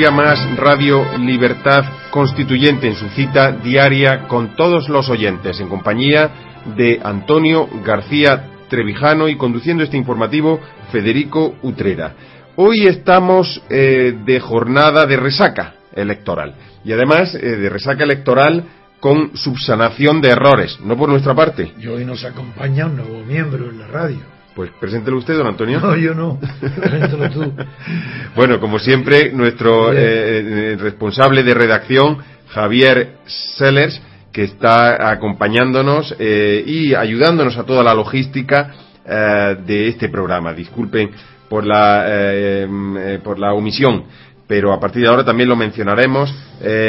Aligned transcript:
día 0.00 0.10
más 0.10 0.56
Radio 0.56 1.04
Libertad 1.18 1.84
Constituyente 2.10 2.86
en 2.88 2.94
su 2.94 3.06
cita 3.10 3.52
diaria 3.52 4.28
con 4.28 4.56
todos 4.56 4.88
los 4.88 5.10
oyentes, 5.10 5.60
en 5.60 5.68
compañía 5.68 6.30
de 6.74 6.98
Antonio 7.04 7.68
García 7.84 8.48
Trevijano 8.70 9.28
y 9.28 9.36
conduciendo 9.36 9.84
este 9.84 9.98
informativo 9.98 10.58
Federico 10.90 11.54
Utrera. 11.60 12.14
Hoy 12.56 12.86
estamos 12.86 13.62
eh, 13.68 14.14
de 14.24 14.40
jornada 14.40 15.04
de 15.04 15.18
resaca 15.18 15.74
electoral 15.94 16.54
y 16.82 16.92
además 16.92 17.34
eh, 17.34 17.38
de 17.38 17.68
resaca 17.68 18.02
electoral 18.02 18.64
con 19.00 19.36
subsanación 19.36 20.22
de 20.22 20.30
errores, 20.30 20.80
no 20.82 20.96
por 20.96 21.10
nuestra 21.10 21.34
parte. 21.34 21.74
Y 21.78 21.86
hoy 21.88 22.06
nos 22.06 22.24
acompaña 22.24 22.86
un 22.86 22.96
nuevo 22.96 23.22
miembro 23.22 23.68
en 23.68 23.78
la 23.78 23.86
radio. 23.88 24.39
Pues 24.60 24.72
preséntelo 24.78 25.16
usted, 25.16 25.38
don 25.38 25.46
Antonio. 25.46 25.80
No, 25.80 25.96
yo 25.96 26.12
no. 26.12 26.38
Preséntelo 26.60 27.30
tú. 27.30 27.50
bueno, 28.36 28.60
como 28.60 28.78
siempre, 28.78 29.32
nuestro 29.32 29.90
eh, 29.90 30.76
responsable 30.78 31.42
de 31.42 31.54
redacción, 31.54 32.18
Javier 32.48 33.14
Sellers, 33.24 34.02
que 34.30 34.42
está 34.42 35.10
acompañándonos 35.12 36.14
eh, 36.18 36.62
y 36.66 36.94
ayudándonos 36.94 37.56
a 37.56 37.64
toda 37.64 37.82
la 37.82 37.94
logística 37.94 38.74
eh, 39.06 39.56
de 39.66 39.88
este 39.88 40.10
programa. 40.10 40.52
Disculpen 40.52 41.10
por 41.48 41.64
la, 41.64 42.04
eh, 42.06 43.18
por 43.24 43.38
la 43.38 43.54
omisión 43.54 44.04
pero 44.46 44.74
a 44.74 44.80
partir 44.80 45.02
de 45.02 45.08
ahora 45.08 45.24
también 45.24 45.48
lo 45.48 45.54
mencionaremos 45.56 46.34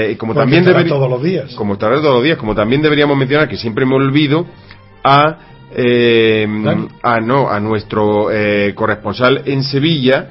y 0.10 0.16
como 0.16 0.34
también 0.34 0.66
todos 0.66 1.08
los 1.08 1.22
días 1.22 1.54
como 1.54 1.74
estará 1.74 1.98
todos 2.02 2.16
los 2.16 2.24
días 2.24 2.38
como 2.40 2.56
también 2.56 2.82
deberíamos 2.82 3.16
mencionar 3.16 3.48
que 3.48 3.56
siempre 3.56 3.86
me 3.86 3.94
olvido 3.94 4.48
a 5.04 5.38
a 5.74 7.20
no 7.20 7.50
a 7.50 7.60
nuestro 7.60 8.28
corresponsal 8.76 9.44
en 9.46 9.64
Sevilla 9.64 10.30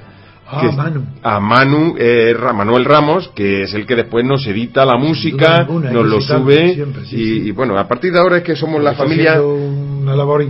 Ah, 0.53 0.73
Manu. 0.73 1.07
A 1.23 1.41
Manu, 1.41 1.95
eh, 1.97 2.35
Manuel 2.55 2.85
Ramos, 2.85 3.29
que 3.29 3.63
es 3.63 3.75
el 3.75 3.87
que 3.87 3.95
después 3.95 4.25
nos 4.25 4.45
edita 4.47 4.85
la 4.85 4.97
música, 4.97 5.65
nos 5.65 6.07
lo 6.07 6.21
sube. 6.21 6.87
y, 7.13 7.51
bueno, 7.53 7.79
a 7.79 7.87
partir 7.87 8.13
de 8.13 8.19
ahora 8.19 8.39
es 8.39 8.43
que 8.43 8.57
somos 8.57 8.83
la 8.83 8.95
familia. 8.95 9.41
una 9.41 10.17
labor 10.17 10.45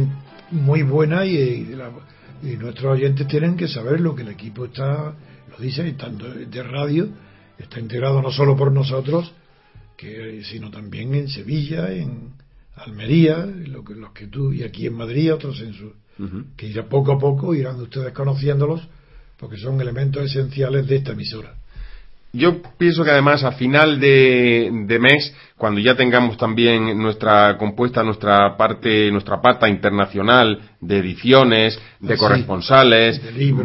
muy 0.53 0.83
buena 0.83 1.27
y, 1.27 1.77
nuestros 2.59 2.95
oyentes 2.95 3.27
tienen 3.27 3.57
que 3.57 3.69
saber 3.69 4.01
lo 4.01 4.15
que 4.15 4.23
el 4.23 4.29
equipo 4.29 4.65
está, 4.65 5.13
lo 5.51 5.59
dice, 5.59 5.93
tanto 5.93 6.27
de 6.31 6.63
radio, 6.63 7.09
está 7.59 7.79
integrado 7.79 8.23
no 8.23 8.31
solo 8.31 8.57
por 8.57 8.73
nosotros, 8.73 9.31
que, 9.99 10.41
sino 10.45 10.71
también 10.71 11.15
en 11.15 11.29
Sevilla, 11.29 11.93
en 11.93 12.31
Almería, 12.85 13.47
lo 13.47 13.85
que, 13.85 13.95
los 13.95 14.13
que 14.13 14.27
tú, 14.27 14.53
y 14.53 14.63
aquí 14.63 14.87
en 14.87 14.95
Madrid, 14.95 15.35
otros 15.35 15.61
en 15.61 15.75
su. 15.75 15.93
Que 16.57 16.67
irá 16.67 16.87
poco 16.87 17.13
a 17.13 17.19
poco, 17.19 17.55
irán 17.55 17.81
ustedes 17.81 18.13
conociéndolos 18.13 18.87
porque 19.41 19.57
son 19.57 19.81
elementos 19.81 20.23
esenciales 20.23 20.87
de 20.87 20.97
esta 20.97 21.13
emisora. 21.13 21.55
Yo 22.33 22.61
pienso 22.79 23.03
que 23.03 23.11
además 23.11 23.43
a 23.43 23.53
final 23.53 23.99
de, 23.99 24.99
mes, 25.01 25.35
cuando 25.61 25.79
ya 25.79 25.95
tengamos 25.95 26.39
también 26.39 26.99
nuestra 26.99 27.59
compuesta, 27.59 28.03
nuestra 28.03 28.57
parte, 28.57 29.11
nuestra 29.13 29.43
pata 29.43 29.69
internacional 29.69 30.59
de 30.81 30.99
ediciones, 31.01 31.79
de 32.01 32.17
corresponsales, 32.17 33.21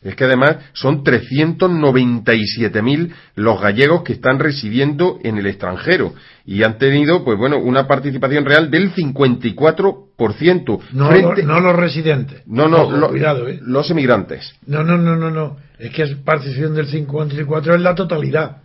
Es 0.02 0.14
que 0.14 0.24
además 0.24 0.58
son 0.72 1.02
397.000 1.02 3.12
los 3.34 3.60
gallegos 3.60 4.02
que 4.02 4.12
están 4.12 4.38
residiendo 4.38 5.18
en 5.24 5.38
el 5.38 5.46
extranjero 5.46 6.12
y 6.44 6.62
han 6.62 6.78
tenido, 6.78 7.24
pues 7.24 7.36
bueno, 7.38 7.58
una 7.58 7.88
participación 7.88 8.44
real 8.44 8.70
del 8.70 8.94
54%. 8.94 10.80
No, 10.92 11.10
no 11.10 11.60
los 11.60 11.74
residentes. 11.74 12.42
No, 12.46 12.68
no, 12.68 13.08
cuidado, 13.08 13.48
¿eh? 13.48 13.58
los 13.62 13.90
emigrantes. 13.90 14.54
No, 14.66 14.84
no, 14.84 14.96
no, 14.96 15.16
no, 15.16 15.28
no. 15.30 15.56
Es 15.78 15.90
que 15.90 16.04
es 16.04 16.14
participación 16.16 16.74
del 16.74 16.86
54 16.86 17.74
es 17.74 17.80
la 17.80 17.94
totalidad. 17.94 18.62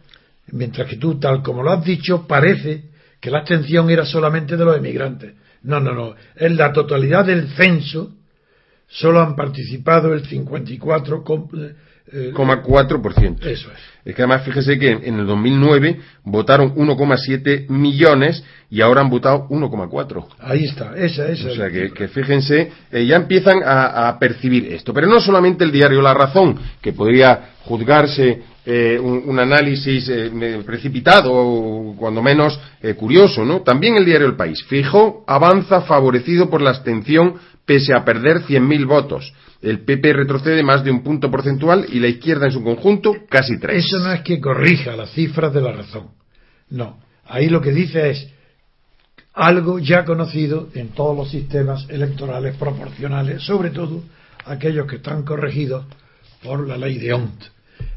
Mientras 0.48 0.88
que 0.88 0.98
tú, 0.98 1.20
tal 1.20 1.42
como 1.42 1.64
lo 1.64 1.72
has 1.72 1.84
dicho, 1.84 2.28
parece 2.28 2.86
que 3.20 3.32
la 3.32 3.40
abstención 3.40 3.90
era 3.90 4.06
solamente 4.06 4.58
de 4.58 4.66
los 4.66 4.78
emigrantes. 4.78 5.34
No, 5.64 5.80
no, 5.80 5.94
no. 5.94 6.16
Es 6.36 6.52
la 6.52 6.74
totalidad 6.74 7.26
del 7.26 7.48
censo 7.50 8.14
solo 8.92 9.22
han 9.22 9.36
participado 9.36 10.14
el 10.14 10.24
54,4%. 10.28 11.76
Eh, 12.14 12.34
Eso 13.52 13.72
es. 13.72 13.80
Es 14.04 14.16
que 14.16 14.24
además 14.24 14.44
fíjese 14.44 14.78
que 14.80 14.92
en 14.92 15.20
el 15.20 15.26
2009 15.28 16.00
votaron 16.24 16.76
1,7 16.76 17.70
millones 17.70 18.44
y 18.70 18.82
ahora 18.82 19.02
han 19.02 19.10
votado 19.10 19.48
1,4. 19.50 20.26
Ahí 20.40 20.66
está, 20.66 20.98
esa, 20.98 21.30
esa. 21.30 21.50
O 21.50 21.56
sea 21.56 21.70
que, 21.70 22.08
fíjense, 22.08 22.72
eh, 22.92 23.06
ya 23.06 23.16
empiezan 23.16 23.62
a, 23.64 24.18
percibir 24.20 24.74
esto. 24.74 24.94
Pero 24.94 25.08
no 25.08 25.22
solamente 25.22 25.64
el 25.64 25.72
diario 25.72 26.02
La 26.02 26.14
Razón, 26.14 26.60
que 26.82 26.94
podría 26.94 27.52
juzgarse 27.64 28.42
eh, 28.66 29.00
un, 29.00 29.40
análisis 29.40 30.12
precipitado 30.66 31.32
o 31.34 31.96
cuando 31.98 32.22
menos 32.22 32.60
curioso, 32.98 33.44
¿no? 33.44 33.62
También 33.62 33.96
el 33.96 34.06
diario 34.06 34.28
El 34.28 34.36
País. 34.36 34.64
Fijó 34.68 35.24
avanza 35.28 35.82
favorecido 35.82 36.50
por 36.50 36.62
la 36.62 36.70
abstención 36.72 37.36
pese 37.66 37.94
a 37.94 38.04
perder 38.04 38.42
100.000 38.42 38.86
votos. 38.86 39.34
El 39.62 39.82
PP 39.82 40.14
retrocede 40.14 40.64
más 40.64 40.84
de 40.84 40.92
un 40.92 41.04
punto 41.04 41.30
porcentual 41.30 41.86
y 41.90 42.00
la 42.00 42.08
izquierda 42.08 42.48
en 42.48 42.52
su 42.52 42.64
conjunto 42.64 43.16
casi 43.30 43.60
tres. 43.60 43.86
Eso 43.86 44.00
no 44.00 44.12
es 44.12 44.22
que 44.22 44.40
corrija 44.40 44.96
las 44.96 45.12
cifras 45.12 45.54
de 45.54 45.62
la 45.62 45.72
razón. 45.72 46.08
No. 46.70 47.00
Ahí 47.26 47.48
lo 47.48 47.62
que 47.62 47.72
dice 47.72 48.10
es 48.10 48.28
algo 49.34 49.80
ya 49.80 50.04
conocido 50.04 50.70
en 50.74 50.90
todos 50.90 51.16
los 51.16 51.30
sistemas 51.30 51.88
electorales 51.90 52.56
proporcionales, 52.58 53.44
sobre 53.44 53.70
todo 53.70 54.04
aquellos 54.46 54.88
que 54.88 54.98
están 54.98 55.24
corregidos 55.24 55.86
por 56.44 56.68
la 56.68 56.76
ley 56.78 56.98
de 56.98 57.14
Ont. 57.14 57.44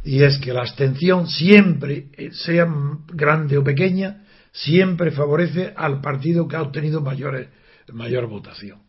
Y 0.04 0.22
es 0.22 0.38
que 0.38 0.52
la 0.52 0.60
abstención 0.60 1.26
siempre, 1.26 2.06
eh, 2.16 2.30
sea 2.32 2.66
grande 3.12 3.58
o 3.58 3.64
pequeña, 3.64 4.24
siempre 4.52 5.10
favorece 5.10 5.72
al 5.76 6.00
partido 6.00 6.46
que 6.46 6.56
ha 6.56 6.62
obtenido 6.62 7.00
mayor 7.00 8.26
votación. 8.26 8.84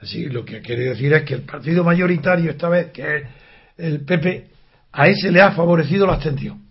Así, 0.00 0.26
lo 0.26 0.44
que 0.44 0.60
quiere 0.62 0.84
decir 0.84 1.12
es 1.12 1.24
que 1.24 1.34
el 1.34 1.42
partido 1.42 1.84
mayoritario 1.84 2.50
esta 2.50 2.68
vez, 2.68 2.90
que 2.90 3.16
es 3.16 3.22
el 3.76 4.04
PP, 4.04 4.50
a 4.92 5.08
ese 5.08 5.30
le 5.30 5.42
ha 5.42 5.52
favorecido 5.52 6.06
la 6.06 6.14
abstención. 6.14 6.62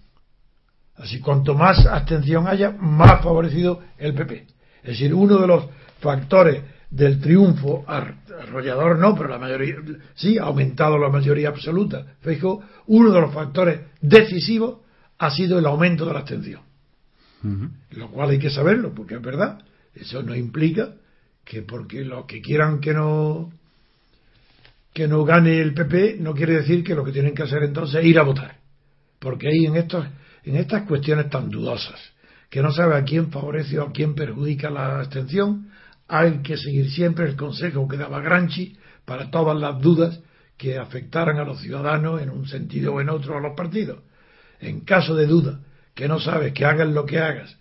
Así, 0.96 1.20
cuanto 1.20 1.54
más 1.54 1.86
abstención 1.86 2.48
haya, 2.48 2.72
más 2.72 3.22
favorecido 3.24 3.82
el 3.98 4.14
PP. 4.14 4.48
Es 4.84 4.90
decir, 4.90 5.14
uno 5.14 5.38
de 5.38 5.48
los 5.48 5.66
factores 6.00 6.62
del 6.90 7.20
triunfo 7.20 7.86
arrollador 7.88 8.98
no, 8.98 9.16
pero 9.16 9.30
la 9.30 9.38
mayoría 9.38 9.76
sí 10.16 10.38
ha 10.38 10.44
aumentado 10.44 10.98
la 10.98 11.10
mayoría 11.10 11.50
absoluta. 11.50 12.16
Fijo, 12.22 12.64
uno 12.88 13.12
de 13.12 13.22
los 13.22 13.34
factores 13.34 13.82
decisivos 14.02 14.80
ha 15.20 15.30
sido 15.30 15.60
el 15.60 15.66
aumento 15.66 16.06
de 16.06 16.14
la 16.14 16.20
abstención. 16.20 16.62
Lo 17.92 18.10
cual 18.10 18.32
hay 18.32 18.40
que 18.40 18.50
saberlo, 18.50 18.94
porque 18.94 19.16
es 19.16 19.22
verdad. 19.22 19.60
Eso 19.94 20.24
no 20.24 20.36
implica 20.36 20.94
que 21.46 21.62
porque 21.62 22.04
los 22.04 22.26
que 22.26 22.42
quieran 22.42 22.80
que 22.80 22.94
no 22.94 23.52
que 24.94 25.08
no 25.08 25.24
gane 25.24 25.62
el 25.62 25.74
PP 25.74 26.18
no 26.20 26.34
quiere 26.34 26.58
decir 26.58 26.84
que 26.84 26.96
lo 26.96 27.04
que 27.06 27.12
tienen 27.12 27.34
que 27.34 27.44
hacer 27.44 27.64
entonces 27.64 28.02
es 28.02 28.06
ir 28.06 28.20
a 28.20 28.24
votar. 28.24 28.58
Porque 29.20 29.48
ahí 29.48 29.66
en 29.66 29.76
estos 29.76 30.06
en 30.44 30.56
estas 30.56 30.84
cuestiones 30.84 31.30
tan 31.30 31.50
dudosas, 31.50 32.00
que 32.50 32.62
no 32.62 32.72
sabe 32.72 32.96
a 32.96 33.04
quién 33.04 33.32
favorece 33.32 33.80
o 33.80 33.84
a 33.84 33.92
quién 33.92 34.16
perjudica 34.16 34.70
la 34.70 35.00
abstención, 35.00 35.69
hay 36.10 36.40
que 36.42 36.58
seguir 36.58 36.90
siempre 36.90 37.26
el 37.26 37.36
consejo 37.36 37.88
que 37.88 37.96
daba 37.96 38.20
Granchi 38.20 38.76
para 39.06 39.30
todas 39.30 39.58
las 39.58 39.80
dudas 39.80 40.20
que 40.58 40.78
afectaran 40.78 41.38
a 41.38 41.46
los 41.46 41.62
ciudadanos 41.62 42.22
en 42.22 42.32
un 42.32 42.48
sentido 42.48 42.96
o 42.96 43.02
en 43.02 43.10
otro 43.10 43.38
a 43.38 43.40
los 43.40 43.56
partidos. 43.56 44.00
En 44.60 44.82
caso 44.82 45.16
de 45.16 45.28
duda, 45.28 45.60
que 45.94 46.08
no 46.08 46.20
sabes 46.20 46.52
que 46.54 46.66
hagas 46.66 46.90
lo 46.90 47.06
que 47.06 47.20
hagas, 47.20 47.56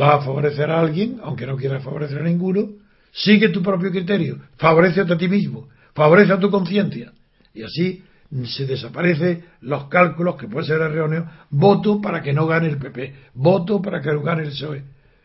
va 0.00 0.14
a 0.14 0.20
favorecer 0.22 0.70
a 0.70 0.80
alguien, 0.80 1.18
aunque 1.24 1.46
no 1.46 1.56
quieras 1.56 1.82
favorecer 1.82 2.20
a 2.20 2.24
ninguno, 2.24 2.68
sigue 3.10 3.48
tu 3.48 3.62
propio 3.62 3.90
criterio, 3.90 4.38
favorece 4.56 5.00
a 5.00 5.18
ti 5.18 5.28
mismo, 5.28 5.68
favorece 5.92 6.32
a 6.32 6.38
tu 6.38 6.50
conciencia. 6.50 7.12
Y 7.52 7.64
así 7.64 8.04
se 8.44 8.64
desaparecen 8.64 9.44
los 9.60 9.88
cálculos 9.88 10.36
que 10.36 10.48
puede 10.48 10.66
ser 10.66 10.80
erróneo, 10.80 11.28
voto 11.50 12.00
para 12.00 12.22
que 12.22 12.32
no 12.32 12.46
gane 12.46 12.68
el 12.68 12.78
PP, 12.78 13.14
voto 13.34 13.82
para 13.82 14.00
que 14.00 14.12
no 14.12 14.22
gane 14.22 14.44
el 14.44 14.50
PSOE 14.50 14.82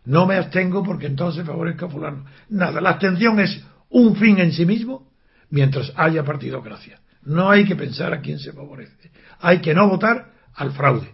no 0.07 0.25
me 0.25 0.37
abstengo 0.37 0.83
porque 0.83 1.05
entonces 1.05 1.45
favorezco 1.45 1.85
a 1.85 1.89
fulano. 1.89 2.25
Nada, 2.47 2.79
la 2.79 2.91
abstención 2.91 3.41
es 3.41 3.61
un 3.89 4.15
fin 4.15 4.39
en 4.39 4.53
sí 4.53 4.65
mismo 4.65 5.11
mientras 5.49 5.91
haya 5.97 6.23
partidocracia. 6.23 7.01
No 7.23 7.49
hay 7.49 7.65
que 7.65 7.75
pensar 7.75 8.13
a 8.13 8.21
quién 8.21 8.39
se 8.39 8.53
favorece. 8.53 9.11
Hay 9.41 9.59
que 9.59 9.73
no 9.73 9.89
votar 9.89 10.31
al 10.53 10.71
fraude, 10.71 11.13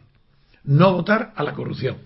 no 0.64 0.94
votar 0.94 1.34
a 1.36 1.44
la 1.44 1.54
corrupción. 1.54 1.98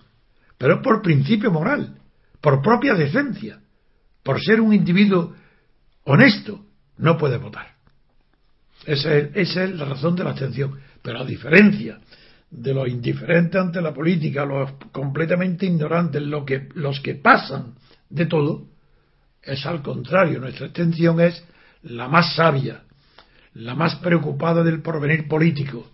Pero 0.58 0.82
por 0.82 1.02
principio 1.02 1.52
moral, 1.52 1.98
por 2.40 2.62
propia 2.62 2.94
decencia, 2.94 3.60
por 4.24 4.42
ser 4.42 4.62
un 4.62 4.74
individuo 4.74 5.36
honesto, 6.06 6.66
no 6.98 7.18
puede 7.18 7.38
votar. 7.38 7.76
Es, 8.86 9.04
esa 9.04 9.64
es 9.66 9.76
la 9.76 9.84
razón 9.84 10.16
de 10.16 10.24
la 10.24 10.30
abstención. 10.30 10.80
Pero 11.02 11.20
a 11.20 11.26
diferencia 11.26 12.00
de 12.50 12.74
los 12.74 12.88
indiferentes 12.88 13.60
ante 13.60 13.82
la 13.82 13.94
política, 13.94 14.46
los 14.46 14.72
completamente 14.92 15.66
ignorantes, 15.66 16.22
lo 16.22 16.46
que, 16.46 16.70
los 16.76 17.00
que 17.02 17.16
pasan 17.16 17.76
de 18.10 18.26
todo, 18.26 18.68
es 19.42 19.66
al 19.66 19.82
contrario, 19.82 20.40
nuestra 20.40 20.68
extensión 20.68 21.20
es 21.22 21.44
la 21.84 22.08
más 22.08 22.36
sabia, 22.36 22.84
la 23.54 23.76
más 23.76 23.96
preocupada 23.96 24.64
del 24.64 24.82
porvenir 24.82 25.28
político, 25.28 25.90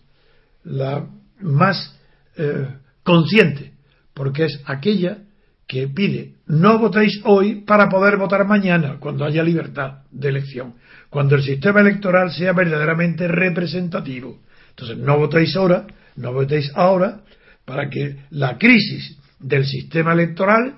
la 0.64 1.08
más 1.40 2.00
eh, 2.38 2.68
consciente, 3.04 3.74
porque 4.14 4.46
es 4.46 4.62
aquella 4.66 5.20
que 5.68 5.88
pide 5.88 6.36
no 6.46 6.78
votéis 6.78 7.22
hoy 7.24 7.62
para 7.62 7.90
poder 7.90 8.18
votar 8.18 8.46
mañana, 8.46 8.98
cuando 9.00 9.26
haya 9.26 9.44
libertad 9.44 10.04
de 10.12 10.30
elección, 10.30 10.76
cuando 11.10 11.36
el 11.36 11.44
sistema 11.44 11.82
electoral 11.82 12.32
sea 12.32 12.54
verdaderamente 12.54 13.28
representativo. 13.28 14.42
Entonces, 14.70 14.98
no 14.98 15.18
votéis 15.18 15.56
ahora 15.56 15.88
no 16.16 16.34
votéis 16.34 16.72
ahora 16.76 17.22
para 17.66 17.90
que 17.90 18.18
la 18.30 18.58
crisis 18.58 19.18
del 19.40 19.66
sistema 19.66 20.14
electoral 20.14 20.76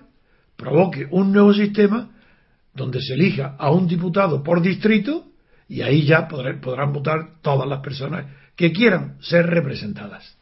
provoque 0.55 1.07
un 1.11 1.31
nuevo 1.31 1.53
sistema 1.53 2.11
donde 2.73 3.01
se 3.01 3.13
elija 3.13 3.55
a 3.57 3.71
un 3.71 3.87
diputado 3.87 4.43
por 4.43 4.61
distrito 4.61 5.25
y 5.67 5.81
ahí 5.81 6.05
ya 6.05 6.27
podrán 6.27 6.93
votar 6.93 7.41
todas 7.41 7.67
las 7.67 7.79
personas 7.79 8.25
que 8.55 8.71
quieran 8.71 9.17
ser 9.21 9.47
representadas. 9.47 10.37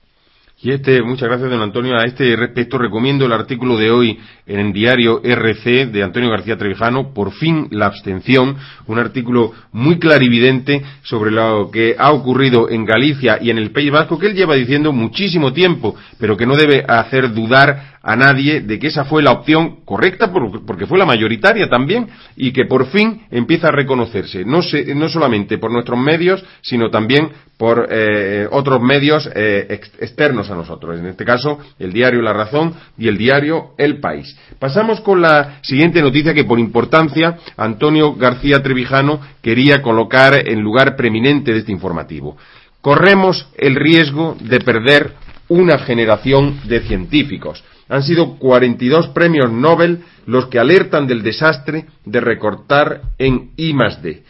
Y 0.64 0.72
este, 0.72 1.02
muchas 1.02 1.28
gracias, 1.28 1.50
don 1.50 1.62
Antonio. 1.62 1.98
A 1.98 2.06
este 2.06 2.38
respecto 2.38 2.78
recomiendo 2.78 3.26
el 3.26 3.34
artículo 3.34 3.76
de 3.76 3.92
hoy 3.92 4.18
en 4.48 4.62
el 4.62 4.72
diario 4.72 5.20
RC 5.22 5.88
de 5.88 6.04
Antonio 6.04 6.30
García 6.30 6.58
Trevijano, 6.58 7.14
Por 7.14 7.34
fin 7.34 7.68
la 7.72 7.88
abstención, 7.88 8.56
un 8.88 8.98
artículo 8.98 9.52
muy 9.74 10.00
clarividente 10.00 10.82
sobre 11.02 11.32
lo 11.32 11.70
que 11.70 11.98
ha 12.00 12.14
ocurrido 12.14 12.70
en 12.70 12.86
Galicia 12.86 13.40
y 13.42 13.50
en 13.50 13.58
el 13.58 13.72
País 13.72 13.92
Vasco, 13.92 14.18
que 14.18 14.28
él 14.28 14.36
lleva 14.36 14.56
diciendo 14.56 14.94
muchísimo 14.94 15.52
tiempo, 15.52 15.98
pero 16.18 16.38
que 16.38 16.46
no 16.46 16.56
debe 16.56 16.86
hacer 16.88 17.34
dudar 17.34 18.00
a 18.02 18.16
nadie 18.16 18.62
de 18.62 18.80
que 18.80 18.88
esa 18.88 19.04
fue 19.04 19.22
la 19.24 19.32
opción 19.32 19.84
correcta 19.86 20.32
porque 20.32 20.86
fue 20.86 20.98
la 20.98 21.06
mayoritaria 21.06 21.70
también 21.70 22.08
y 22.36 22.52
que 22.52 22.66
por 22.66 22.88
fin 22.88 23.24
empieza 23.32 23.70
a 23.70 23.72
reconocerse, 23.72 24.44
no, 24.46 24.60
no 24.96 25.10
solamente 25.10 25.58
por 25.58 25.72
nuestros 25.72 25.98
medios, 25.98 26.44
sino 26.62 26.90
también 26.90 27.30
por 27.58 27.88
eh, 27.90 28.48
otros 28.52 28.82
medios 28.82 29.30
eh, 29.34 29.80
externos 30.00 30.50
a 30.50 30.56
nosotros, 30.56 31.00
en 31.00 31.06
este 31.06 31.24
caso 31.24 31.60
el 31.80 31.94
diario 31.94 32.22
La 32.22 32.34
Razón 32.34 32.74
y 32.98 33.08
el 33.08 33.18
diario 33.18 33.72
El 33.78 34.00
País. 34.00 34.36
Pasamos 34.60 35.02
con 35.02 35.22
la 35.22 35.60
siguiente 35.62 36.02
noticia 36.02 36.34
que 36.34 36.46
por 36.46 36.60
importancia 36.60 37.38
Antonio 37.56 38.16
García 38.16 38.62
Trevijano 38.64 39.22
quería 39.42 39.82
colocar 39.82 40.48
en 40.48 40.62
lugar 40.62 40.96
preeminente 40.96 41.54
de 41.54 41.60
este 41.60 41.72
informativo. 41.72 42.38
Corremos 42.82 43.48
el 43.58 43.76
riesgo 43.76 44.36
de 44.42 44.60
perder 44.60 45.14
una 45.48 45.78
generación 45.80 46.62
de 46.66 46.82
científicos. 46.82 47.64
Han 47.90 48.04
sido 48.04 48.38
42 48.40 49.10
premios 49.10 49.52
Nobel 49.52 50.00
los 50.26 50.48
que 50.48 50.60
alertan 50.60 51.06
del 51.06 51.22
desastre 51.22 51.86
de 52.06 52.20
recortar 52.20 53.02
en 53.18 53.52
I 53.58 53.74
D. 54.02 54.24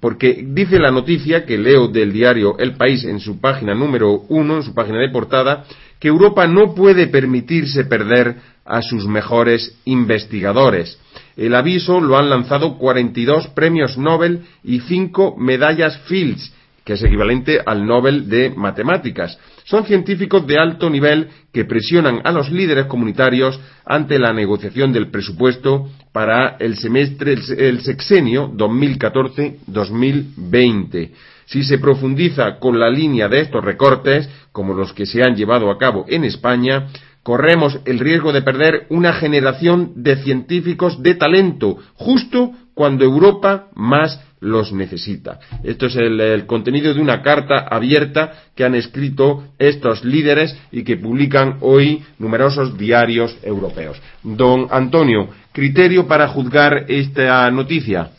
Porque 0.00 0.42
dice 0.46 0.78
la 0.78 0.90
noticia 0.90 1.44
que 1.44 1.58
leo 1.58 1.88
del 1.88 2.12
diario 2.12 2.58
El 2.58 2.76
País 2.76 3.04
en 3.04 3.20
su 3.20 3.38
página 3.38 3.74
número 3.74 4.22
uno, 4.28 4.56
en 4.56 4.62
su 4.62 4.74
página 4.74 4.98
de 4.98 5.10
portada, 5.10 5.64
que 5.98 6.08
Europa 6.08 6.46
no 6.46 6.74
puede 6.74 7.06
permitirse 7.06 7.84
perder 7.84 8.36
a 8.64 8.80
sus 8.80 9.06
mejores 9.06 9.78
investigadores. 9.84 10.98
El 11.36 11.54
aviso 11.54 12.00
lo 12.00 12.16
han 12.16 12.30
lanzado 12.30 12.78
42 12.78 13.48
premios 13.48 13.98
Nobel 13.98 14.44
y 14.64 14.80
5 14.80 15.36
medallas 15.36 15.98
Fields, 16.06 16.52
que 16.84 16.94
es 16.94 17.02
equivalente 17.02 17.60
al 17.64 17.86
Nobel 17.86 18.28
de 18.28 18.50
Matemáticas. 18.50 19.38
Son 19.70 19.86
científicos 19.86 20.46
de 20.48 20.58
alto 20.58 20.90
nivel 20.90 21.28
que 21.52 21.64
presionan 21.64 22.22
a 22.24 22.32
los 22.32 22.50
líderes 22.50 22.86
comunitarios 22.86 23.60
ante 23.86 24.18
la 24.18 24.32
negociación 24.32 24.92
del 24.92 25.12
presupuesto 25.12 25.88
para 26.12 26.56
el 26.58 26.76
semestre, 26.76 27.36
el 27.56 27.80
sexenio 27.80 28.50
2014-2020. 28.56 31.10
Si 31.46 31.62
se 31.62 31.78
profundiza 31.78 32.58
con 32.58 32.80
la 32.80 32.90
línea 32.90 33.28
de 33.28 33.42
estos 33.42 33.64
recortes, 33.64 34.28
como 34.50 34.74
los 34.74 34.92
que 34.92 35.06
se 35.06 35.22
han 35.22 35.36
llevado 35.36 35.70
a 35.70 35.78
cabo 35.78 36.04
en 36.08 36.24
España, 36.24 36.88
corremos 37.22 37.78
el 37.84 38.00
riesgo 38.00 38.32
de 38.32 38.42
perder 38.42 38.86
una 38.88 39.12
generación 39.12 39.92
de 39.94 40.16
científicos 40.16 41.00
de 41.00 41.14
talento, 41.14 41.78
justo 41.94 42.54
cuando 42.80 43.04
Europa 43.04 43.68
más 43.74 44.18
los 44.40 44.72
necesita. 44.72 45.38
Esto 45.62 45.84
es 45.84 45.96
el, 45.96 46.46
contenido 46.46 46.94
de 46.94 47.00
una 47.02 47.20
carta 47.20 47.68
abierta 47.70 48.44
que 48.54 48.64
han 48.64 48.74
escrito 48.74 49.52
estos 49.58 50.02
líderes 50.02 50.56
y 50.72 50.82
que 50.82 50.96
publican 50.96 51.58
hoy 51.60 52.02
numerosos 52.18 52.78
diarios 52.78 53.36
europeos. 53.42 54.00
Don 54.22 54.66
Antonio, 54.70 55.28
criterio 55.52 56.08
para 56.08 56.28
juzgar 56.28 56.86
esta 56.88 57.50
noticia. 57.50 58.12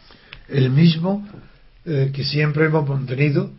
El 0.47 0.69
mismo 0.69 1.27
eh, 1.83 2.11
que 2.13 2.23
siempre 2.23 2.65
hemos 2.65 2.87
mantenido, 2.87 3.49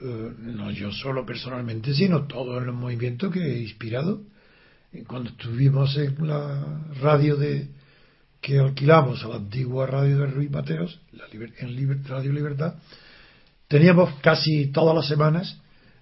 eh, 0.00 0.30
no 0.38 0.70
yo 0.70 0.92
solo 0.92 1.26
personalmente, 1.26 1.92
sino 1.94 2.28
todo 2.28 2.58
el 2.58 2.70
movimiento 2.70 3.28
que 3.28 3.40
he 3.40 3.58
inspirado. 3.62 4.20
Cuando 5.08 5.30
estuvimos 5.30 5.96
en 5.96 6.28
la 6.28 6.64
radio 7.02 7.34
de, 7.34 7.66
que 8.44 8.58
alquilamos 8.58 9.24
a 9.24 9.28
la 9.28 9.36
antigua 9.36 9.86
radio 9.86 10.18
de 10.18 10.26
Ruiz 10.26 10.50
Mateos, 10.50 11.00
en 11.32 12.04
Radio 12.04 12.30
Libertad, 12.30 12.74
teníamos 13.68 14.20
casi 14.20 14.66
todas 14.66 14.94
las 14.94 15.08
semanas 15.08 15.58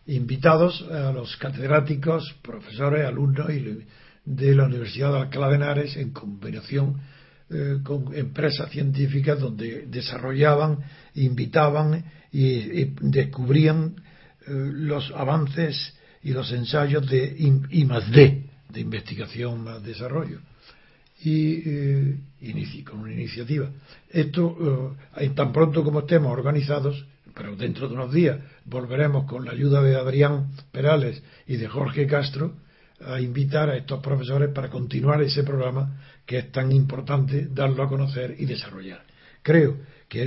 invitados 0.06 0.84
a 0.90 1.12
los 1.12 1.36
catedráticos, 1.36 2.34
profesores, 2.42 3.06
alumnos 3.06 3.46
de 4.24 4.54
la 4.56 4.64
Universidad 4.64 5.12
de 5.12 5.18
Alcalá 5.20 5.50
de 5.50 5.54
Henares 5.54 5.96
en 5.96 6.10
combinación 6.10 7.00
eh, 7.48 7.78
con 7.84 8.12
empresas 8.12 8.68
científicas 8.72 9.38
donde 9.38 9.86
desarrollaban, 9.86 10.78
invitaban 11.14 12.04
y, 12.32 12.86
descubrían 13.02 13.94
eh, 14.48 14.50
los 14.50 15.12
avances 15.12 15.94
y 16.24 16.32
los 16.32 16.50
ensayos 16.50 17.08
de 17.08 17.24
I, 17.38 17.84
D, 18.10 18.46
de 18.68 18.80
investigación 18.80 19.62
más 19.62 19.80
desarrollo 19.84 20.40
y 21.24 21.62
eh, 21.64 22.84
con 22.84 23.00
una 23.00 23.12
iniciativa. 23.12 23.70
Esto, 24.10 24.96
eh, 25.16 25.30
tan 25.30 25.52
pronto 25.52 25.84
como 25.84 26.00
estemos 26.00 26.32
organizados, 26.32 27.04
pero 27.34 27.56
dentro 27.56 27.88
de 27.88 27.94
unos 27.94 28.12
días 28.12 28.38
volveremos 28.64 29.24
con 29.24 29.44
la 29.44 29.52
ayuda 29.52 29.82
de 29.82 29.96
Adrián 29.96 30.50
Perales 30.70 31.22
y 31.46 31.56
de 31.56 31.68
Jorge 31.68 32.06
Castro 32.06 32.54
a 33.04 33.20
invitar 33.20 33.70
a 33.70 33.76
estos 33.76 34.00
profesores 34.00 34.50
para 34.50 34.70
continuar 34.70 35.22
ese 35.22 35.42
programa 35.42 36.00
que 36.26 36.38
es 36.38 36.52
tan 36.52 36.70
importante 36.72 37.48
darlo 37.50 37.82
a 37.82 37.88
conocer 37.88 38.36
y 38.38 38.44
desarrollar. 38.44 39.02
Creo 39.42 39.78
que 40.08 40.22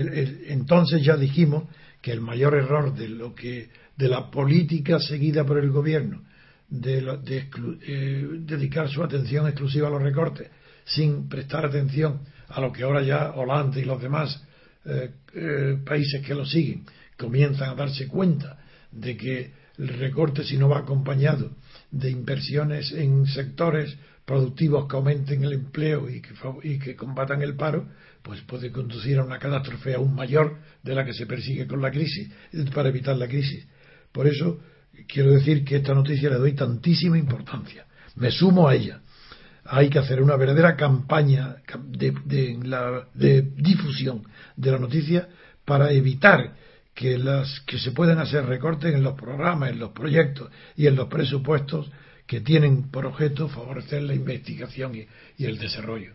entonces 0.48 1.04
ya 1.04 1.16
dijimos 1.16 1.66
que 2.02 2.12
el 2.12 2.22
mayor 2.22 2.56
error 2.56 2.94
de 2.94 3.08
lo 3.08 3.34
que 3.34 3.70
de 3.96 4.10
la 4.10 4.30
política 4.30 5.00
seguida 5.00 5.46
por 5.46 5.58
el 5.58 5.72
gobierno 5.72 6.22
de, 6.68 7.48
eh, 7.88 8.28
dedicar 8.40 8.90
su 8.90 9.04
atención 9.04 9.48
exclusiva 9.48 9.88
a 9.88 9.92
los 9.92 10.02
recortes 10.02 10.50
sin 10.86 11.28
prestar 11.28 11.66
atención 11.66 12.22
a 12.48 12.62
lo 12.62 12.72
que 12.72 12.84
ahora 12.84 13.02
ya 13.02 13.32
Holanda 13.32 13.80
y 13.80 13.86
los 13.86 14.02
demás 14.02 14.42
eh, 14.86 15.12
eh, 15.34 15.78
países 15.86 16.26
que 16.26 16.36
lo 16.36 16.46
siguen 16.46 16.86
comienzan 17.18 17.70
a 17.70 17.76
darse 17.76 18.08
cuenta 18.08 18.60
de 18.92 19.18
que 19.18 19.52
el 19.78 19.88
recorte 19.90 20.44
si 20.44 20.58
no 20.58 20.70
va 20.70 20.80
acompañado 20.80 21.52
de 21.92 22.10
inversiones 22.10 22.92
en 22.92 23.26
sectores 23.26 23.98
productivos 24.26 24.88
que 24.88 24.96
aumenten 24.96 25.44
el 25.44 25.54
empleo 25.54 26.10
y 26.10 26.22
que, 26.22 26.34
y 26.64 26.80
que 26.80 26.96
combatan 26.96 27.42
el 27.42 27.56
paro, 27.56 27.88
pues 28.22 28.42
puede 28.42 28.72
conducir 28.72 29.20
a 29.20 29.24
una 29.24 29.38
catástrofe 29.38 29.94
aún 29.94 30.16
mayor 30.16 30.58
de 30.82 30.96
la 30.96 31.06
que 31.06 31.14
se 31.14 31.28
persigue 31.28 31.68
con 31.68 31.82
la 31.82 31.92
crisis, 31.92 32.30
para 32.74 32.90
evitar 32.90 33.16
la 33.16 33.28
crisis. 33.28 33.68
Por 34.12 34.28
eso 34.28 34.60
quiero 35.08 35.32
decir 35.32 35.64
que 35.64 35.78
esta 35.78 35.94
noticia 35.94 36.30
le 36.30 36.38
doy 36.38 36.54
tantísima 36.54 37.18
importancia. 37.18 37.86
Me 38.16 38.32
sumo 38.32 38.68
a 38.68 38.76
ella. 38.76 39.02
Hay 39.66 39.90
que 39.90 40.00
hacer 40.00 40.22
una 40.22 40.36
verdadera 40.36 40.76
campaña 40.76 41.58
de, 41.88 43.42
difusión 43.56 44.24
de 44.56 44.72
la 44.72 44.78
noticia 44.78 45.28
para 45.66 45.92
evitar 45.92 46.54
que, 46.94 47.18
las, 47.18 47.62
que 47.62 47.78
se 47.78 47.92
puedan 47.92 48.20
hacer 48.20 48.46
recortes 48.46 48.94
en 48.94 49.04
los 49.04 49.16
programas, 49.16 49.72
en 49.72 49.80
los 49.80 49.92
proyectos 49.92 50.50
y 50.78 50.88
en 50.88 50.96
los 50.96 51.08
presupuestos 51.08 51.92
que 52.26 52.42
tienen 52.42 52.90
por 52.90 53.06
objeto 53.06 53.48
favorecer 53.48 54.02
la 54.04 54.14
investigación 54.14 54.96
y, 54.96 55.44
el 55.44 55.58
desarrollo. 55.58 56.14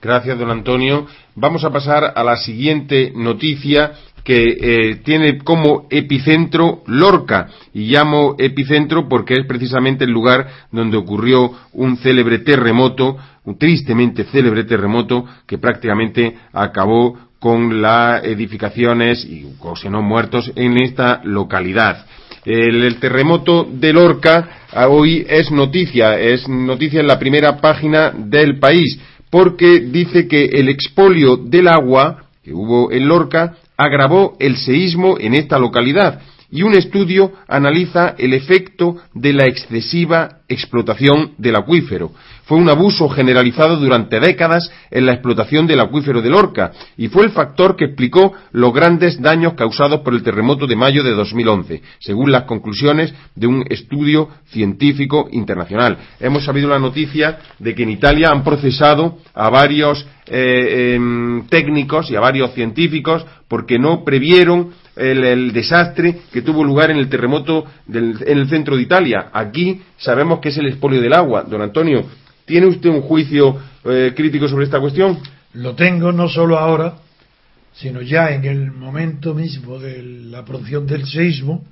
Gracias, 0.00 0.38
don 0.38 0.50
Antonio. 0.50 1.06
Vamos 1.34 1.64
a 1.64 1.70
pasar 1.70 2.12
a 2.14 2.24
la 2.24 2.36
siguiente 2.36 3.12
noticia 3.14 3.92
que 4.28 4.58
eh, 4.60 4.96
tiene 4.96 5.38
como 5.38 5.86
epicentro 5.88 6.82
Lorca. 6.86 7.48
Y 7.72 7.86
llamo 7.86 8.34
epicentro 8.36 9.08
porque 9.08 9.32
es 9.32 9.46
precisamente 9.46 10.04
el 10.04 10.10
lugar 10.10 10.46
donde 10.70 10.98
ocurrió 10.98 11.50
un 11.72 11.96
célebre 11.96 12.40
terremoto, 12.40 13.16
un 13.44 13.56
tristemente 13.56 14.24
célebre 14.24 14.64
terremoto 14.64 15.24
que 15.46 15.56
prácticamente 15.56 16.36
acabó 16.52 17.16
con 17.38 17.80
las 17.80 18.22
edificaciones 18.22 19.24
y 19.24 19.46
no 19.88 20.02
muertos 20.02 20.52
en 20.56 20.76
esta 20.76 21.22
localidad. 21.24 22.04
El, 22.44 23.00
terremoto 23.00 23.66
de 23.72 23.94
Lorca 23.94 24.66
ah, 24.74 24.88
hoy 24.88 25.24
es 25.26 25.50
noticia, 25.50 26.20
es 26.20 26.46
noticia 26.46 27.00
en 27.00 27.06
la 27.06 27.18
primera 27.18 27.62
página 27.62 28.10
del 28.10 28.58
país, 28.58 29.00
porque 29.30 29.80
dice 29.80 30.28
que 30.28 30.44
el 30.44 30.68
expolio 30.68 31.38
del 31.38 31.68
agua 31.68 32.24
que 32.44 32.52
hubo 32.52 32.92
en 32.92 33.08
Lorca 33.08 33.56
agravó 33.78 34.36
el 34.40 34.56
seísmo 34.56 35.16
en 35.18 35.34
esta 35.34 35.58
localidad 35.58 36.20
y 36.50 36.62
un 36.62 36.74
estudio 36.74 37.32
analiza 37.46 38.14
el 38.18 38.32
efecto 38.32 38.96
de 39.14 39.32
la 39.32 39.44
excesiva 39.44 40.38
explotación 40.48 41.32
del 41.36 41.56
acuífero. 41.56 42.12
Fue 42.44 42.56
un 42.56 42.70
abuso 42.70 43.08
generalizado 43.10 43.76
durante 43.76 44.18
décadas 44.18 44.70
en 44.90 45.04
la 45.04 45.12
explotación 45.12 45.66
del 45.66 45.80
acuífero 45.80 46.22
de 46.22 46.30
Lorca 46.30 46.72
y 46.96 47.08
fue 47.08 47.24
el 47.24 47.32
factor 47.32 47.76
que 47.76 47.84
explicó 47.84 48.32
los 48.52 48.72
grandes 48.72 49.20
daños 49.20 49.52
causados 49.52 50.00
por 50.00 50.14
el 50.14 50.22
terremoto 50.22 50.66
de 50.66 50.76
mayo 50.76 51.02
de 51.02 51.10
2011, 51.10 51.82
según 51.98 52.32
las 52.32 52.44
conclusiones 52.44 53.12
de 53.34 53.46
un 53.46 53.64
estudio 53.68 54.30
científico 54.46 55.28
internacional. 55.30 55.98
Hemos 56.18 56.44
sabido 56.46 56.70
la 56.70 56.78
noticia 56.78 57.38
de 57.58 57.74
que 57.74 57.82
en 57.82 57.90
Italia 57.90 58.30
han 58.30 58.42
procesado 58.42 59.18
a 59.34 59.50
varios 59.50 60.06
eh, 60.26 60.94
em, 60.94 61.46
técnicos 61.48 62.10
y 62.10 62.16
a 62.16 62.20
varios 62.20 62.52
científicos 62.52 63.24
porque 63.48 63.78
no 63.78 64.04
previeron 64.04 64.72
el, 64.98 65.52
desastre 65.52 66.20
que 66.32 66.42
tuvo 66.42 66.64
lugar 66.64 66.90
en 66.90 66.98
el 66.98 67.08
terremoto 67.08 67.64
en 67.92 68.16
el 68.26 68.48
centro 68.48 68.76
de 68.76 68.82
Italia. 68.82 69.30
Aquí 69.32 69.80
sabemos 69.96 70.40
que 70.40 70.48
es 70.48 70.58
el 70.58 70.66
expolio 70.66 71.00
del 71.00 71.12
agua. 71.12 71.44
Don 71.44 71.62
Antonio, 71.62 72.04
¿tiene 72.44 72.66
usted 72.66 72.90
un 72.90 73.02
juicio 73.02 73.56
eh, 73.84 74.12
crítico 74.14 74.48
sobre 74.48 74.64
esta 74.64 74.80
cuestión? 74.80 75.18
Lo 75.54 75.74
tengo 75.74 76.12
no 76.12 76.28
solo 76.28 76.58
ahora, 76.58 76.98
sino 77.72 78.02
ya 78.02 78.30
en 78.30 78.44
el 78.44 78.72
momento 78.72 79.34
mismo 79.34 79.78
de 79.78 80.02
la 80.02 80.44
producción 80.44 80.86
del 80.86 81.06
seísmo 81.06 81.64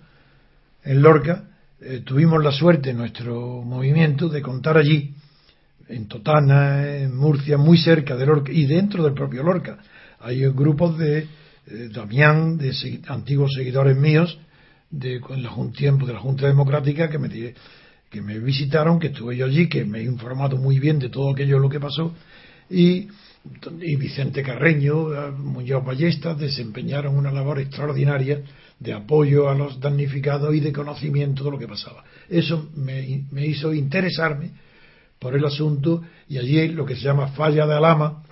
en 0.84 1.02
Lorca. 1.02 1.44
Eh, 1.80 2.02
tuvimos 2.04 2.42
la 2.42 2.52
suerte 2.52 2.90
en 2.90 2.96
nuestro 2.96 3.62
movimiento 3.62 4.28
de 4.28 4.40
contar 4.40 4.78
allí, 4.78 5.14
en 5.88 6.08
Totana, 6.08 6.96
en 6.96 7.14
Murcia, 7.14 7.58
muy 7.58 7.78
cerca 7.78 8.16
de 8.16 8.26
Lorca 8.26 8.50
y 8.50 8.66
dentro 8.66 9.04
del 9.04 9.14
propio 9.14 9.42
Lorca. 9.42 9.78
Hay 10.20 10.40
grupos 10.48 10.96
de 10.98 11.28
eh, 11.66 11.88
Damián, 11.92 12.58
de 12.58 12.72
antiguos 13.08 13.52
seguidores 13.54 13.96
míos, 13.96 14.38
de 14.90 15.16
en 15.16 15.42
la, 15.42 15.52
un 15.52 15.72
tiempo 15.72 16.06
de 16.06 16.12
la 16.12 16.20
Junta 16.20 16.46
Democrática, 16.46 17.10
que 17.10 17.18
me, 17.18 17.28
que 18.10 18.20
me 18.22 18.38
visitaron, 18.38 18.98
que 18.98 19.08
estuve 19.08 19.36
yo 19.36 19.46
allí, 19.46 19.68
que 19.68 19.84
me 19.84 20.00
he 20.00 20.04
informado 20.04 20.56
muy 20.56 20.78
bien 20.78 20.98
de 20.98 21.08
todo 21.08 21.30
aquello 21.30 21.58
lo 21.58 21.68
que 21.68 21.80
pasó, 21.80 22.14
y, 22.70 23.08
Vicente 23.98 24.42
Carreño, 24.42 25.12
eh, 25.14 25.30
Muñoz 25.30 25.84
Ballestas, 25.84 26.36
desempeñaron 26.38 27.16
una 27.16 27.30
labor 27.30 27.60
extraordinaria 27.60 28.42
de 28.80 28.92
apoyo 28.92 29.48
a 29.48 29.54
los 29.54 29.78
damnificados 29.78 30.52
y 30.54 30.60
de 30.60 30.72
conocimiento 30.72 31.44
de 31.44 31.50
lo 31.52 31.58
que 31.58 31.68
pasaba. 31.68 32.04
Eso 32.28 32.70
me, 32.74 33.24
me 33.30 33.46
hizo 33.46 33.72
interesarme 33.72 34.50
por 35.18 35.34
el 35.34 35.44
asunto 35.44 36.02
y 36.28 36.38
allí 36.38 36.68
lo 36.68 36.84
que 36.84 36.96
se 36.96 37.02
llama 37.02 37.28
falla 37.28 37.66
de 37.66 37.74
Alama 37.74 38.22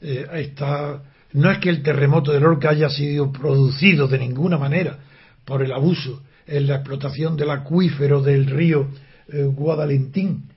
eh, 0.00 0.26
está 0.34 1.02
no 1.32 1.50
es 1.50 1.58
que 1.58 1.70
el 1.70 1.82
terremoto 1.82 2.32
de 2.32 2.40
Lorca 2.40 2.70
haya 2.70 2.90
sido 2.90 3.32
producido 3.32 4.08
de 4.08 4.18
ninguna 4.18 4.58
manera 4.58 4.98
por 5.44 5.62
el 5.62 5.72
abuso 5.72 6.22
en 6.46 6.66
la 6.66 6.76
explotación 6.76 7.36
del 7.36 7.50
acuífero 7.50 8.20
del 8.22 8.46
río 8.46 8.88
eh, 9.28 9.44
Guadalentín. 9.44 10.50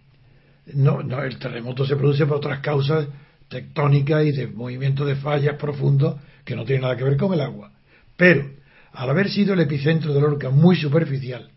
No, 0.74 1.01
no, 1.03 1.24
el 1.24 1.38
terremoto 1.38 1.86
se 1.86 1.96
produce 1.96 2.25
por 2.25 2.38
otras 2.38 2.60
causas 2.60 3.08
tectónicas 3.48 4.25
y 4.25 4.32
de 4.32 4.48
movimiento 4.48 5.05
de 5.05 5.15
fallas 5.15 5.55
profundos 5.55 6.15
que 6.44 6.55
no 6.55 6.65
tienen 6.65 6.82
nada 6.82 6.98
que 6.98 7.03
ver 7.03 7.17
con 7.17 7.34
el 7.34 7.41
agua. 7.41 7.72
Pero, 8.17 8.50
al 8.94 9.10
haber 9.10 9.29
sido 9.29 9.53
el 9.53 9.60
epicentro 9.60 10.13
de 10.13 10.22
Lorca 10.22 10.50
muy 10.50 10.75
superficial 10.75 11.50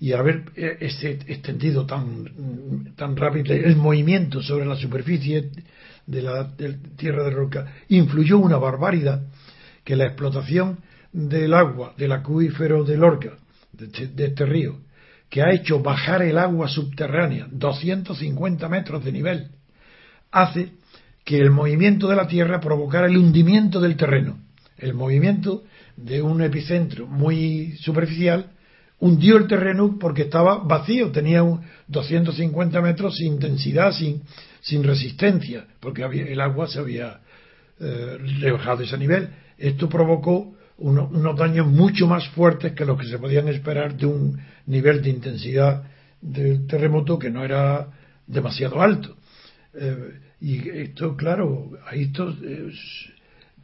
y 0.00 0.12
haber 0.12 0.44
eh, 0.56 0.78
extendido 0.80 1.86
tan, 1.86 2.94
tan 2.96 3.16
rápido 3.16 3.54
el 3.54 3.76
movimiento 3.76 4.42
sobre 4.42 4.66
la 4.66 4.76
superficie 4.76 5.50
de 6.06 6.22
la 6.22 6.54
tierra 6.96 7.24
de 7.24 7.30
roca, 7.30 7.72
influyó 7.88 8.38
una 8.38 8.56
barbaridad 8.56 9.22
que 9.84 9.96
la 9.96 10.06
explotación 10.06 10.78
del 11.12 11.54
agua 11.54 11.94
del 11.96 12.12
acuífero 12.12 12.84
de 12.84 12.96
Lorca, 12.96 13.36
de 13.72 13.86
este, 13.86 14.06
de 14.08 14.26
este 14.26 14.46
río, 14.46 14.80
que 15.28 15.42
ha 15.42 15.52
hecho 15.52 15.80
bajar 15.80 16.22
el 16.22 16.38
agua 16.38 16.68
subterránea 16.68 17.48
250 17.50 18.68
metros 18.68 19.04
de 19.04 19.12
nivel, 19.12 19.50
hace 20.30 20.72
que 21.24 21.38
el 21.38 21.50
movimiento 21.50 22.08
de 22.08 22.16
la 22.16 22.26
Tierra 22.26 22.60
provocara 22.60 23.06
el 23.06 23.16
hundimiento 23.16 23.80
del 23.80 23.96
terreno. 23.96 24.38
El 24.76 24.94
movimiento 24.94 25.62
de 25.96 26.20
un 26.20 26.42
epicentro 26.42 27.06
muy 27.06 27.76
superficial 27.76 28.50
hundió 29.02 29.36
el 29.36 29.48
terreno 29.48 29.96
porque 29.98 30.22
estaba 30.22 30.58
vacío, 30.58 31.10
tenía 31.10 31.42
250 31.88 32.80
metros 32.80 33.16
sin 33.16 33.32
intensidad, 33.32 33.90
sin, 33.90 34.22
sin 34.60 34.84
resistencia, 34.84 35.66
porque 35.80 36.04
el 36.04 36.40
agua 36.40 36.68
se 36.68 36.78
había 36.78 37.18
eh, 37.80 38.16
rebajado 38.40 38.84
ese 38.84 38.96
nivel. 38.96 39.28
Esto 39.58 39.88
provocó 39.88 40.54
unos 40.78 41.36
daños 41.36 41.66
mucho 41.66 42.06
más 42.06 42.28
fuertes 42.28 42.72
que 42.72 42.84
los 42.84 42.98
que 42.98 43.06
se 43.06 43.18
podían 43.18 43.48
esperar 43.48 43.96
de 43.96 44.06
un 44.06 44.40
nivel 44.66 45.02
de 45.02 45.10
intensidad 45.10 45.82
del 46.20 46.68
terremoto 46.68 47.18
que 47.18 47.30
no 47.30 47.44
era 47.44 47.88
demasiado 48.28 48.80
alto. 48.80 49.16
Eh, 49.74 50.20
y 50.40 50.68
esto, 50.68 51.16
claro, 51.16 51.72
hay 51.90 52.02
estos 52.02 52.36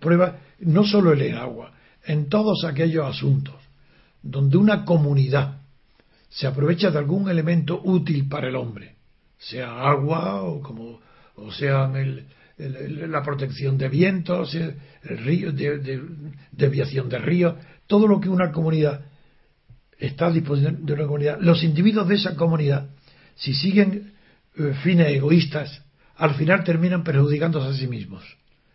pruebas, 0.01 0.35
no 0.59 0.85
solo 0.85 1.13
el 1.13 1.37
agua, 1.37 1.73
en 2.05 2.29
todos 2.29 2.65
aquellos 2.65 3.07
asuntos 3.07 3.58
donde 4.31 4.59
una 4.59 4.85
comunidad 4.85 5.63
se 6.29 6.47
aprovecha 6.47 6.91
de 6.91 6.99
algún 6.99 7.31
elemento 7.31 7.81
útil 7.83 8.29
para 8.29 8.49
el 8.49 8.57
hombre, 8.57 8.97
sea 9.39 9.89
agua 9.89 10.43
o 10.43 10.61
como 10.61 11.01
o 11.37 11.51
sea 11.53 11.91
la 12.59 13.23
protección 13.23 13.79
de 13.79 13.89
vientos, 13.89 14.55
el 14.55 14.75
río, 15.19 15.53
de, 15.53 16.03
desviación 16.51 17.09
de 17.09 17.19
ríos, 17.19 17.55
todo 17.87 18.07
lo 18.07 18.21
que 18.21 18.29
una 18.29 18.53
comunidad 18.53 19.07
está 19.97 20.27
a 20.27 20.33
disposición 20.33 20.85
de 20.85 20.93
una 20.93 21.07
comunidad, 21.07 21.39
los 21.41 21.63
individuos 21.63 22.09
de 22.09 22.17
esa 22.17 22.35
comunidad, 22.35 22.91
si 23.37 23.55
siguen 23.55 24.13
eh, 24.57 24.75
fines 24.83 25.09
egoístas 25.13 25.83
al 26.17 26.35
final 26.35 26.65
terminan 26.65 27.05
perjudicándose 27.05 27.69
a 27.69 27.73
sí 27.73 27.87
mismos. 27.87 28.25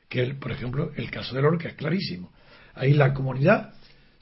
Que, 0.08 0.34
por 0.34 0.52
ejemplo, 0.52 0.92
el 0.96 1.12
caso 1.12 1.36
del 1.36 1.46
Orca 1.46 1.68
es 1.68 1.76
clarísimo. 1.76 2.32
Ahí 2.74 2.94
la 2.94 3.14
comunidad 3.14 3.74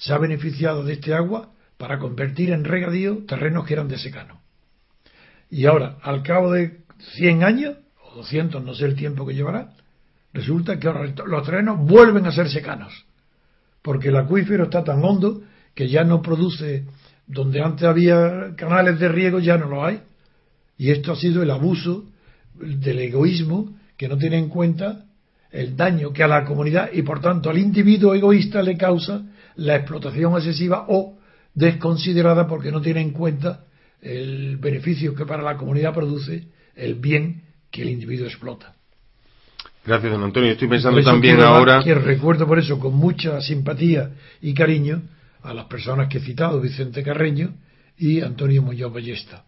se 0.02 0.14
ha 0.14 0.18
beneficiado 0.18 0.84
de 0.84 0.94
este 0.94 1.14
agua 1.14 1.52
para 1.78 2.00
convertir 2.00 2.52
en 2.52 2.64
regadío 2.64 3.24
terrenos 3.28 3.66
que 3.66 3.74
eran 3.74 3.88
de 3.88 4.00
secano. 4.00 4.42
Y 5.50 5.68
ahora, 5.68 5.98
al 6.02 6.24
cabo 6.24 6.52
de 6.52 6.80
100 7.18 7.44
años, 7.44 7.76
o 8.04 8.16
200, 8.16 8.64
no 8.64 8.74
sé 8.74 8.86
el 8.86 8.96
tiempo 8.96 9.28
que 9.28 9.36
llevará, 9.36 9.74
resulta 10.34 10.80
que 10.80 10.88
ahora 10.88 11.14
los 11.28 11.46
terrenos 11.46 11.80
vuelven 11.86 12.26
a 12.26 12.32
ser 12.32 12.50
secanos. 12.50 13.06
Porque 13.84 14.10
el 14.10 14.18
acuífero 14.18 14.66
está 14.66 14.84
tan 14.84 15.04
hondo 15.04 15.44
que 15.76 15.88
ya 15.88 16.04
no 16.04 16.22
produce, 16.22 16.86
donde 17.28 17.62
antes 17.62 17.84
había 17.84 18.56
canales 18.56 19.00
de 19.00 19.08
riego, 19.08 19.40
ya 19.40 19.58
no 19.58 19.68
lo 19.68 19.86
hay. 19.86 20.02
Y 20.80 20.90
esto 20.90 21.12
ha 21.12 21.16
sido 21.16 21.44
el 21.44 21.52
abuso 21.52 22.06
del 22.56 23.00
egoísmo 23.00 23.78
que 23.98 24.08
no 24.08 24.18
tiene 24.18 24.40
en 24.40 24.50
cuenta 24.50 25.06
el 25.52 25.76
daño 25.76 26.12
que 26.12 26.24
a 26.24 26.28
la 26.28 26.44
comunidad 26.44 26.90
y 26.92 27.04
por 27.04 27.20
tanto 27.20 27.50
al 27.50 27.58
individuo 27.60 28.16
egoísta 28.16 28.64
le 28.64 28.78
causa 28.78 29.22
la 29.62 29.76
explotación 29.76 30.34
excesiva 30.36 30.86
o 30.88 31.18
desconsiderada 31.54 32.48
porque 32.48 32.72
no 32.72 32.82
tiene 32.82 33.02
en 33.02 33.12
cuenta 33.12 33.66
el 34.02 34.58
beneficio 34.58 35.14
que 35.14 35.26
para 35.26 35.44
la 35.44 35.58
comunidad 35.58 35.94
produce 35.94 36.48
el 36.76 36.96
bien 36.96 37.44
que 37.70 37.84
el 37.84 37.90
individuo 37.90 38.28
explota. 38.28 38.74
Gracias, 39.86 40.12
don 40.12 40.24
Antonio. 40.24 40.52
Estoy 40.52 40.68
pensando 40.68 41.02
también 41.04 41.42
ahora. 41.42 41.84
Que 41.84 41.96
recuerdo 41.96 42.48
por 42.48 42.60
eso 42.60 42.80
con 42.80 42.96
mucha 42.96 43.42
simpatía 43.42 44.12
y 44.42 44.54
cariño 44.54 45.02
a 45.44 45.54
las 45.54 45.66
personas 45.66 46.08
que 46.08 46.20
he 46.20 46.22
citado, 46.22 46.60
Vicente 46.60 47.04
Carreño 47.04 47.54
y 47.98 48.22
Antonio 48.22 48.62
Muñoz 48.62 48.94
Ballesta. 48.94 49.44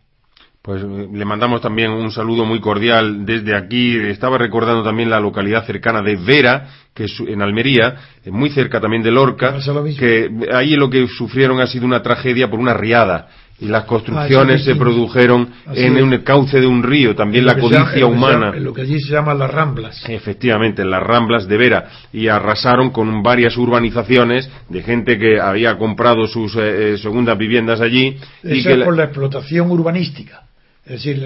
Pues 0.63 0.81
eh, 0.81 1.09
le 1.11 1.25
mandamos 1.25 1.59
también 1.59 1.91
un 1.91 2.09
saludo 2.09 2.45
muy 2.45 2.61
cordial 2.61 3.25
desde 3.25 3.53
aquí. 3.53 3.97
Estaba 3.97 4.37
recordando 4.37 4.81
también 4.81 5.09
la 5.09 5.19
localidad 5.19 5.65
cercana 5.65 6.01
de 6.01 6.15
Vera, 6.15 6.69
que 6.93 7.03
es 7.03 7.19
en 7.19 7.41
Almería, 7.41 7.95
eh, 8.23 8.31
muy 8.31 8.49
cerca 8.49 8.79
también 8.79 9.03
de 9.03 9.11
Lorca, 9.11 9.57
que 9.99 10.31
ahí 10.53 10.77
lo 10.77 10.89
que 10.89 11.05
sufrieron 11.07 11.59
ha 11.59 11.67
sido 11.67 11.85
una 11.85 12.01
tragedia 12.01 12.49
por 12.49 12.59
una 12.59 12.73
riada 12.73 13.27
y 13.59 13.67
las 13.67 13.85
construcciones 13.85 14.61
ah, 14.61 14.65
se 14.65 14.75
produjeron 14.75 15.49
en 15.73 16.01
un 16.01 16.17
cauce 16.19 16.59
de 16.59 16.65
un 16.67 16.81
río, 16.81 17.15
también 17.15 17.45
la 17.45 17.57
codicia 17.57 18.05
humana. 18.05 18.51
En 18.55 18.63
lo 18.63 18.73
que 18.73 18.81
allí 18.81 18.99
se 18.99 19.11
llama 19.11 19.33
las 19.33 19.51
Ramblas. 19.51 20.03
Efectivamente, 20.07 20.81
en 20.81 20.89
las 20.89 21.03
Ramblas 21.03 21.47
de 21.47 21.57
Vera. 21.57 21.89
Y 22.11 22.27
arrasaron 22.27 22.89
con 22.89 23.21
varias 23.21 23.55
urbanizaciones 23.55 24.49
de 24.69 24.81
gente 24.81 25.17
que 25.17 25.39
había 25.39 25.77
comprado 25.77 26.25
sus 26.27 26.55
eh, 26.55 26.97
segundas 26.97 27.37
viviendas 27.37 27.79
allí. 27.79 28.17
y 28.43 28.63
que 28.63 28.77
por 28.77 28.97
la 28.97 29.05
explotación 29.05 29.69
urbanística. 29.69 30.42
Es 30.85 31.03
decir, 31.03 31.23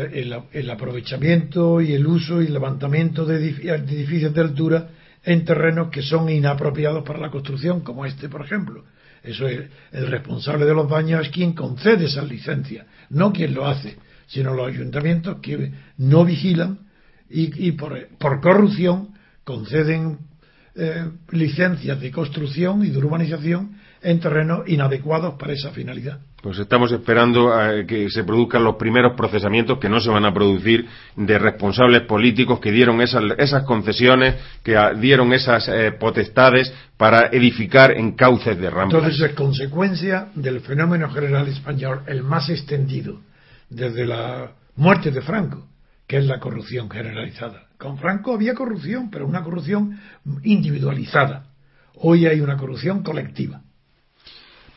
el, 0.52 0.70
aprovechamiento 0.70 1.82
y 1.82 1.94
el 1.94 2.06
uso 2.06 2.42
y 2.42 2.48
levantamiento 2.48 3.26
de 3.26 3.38
edificios 3.38 4.34
de 4.34 4.42
altura 4.42 4.90
en 5.24 5.46
terrenos 5.46 5.90
que 5.90 6.04
son 6.04 6.30
inapropiados 6.30 7.04
para 7.04 7.20
la 7.20 7.32
construcción, 7.32 7.82
como 7.82 8.06
este, 8.06 8.30
por 8.30 8.46
ejemplo. 8.46 8.84
Eso 9.24 9.48
es, 9.48 9.62
el 9.92 10.08
responsable 10.08 10.66
de 10.66 10.76
los 10.76 10.88
baños 10.88 11.26
es 11.26 11.32
quien 11.32 11.54
concede 11.54 12.06
esa 12.06 12.22
licencia, 12.22 12.86
no 13.10 13.34
quien 13.34 13.56
lo 13.56 13.66
hace, 13.66 13.98
sino 14.28 14.54
los 14.54 14.68
ayuntamientos 14.68 15.40
que 15.42 15.72
no 15.98 16.24
vigilan 16.24 16.80
y, 17.30 17.72
por, 17.72 18.08
corrupción 18.20 19.10
conceden 19.44 20.20
eh, 20.78 21.10
licencias 21.32 22.00
de 22.00 22.12
construcción 22.12 22.86
y 22.86 22.90
de 22.90 22.98
urbanización 22.98 23.78
en 24.02 24.20
terrenos 24.20 24.68
inadecuados 24.68 25.36
para 25.40 25.54
esa 25.54 25.72
finalidad. 25.72 26.20
Pues 26.42 26.60
estamos 26.60 26.92
esperando 26.92 27.52
a 27.52 27.84
que 27.86 28.10
se 28.10 28.24
produzcan 28.24 28.64
los 28.64 28.76
primeros 28.76 29.18
procesamientos 29.18 29.80
que 29.80 29.90
no 29.90 30.00
se 30.00 30.10
van 30.10 30.24
a 30.26 30.34
producir 30.34 30.88
de 31.16 31.40
responsables 31.40 32.04
políticos 32.04 32.60
que 32.60 32.72
dieron 32.72 33.02
esas, 33.02 33.64
concesiones, 33.64 34.36
que 34.64 34.78
dieron 35.00 35.34
esas 35.34 35.68
eh, 35.68 35.92
potestades 35.94 36.72
para 36.96 37.28
edificar 37.32 37.92
en 37.92 38.12
cauces 38.12 38.58
de 38.58 38.70
ramblas. 38.70 39.02
Entonces 39.02 39.30
es 39.32 39.36
consecuencia 39.36 40.30
del 40.36 40.62
fenómeno 40.62 41.10
general 41.10 41.48
español, 41.48 42.04
el 42.06 42.24
más 42.24 42.50
extendido, 42.50 43.20
desde 43.70 44.06
la 44.06 44.52
muerte 44.76 45.12
de 45.12 45.22
Franco, 45.22 45.68
que 46.08 46.18
es 46.18 46.26
la 46.26 46.40
corrupción 46.40 46.90
generalizada. 46.90 47.67
Con 47.78 47.98
Franco 47.98 48.34
había 48.34 48.54
corrupción, 48.54 49.10
pero 49.12 49.28
una 49.28 49.44
corrupción 49.44 50.00
individualizada. 50.44 51.46
Hoy 51.96 52.26
hay 52.26 52.42
una 52.42 52.58
corrupción 52.58 53.04
colectiva 53.04 53.62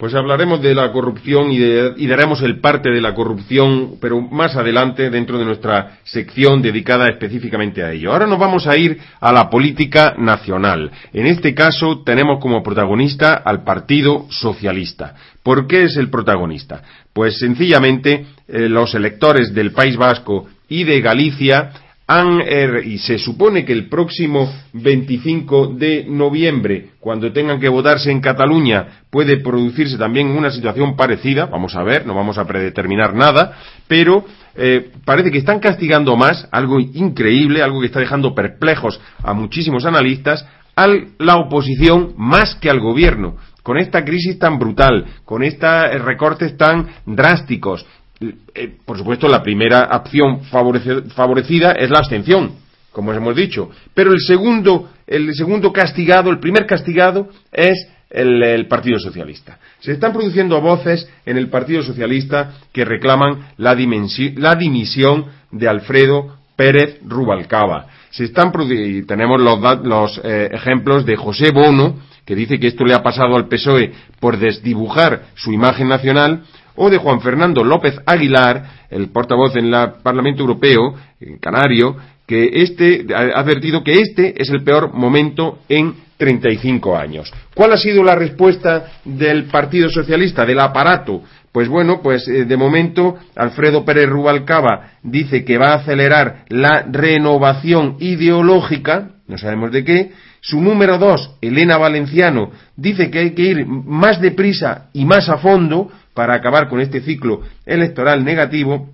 pues 0.00 0.14
hablaremos 0.14 0.62
de 0.62 0.74
la 0.74 0.90
corrupción 0.92 1.52
y, 1.52 2.06
daremos 2.06 2.40
el 2.40 2.58
parte 2.58 2.88
de 2.88 3.02
la 3.02 3.14
corrupción, 3.14 3.96
pero 4.00 4.18
más 4.18 4.56
adelante 4.56 5.10
dentro 5.10 5.38
de 5.38 5.44
nuestra 5.44 5.98
sección 6.04 6.62
dedicada 6.62 7.06
específicamente 7.06 7.84
a 7.84 7.92
ello. 7.92 8.10
Ahora 8.10 8.26
nos 8.26 8.38
vamos 8.38 8.66
a 8.66 8.78
ir 8.78 8.98
a 9.20 9.30
la 9.30 9.50
política 9.50 10.14
nacional. 10.16 10.90
En 11.12 11.26
este 11.26 11.52
caso 11.52 12.02
tenemos 12.02 12.40
como 12.40 12.62
protagonista 12.62 13.34
al 13.34 13.62
Partido 13.62 14.24
Socialista. 14.30 15.14
¿Por 15.42 15.66
qué 15.66 15.82
es 15.82 15.98
el 15.98 16.08
protagonista? 16.08 16.82
Pues 17.12 17.38
sencillamente 17.38 18.24
eh, 18.48 18.70
los 18.70 18.94
electores 18.94 19.52
del 19.52 19.72
País 19.72 19.98
Vasco 19.98 20.48
y 20.66 20.84
de 20.84 21.02
Galicia 21.02 21.72
Er, 22.12 22.84
y 22.84 22.98
se 22.98 23.18
supone 23.18 23.64
que 23.64 23.72
el 23.72 23.88
próximo 23.88 24.52
25 24.72 25.74
de 25.74 26.04
noviembre, 26.08 26.90
cuando 26.98 27.32
tengan 27.32 27.60
que 27.60 27.68
votarse 27.68 28.10
en 28.10 28.20
Cataluña, 28.20 29.04
puede 29.10 29.36
producirse 29.36 29.96
también 29.96 30.26
una 30.26 30.50
situación 30.50 30.96
parecida, 30.96 31.46
vamos 31.46 31.76
a 31.76 31.84
ver, 31.84 32.04
no 32.06 32.14
vamos 32.14 32.36
a 32.36 32.44
predeterminar 32.44 33.14
nada, 33.14 33.56
pero 33.86 34.24
eh, 34.56 34.90
parece 35.04 35.30
que 35.30 35.38
están 35.38 35.60
castigando 35.60 36.16
más, 36.16 36.48
algo 36.50 36.80
increíble, 36.80 37.62
algo 37.62 37.78
que 37.80 37.86
está 37.86 38.00
dejando 38.00 38.34
perplejos 38.34 39.00
a 39.22 39.32
muchísimos 39.32 39.84
analistas, 39.84 40.44
a 40.74 40.88
la 41.18 41.36
oposición 41.36 42.14
más 42.16 42.56
que 42.56 42.70
al 42.70 42.80
gobierno. 42.80 43.36
Con 43.62 43.78
esta 43.78 44.04
crisis 44.04 44.36
tan 44.36 44.58
brutal, 44.58 45.06
con 45.24 45.44
estos 45.44 46.02
recortes 46.02 46.56
tan 46.56 46.88
drásticos, 47.06 47.86
eh, 48.20 48.76
por 48.84 48.98
supuesto, 48.98 49.28
la 49.28 49.42
primera 49.42 49.88
opción 49.92 50.42
favorecida 50.44 51.72
es 51.72 51.88
la 51.88 51.98
abstención, 51.98 52.52
como 52.92 53.12
hemos 53.14 53.34
dicho. 53.34 53.70
Pero 53.94 54.12
el 54.12 54.20
segundo, 54.20 54.90
el 55.06 55.34
segundo 55.34 55.72
castigado, 55.72 56.30
el 56.30 56.38
primer 56.38 56.66
castigado 56.66 57.30
es 57.50 57.88
el, 58.10 58.66
Partido 58.68 58.98
Socialista. 58.98 59.58
Se 59.78 59.92
están 59.92 60.12
produciendo 60.12 60.60
voces 60.60 61.08
en 61.24 61.38
el 61.38 61.48
Partido 61.48 61.82
Socialista 61.82 62.52
que 62.72 62.84
reclaman 62.84 63.52
la, 63.56 63.74
dimisión 63.74 65.26
de 65.50 65.68
Alfredo 65.68 66.36
Pérez 66.56 66.98
Rubalcaba. 67.06 67.86
Se 68.10 68.24
están 68.24 68.52
y 68.68 69.02
tenemos 69.04 69.40
los, 69.40 70.20
eh, 70.24 70.50
ejemplos 70.52 71.06
de 71.06 71.16
José 71.16 71.52
Bono, 71.52 72.00
que 72.26 72.34
dice 72.34 72.60
que 72.60 72.66
esto 72.66 72.84
le 72.84 72.94
ha 72.94 73.02
pasado 73.02 73.36
al 73.36 73.48
PSOE 73.48 73.92
por 74.20 74.36
desdibujar 74.36 75.22
su 75.34 75.52
imagen 75.52 75.88
nacional, 75.88 76.42
o 76.76 76.90
de 76.90 76.98
Juan 76.98 77.20
Fernando 77.20 77.64
López 77.64 78.00
Aguilar, 78.06 78.86
el 78.90 79.08
portavoz 79.08 79.56
en 79.56 79.72
el 79.72 79.92
Parlamento 80.02 80.42
Europeo, 80.42 80.94
en 81.20 81.38
canario, 81.38 81.96
que 82.26 82.62
este 82.62 83.06
ha 83.14 83.40
advertido 83.40 83.82
que 83.82 84.00
este 84.00 84.40
es 84.40 84.50
el 84.50 84.62
peor 84.62 84.92
momento 84.94 85.58
en 85.68 85.94
35 86.16 86.96
años. 86.96 87.32
¿Cuál 87.54 87.72
ha 87.72 87.76
sido 87.76 88.04
la 88.04 88.14
respuesta 88.14 88.84
del 89.04 89.44
Partido 89.44 89.88
Socialista, 89.88 90.44
del 90.44 90.60
aparato? 90.60 91.22
Pues 91.50 91.68
bueno, 91.68 92.00
pues 92.02 92.28
eh, 92.28 92.44
de 92.44 92.56
momento 92.56 93.16
Alfredo 93.34 93.84
Pérez 93.84 94.08
Rubalcaba 94.08 94.92
dice 95.02 95.44
que 95.44 95.58
va 95.58 95.72
a 95.72 95.76
acelerar 95.76 96.44
la 96.48 96.86
renovación 96.88 97.96
ideológica, 97.98 99.10
no 99.26 99.36
sabemos 99.36 99.72
de 99.72 99.84
qué. 99.84 100.12
Su 100.42 100.60
número 100.60 100.98
dos, 100.98 101.36
Elena 101.40 101.78
Valenciano, 101.78 102.50
dice 102.76 103.10
que 103.10 103.18
hay 103.18 103.30
que 103.32 103.42
ir 103.42 103.66
más 103.66 104.20
deprisa 104.20 104.88
y 104.92 105.04
más 105.04 105.28
a 105.28 105.38
fondo 105.38 105.90
para 106.14 106.34
acabar 106.34 106.68
con 106.68 106.80
este 106.80 107.00
ciclo 107.00 107.42
electoral 107.66 108.24
negativo, 108.24 108.90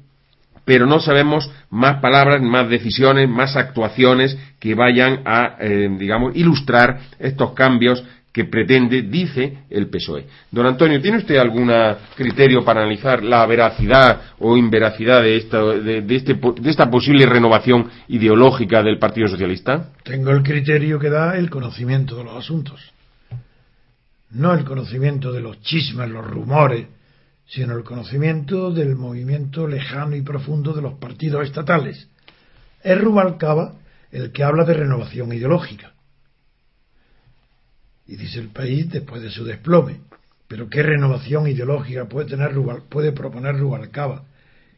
pero 0.64 0.86
no 0.86 0.98
sabemos 0.98 1.50
más 1.70 2.00
palabras, 2.00 2.42
más 2.42 2.68
decisiones, 2.68 3.28
más 3.28 3.56
actuaciones 3.56 4.36
que 4.58 4.74
vayan 4.74 5.20
a, 5.24 5.56
eh, 5.60 5.88
digamos, 5.96 6.34
ilustrar 6.36 6.98
estos 7.18 7.52
cambios 7.52 8.04
que 8.36 8.44
pretende, 8.44 9.00
dice 9.00 9.60
el 9.70 9.88
PSOE. 9.88 10.26
Don 10.50 10.66
Antonio, 10.66 11.00
¿tiene 11.00 11.16
usted 11.16 11.38
algún 11.38 11.72
criterio 12.14 12.62
para 12.66 12.80
analizar 12.80 13.22
la 13.22 13.46
veracidad 13.46 14.20
o 14.40 14.58
inveracidad 14.58 15.22
de 15.22 15.38
esta, 15.38 15.62
de, 15.62 16.04
este, 16.14 16.34
de 16.34 16.70
esta 16.70 16.90
posible 16.90 17.24
renovación 17.24 17.88
ideológica 18.08 18.82
del 18.82 18.98
Partido 18.98 19.28
Socialista? 19.28 19.88
Tengo 20.02 20.32
el 20.32 20.42
criterio 20.42 20.98
que 20.98 21.08
da 21.08 21.38
el 21.38 21.48
conocimiento 21.48 22.16
de 22.16 22.24
los 22.24 22.36
asuntos, 22.36 22.92
no 24.32 24.52
el 24.52 24.64
conocimiento 24.64 25.32
de 25.32 25.40
los 25.40 25.62
chismes, 25.62 26.10
los 26.10 26.26
rumores, 26.26 26.88
sino 27.46 27.76
el 27.76 27.84
conocimiento 27.84 28.72
del 28.72 28.96
movimiento 28.96 29.66
lejano 29.66 30.16
y 30.16 30.22
profundo 30.22 30.72
de 30.72 30.82
los 30.82 30.94
partidos 30.94 31.46
estatales. 31.46 32.08
Es 32.82 33.00
Rubalcaba 33.00 33.76
el 34.10 34.32
que 34.32 34.42
habla 34.42 34.64
de 34.64 34.74
renovación 34.74 35.32
ideológica. 35.32 35.92
Y 38.06 38.16
dice 38.16 38.40
el 38.40 38.48
país 38.48 38.90
después 38.90 39.22
de 39.22 39.30
su 39.30 39.44
desplome. 39.44 40.00
Pero 40.48 40.68
¿qué 40.68 40.82
renovación 40.82 41.48
ideológica 41.48 42.04
puede, 42.06 42.28
tener 42.28 42.52
puede 42.88 43.12
proponer 43.12 43.58
Rubalcaba? 43.58 44.24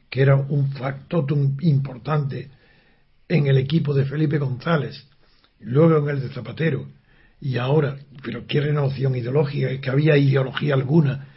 Que 0.09 0.23
era 0.23 0.37
un 0.37 0.73
factotum 0.73 1.57
importante 1.61 2.51
en 3.29 3.47
el 3.47 3.59
equipo 3.59 3.93
de 3.93 4.07
Felipe 4.07 4.39
González, 4.39 5.07
luego 5.61 6.09
en 6.09 6.17
el 6.17 6.23
de 6.23 6.35
Zapatero, 6.35 6.87
y 7.41 7.59
ahora, 7.59 7.97
pero 8.25 8.47
qué 8.47 8.61
renovación 8.61 9.15
ideológica, 9.15 9.71
es 9.71 9.81
que 9.81 9.91
había 9.91 10.17
ideología 10.17 10.75
alguna 10.75 11.29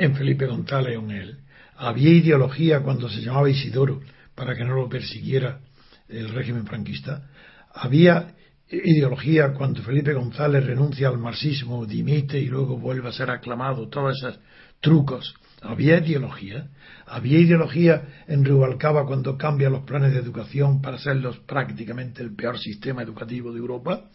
en 0.00 0.14
Felipe 0.14 0.46
González 0.46 0.96
o 0.96 1.02
en 1.02 1.10
él. 1.10 1.38
Había 1.76 2.10
ideología 2.10 2.80
cuando 2.80 3.08
se 3.10 3.20
llamaba 3.20 3.50
Isidoro, 3.50 4.00
para 4.34 4.56
que 4.56 4.64
no 4.64 4.74
lo 4.74 4.88
persiguiera 4.88 5.60
el 6.08 6.30
régimen 6.30 6.66
franquista. 6.66 7.28
Había 7.74 8.34
ideología 8.70 9.52
cuando 9.52 9.82
Felipe 9.82 10.14
González 10.14 10.64
renuncia 10.64 11.08
al 11.08 11.18
marxismo, 11.18 11.84
dimite 11.84 12.40
y 12.40 12.46
luego 12.46 12.78
vuelve 12.78 13.10
a 13.10 13.12
ser 13.12 13.30
aclamado, 13.30 13.88
todos 13.88 14.16
esos 14.16 14.40
trucos. 14.80 15.34
Había 15.60 15.98
ideología. 15.98 16.68
Había 17.06 17.38
ideología 17.38 18.24
en 18.26 18.46
Rubalcaba 18.46 19.04
cuando 19.04 19.36
cambia 19.36 19.68
los 19.68 19.82
planes 19.82 20.14
de 20.14 20.20
educación 20.20 20.80
para 20.80 20.96
hacerlos 20.96 21.38
prácticamente 21.40 22.22
el 22.22 22.34
peor 22.34 22.58
sistema 22.58 23.02
educativo 23.02 23.52
de 23.52 23.58
Europa. 23.58 24.08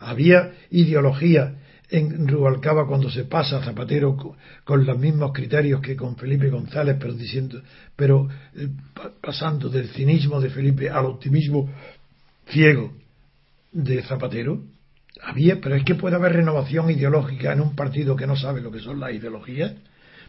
Había 0.00 0.54
ideología 0.70 1.54
en 1.90 2.28
Rubalcaba 2.28 2.86
cuando 2.86 3.10
se 3.10 3.24
pasa 3.24 3.62
Zapatero 3.62 4.16
con, 4.64 4.86
los 4.86 4.98
mismos 4.98 5.32
criterios 5.32 5.80
que 5.80 5.96
con 5.96 6.16
Felipe 6.16 6.48
González, 6.48 6.96
pero 7.00 7.14
diciendo, 7.14 7.60
pero 7.96 8.28
eh, 8.54 8.68
pasando 9.20 9.68
del 9.68 9.88
cinismo 9.88 10.40
de 10.40 10.50
Felipe 10.50 10.88
al 10.88 11.06
optimismo 11.06 11.68
ciego 12.46 12.92
de 13.72 14.02
Zapatero. 14.02 14.62
Había, 15.22 15.60
pero 15.60 15.74
es 15.74 15.84
que 15.84 15.96
puede 15.96 16.16
haber 16.16 16.32
renovación 16.32 16.90
ideológica 16.90 17.52
en 17.52 17.60
un 17.60 17.74
partido 17.74 18.16
que 18.16 18.26
no 18.26 18.36
sabe 18.36 18.60
lo 18.60 18.70
que 18.70 18.80
son 18.80 19.00
las 19.00 19.12
ideologías. 19.12 19.72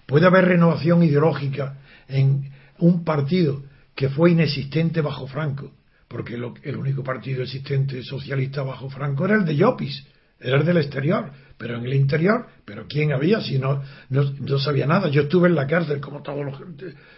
Puede 0.06 0.26
haber 0.26 0.46
renovación 0.46 1.04
ideológica 1.04 1.78
en 2.08 2.52
un 2.80 3.04
partido 3.04 3.64
que 3.96 4.10
fue 4.10 4.32
inexistente 4.32 5.02
bajo 5.02 5.28
Franco, 5.28 5.72
porque 6.08 6.34
el 6.34 6.76
único 6.76 7.04
partido 7.04 7.44
existente 7.44 8.04
socialista 8.04 8.64
bajo 8.64 8.90
Franco 8.90 9.26
era 9.26 9.36
el 9.36 9.46
de 9.46 9.56
Llopis, 9.56 10.06
era 10.42 10.58
el 10.58 10.66
del 10.66 10.78
exterior, 10.78 11.32
pero 11.58 11.78
en 11.78 11.86
el 11.86 11.94
interior, 11.94 12.48
pero 12.66 12.88
¿quién 12.88 13.14
había 13.14 13.40
si 13.42 13.60
no, 13.60 13.84
no, 14.10 14.60
sabía 14.60 14.88
nada? 14.88 15.10
Yo 15.10 15.24
estuve 15.24 15.48
en 15.48 15.56
la 15.56 15.68
cárcel, 15.68 16.02
como 16.02 16.24
todos 16.24 16.44
los, 16.44 16.60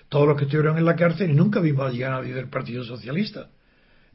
todos 0.10 0.28
los 0.28 0.38
que 0.38 0.44
estuvieron 0.44 0.78
en 0.78 0.86
la 0.86 0.96
cárcel, 0.96 1.32
y 1.32 1.34
nunca 1.34 1.62
vimos 1.62 1.90
allí 1.90 2.04
a 2.04 2.10
nadie 2.10 2.34
del 2.34 2.50
Partido 2.50 2.84
Socialista. 2.84 3.48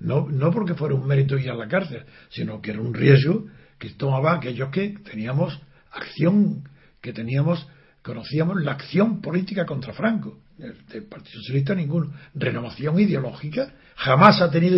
No, 0.01 0.29
no 0.29 0.53
porque 0.53 0.75
fuera 0.75 0.94
un 0.94 1.07
mérito 1.07 1.38
ir 1.38 1.51
a 1.51 1.55
la 1.55 1.66
cárcel, 1.66 2.05
sino 2.29 2.61
que 2.61 2.71
era 2.71 2.81
un 2.81 2.94
riesgo 2.94 3.47
que 3.79 3.90
tomaba 3.90 4.35
aquellos 4.35 4.68
que 4.71 4.90
teníamos 5.11 5.59
acción, 5.92 6.68
que 7.01 7.12
teníamos, 7.12 7.66
conocíamos 8.03 8.62
la 8.62 8.73
acción 8.73 9.21
política 9.21 9.64
contra 9.64 9.92
Franco. 9.92 10.38
Del, 10.57 11.05
Partido 11.05 11.40
Socialista 11.40 11.75
ninguno. 11.75 12.12
Renovación 12.35 12.99
ideológica. 12.99 13.73
Jamás 13.97 14.42
ha 14.42 14.51
tenido 14.51 14.77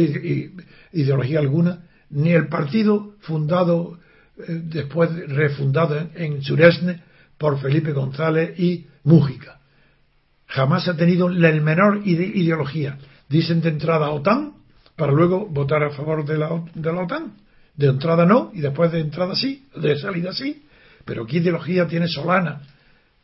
ideología 0.93 1.38
alguna, 1.38 1.87
ni 2.11 2.33
el 2.33 2.49
partido 2.49 3.14
fundado 3.21 3.99
después 4.48 5.11
refundado 5.29 6.09
en 6.14 6.42
Suresne 6.42 7.03
por 7.38 7.59
Felipe 7.61 7.92
González 7.92 8.59
y 8.59 8.87
Mújica. 9.05 9.61
Jamás 10.46 10.88
ha 10.88 10.96
tenido 10.96 11.29
la 11.29 11.53
menor 11.53 12.03
ideología. 12.05 12.98
Dicen 13.29 13.61
de 13.61 13.70
entrada 13.70 14.11
OTAN 14.11 14.55
para 14.96 15.12
luego 15.12 15.46
votar 15.46 15.83
a 15.83 15.90
favor 15.90 16.24
de 16.24 16.37
la, 16.37 16.50
OTAN. 16.50 17.33
De 17.76 17.87
entrada 17.87 18.26
no 18.26 18.50
y 18.53 18.61
después 18.61 18.92
de 18.92 19.00
entrada 19.00 19.35
sí, 19.35 19.66
de 19.76 19.96
salida 19.98 20.33
sí. 20.33 20.66
Pero 21.05 21.24
¿qué 21.24 21.38
ideología 21.38 21.87
tiene 21.87 22.09
Solana 22.09 22.61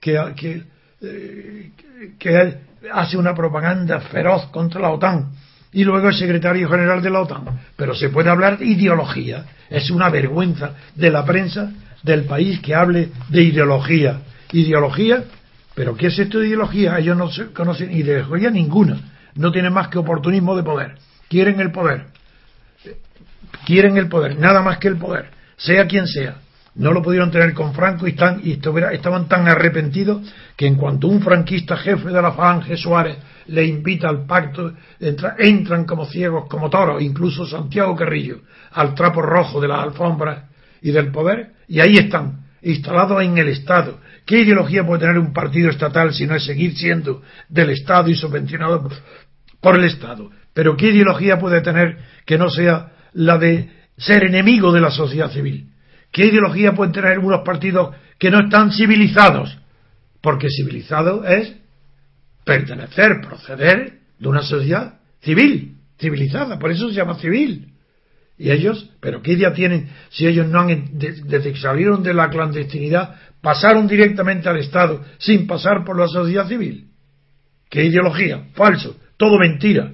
que, 0.01 0.19
que, 0.37 0.63
eh, 1.03 1.73
que 2.19 2.59
hace 2.93 3.19
una 3.19 3.35
propaganda 3.35 4.01
feroz 4.01 4.47
contra 4.47 4.81
la 4.81 4.91
OTAN? 4.93 5.33
Y 5.73 5.85
luego 5.85 6.09
el 6.09 6.15
secretario 6.15 6.69
general 6.69 7.03
de 7.03 7.11
la 7.11 7.21
OTAN. 7.21 7.45
Pero 7.77 7.95
se 7.95 8.09
puede 8.09 8.31
hablar 8.31 8.59
de 8.59 8.67
ideología. 8.67 9.45
Es 9.69 9.91
una 9.91 10.09
vergüenza 10.11 10.73
de 10.95 11.11
la 11.11 11.25
prensa 11.25 11.73
del 12.03 12.25
país 12.25 12.61
que 12.61 12.75
hable 12.75 13.11
de 13.29 13.43
ideología. 13.43 14.21
Ideología, 14.53 15.25
pero 15.75 15.97
¿qué 15.97 16.07
es 16.07 16.19
esto 16.19 16.39
de 16.39 16.49
ideología? 16.49 16.99
Ellos 16.99 17.17
no 17.17 17.31
conocen 17.53 17.93
ideología 17.93 18.51
ninguna. 18.51 18.99
No 19.35 19.53
tienen 19.53 19.73
más 19.73 19.89
que 19.89 19.99
oportunismo 19.99 20.57
de 20.57 20.63
poder. 20.63 20.95
Quieren 21.29 21.61
el 21.61 21.73
poder. 21.73 22.07
Quieren 23.65 23.97
el 23.97 24.09
poder, 24.09 24.39
nada 24.39 24.63
más 24.63 24.79
que 24.79 24.89
el 24.89 24.97
poder, 24.97 25.31
sea 25.57 25.87
quien 25.87 26.07
sea 26.07 26.37
no 26.77 26.93
lo 26.93 27.03
pudieron 27.03 27.31
tener 27.31 27.55
con 27.55 27.73
Franco 27.73 28.07
y, 28.07 28.11
están, 28.11 28.41
y 28.45 28.53
estaban 28.93 29.29
tan 29.29 29.49
arrepentidos 29.49 30.23
que 30.57 30.67
en 30.67 30.77
cuanto 30.77 31.09
un 31.09 31.23
franquista 31.23 31.77
jefe 31.77 32.09
de 32.09 32.23
la 32.23 32.33
Falange 32.33 32.77
Suárez 32.77 33.17
le 33.49 33.65
invita 33.65 34.09
al 34.09 34.27
pacto, 34.27 34.73
entran 35.39 35.85
como 35.85 36.07
ciegos, 36.07 36.49
como 36.49 36.71
toros, 36.71 37.03
incluso 37.03 37.47
Santiago 37.47 37.95
Carrillo, 37.95 38.41
al 38.73 38.95
trapo 38.95 39.23
rojo 39.23 39.61
de 39.61 39.69
las 39.69 39.81
alfombras 39.81 40.45
y 40.83 40.91
del 40.91 41.11
poder, 41.11 41.53
y 41.69 41.81
ahí 41.81 41.97
están, 41.97 42.47
instalados 42.63 43.23
en 43.23 43.39
el 43.39 43.49
Estado. 43.49 44.01
¿Qué 44.25 44.41
ideología 44.41 44.85
puede 44.85 45.01
tener 45.01 45.19
un 45.19 45.33
partido 45.33 45.71
estatal 45.71 46.13
si 46.13 46.27
no 46.27 46.35
es 46.35 46.45
seguir 46.45 46.77
siendo 46.77 47.23
del 47.49 47.71
Estado 47.71 48.09
y 48.09 48.15
subvencionado 48.15 48.91
por 49.61 49.77
el 49.77 49.85
Estado? 49.85 50.31
Pero 50.53 50.77
¿qué 50.77 50.89
ideología 50.89 51.39
puede 51.39 51.61
tener 51.61 51.99
que 52.25 52.39
no 52.39 52.49
sea 52.51 52.93
la 53.13 53.39
de 53.39 53.71
ser 53.97 54.25
enemigo 54.25 54.73
de 54.73 54.81
la 54.81 54.91
sociedad 54.91 55.31
civil? 55.31 55.71
¿Qué 56.11 56.27
ideología 56.27 56.73
pueden 56.73 56.93
tener 56.93 57.19
unos 57.19 57.43
partidos 57.45 57.95
que 58.19 58.31
no 58.31 58.41
están 58.41 58.73
civilizados? 58.73 59.59
Porque 60.21 60.49
civilizado 60.49 61.25
es 61.25 61.55
pertenecer, 62.47 63.21
proceder 63.21 63.99
de 64.21 64.29
una 64.29 64.43
sociedad 64.43 65.01
civil, 65.21 65.79
civilizada, 65.99 66.59
por 66.61 66.71
eso 66.71 66.89
se 66.89 66.95
llama 66.95 67.19
civil. 67.19 67.73
Y 68.39 68.51
ellos, 68.51 68.89
pero 69.01 69.21
¿qué 69.21 69.33
idea 69.33 69.53
tienen 69.53 69.89
si 70.11 70.29
ellos 70.29 70.47
no 70.47 70.61
han, 70.61 70.97
desde 70.97 71.53
que 71.53 71.59
salieron 71.59 72.05
de 72.05 72.15
la 72.15 72.31
clandestinidad, 72.31 73.17
pasaron 73.41 73.89
directamente 73.89 74.49
al 74.49 74.59
Estado 74.59 75.05
sin 75.19 75.49
pasar 75.49 75.85
por 75.85 75.99
la 75.99 76.07
sociedad 76.07 76.47
civil? 76.47 76.89
¿Qué 77.69 77.85
ideología? 77.85 78.45
Falso, 78.55 78.97
todo 79.17 79.39
mentira. 79.41 79.93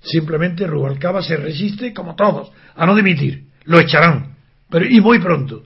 Simplemente 0.00 0.66
Rubalcaba 0.66 1.22
se 1.22 1.36
resiste, 1.36 1.94
como 1.94 2.16
todos, 2.16 2.50
a 2.74 2.84
no 2.84 2.96
dimitir. 2.96 3.44
Lo 3.64 3.78
echarán. 3.78 4.34
Pero, 4.68 4.86
y 4.86 5.00
muy 5.00 5.20
pronto, 5.20 5.62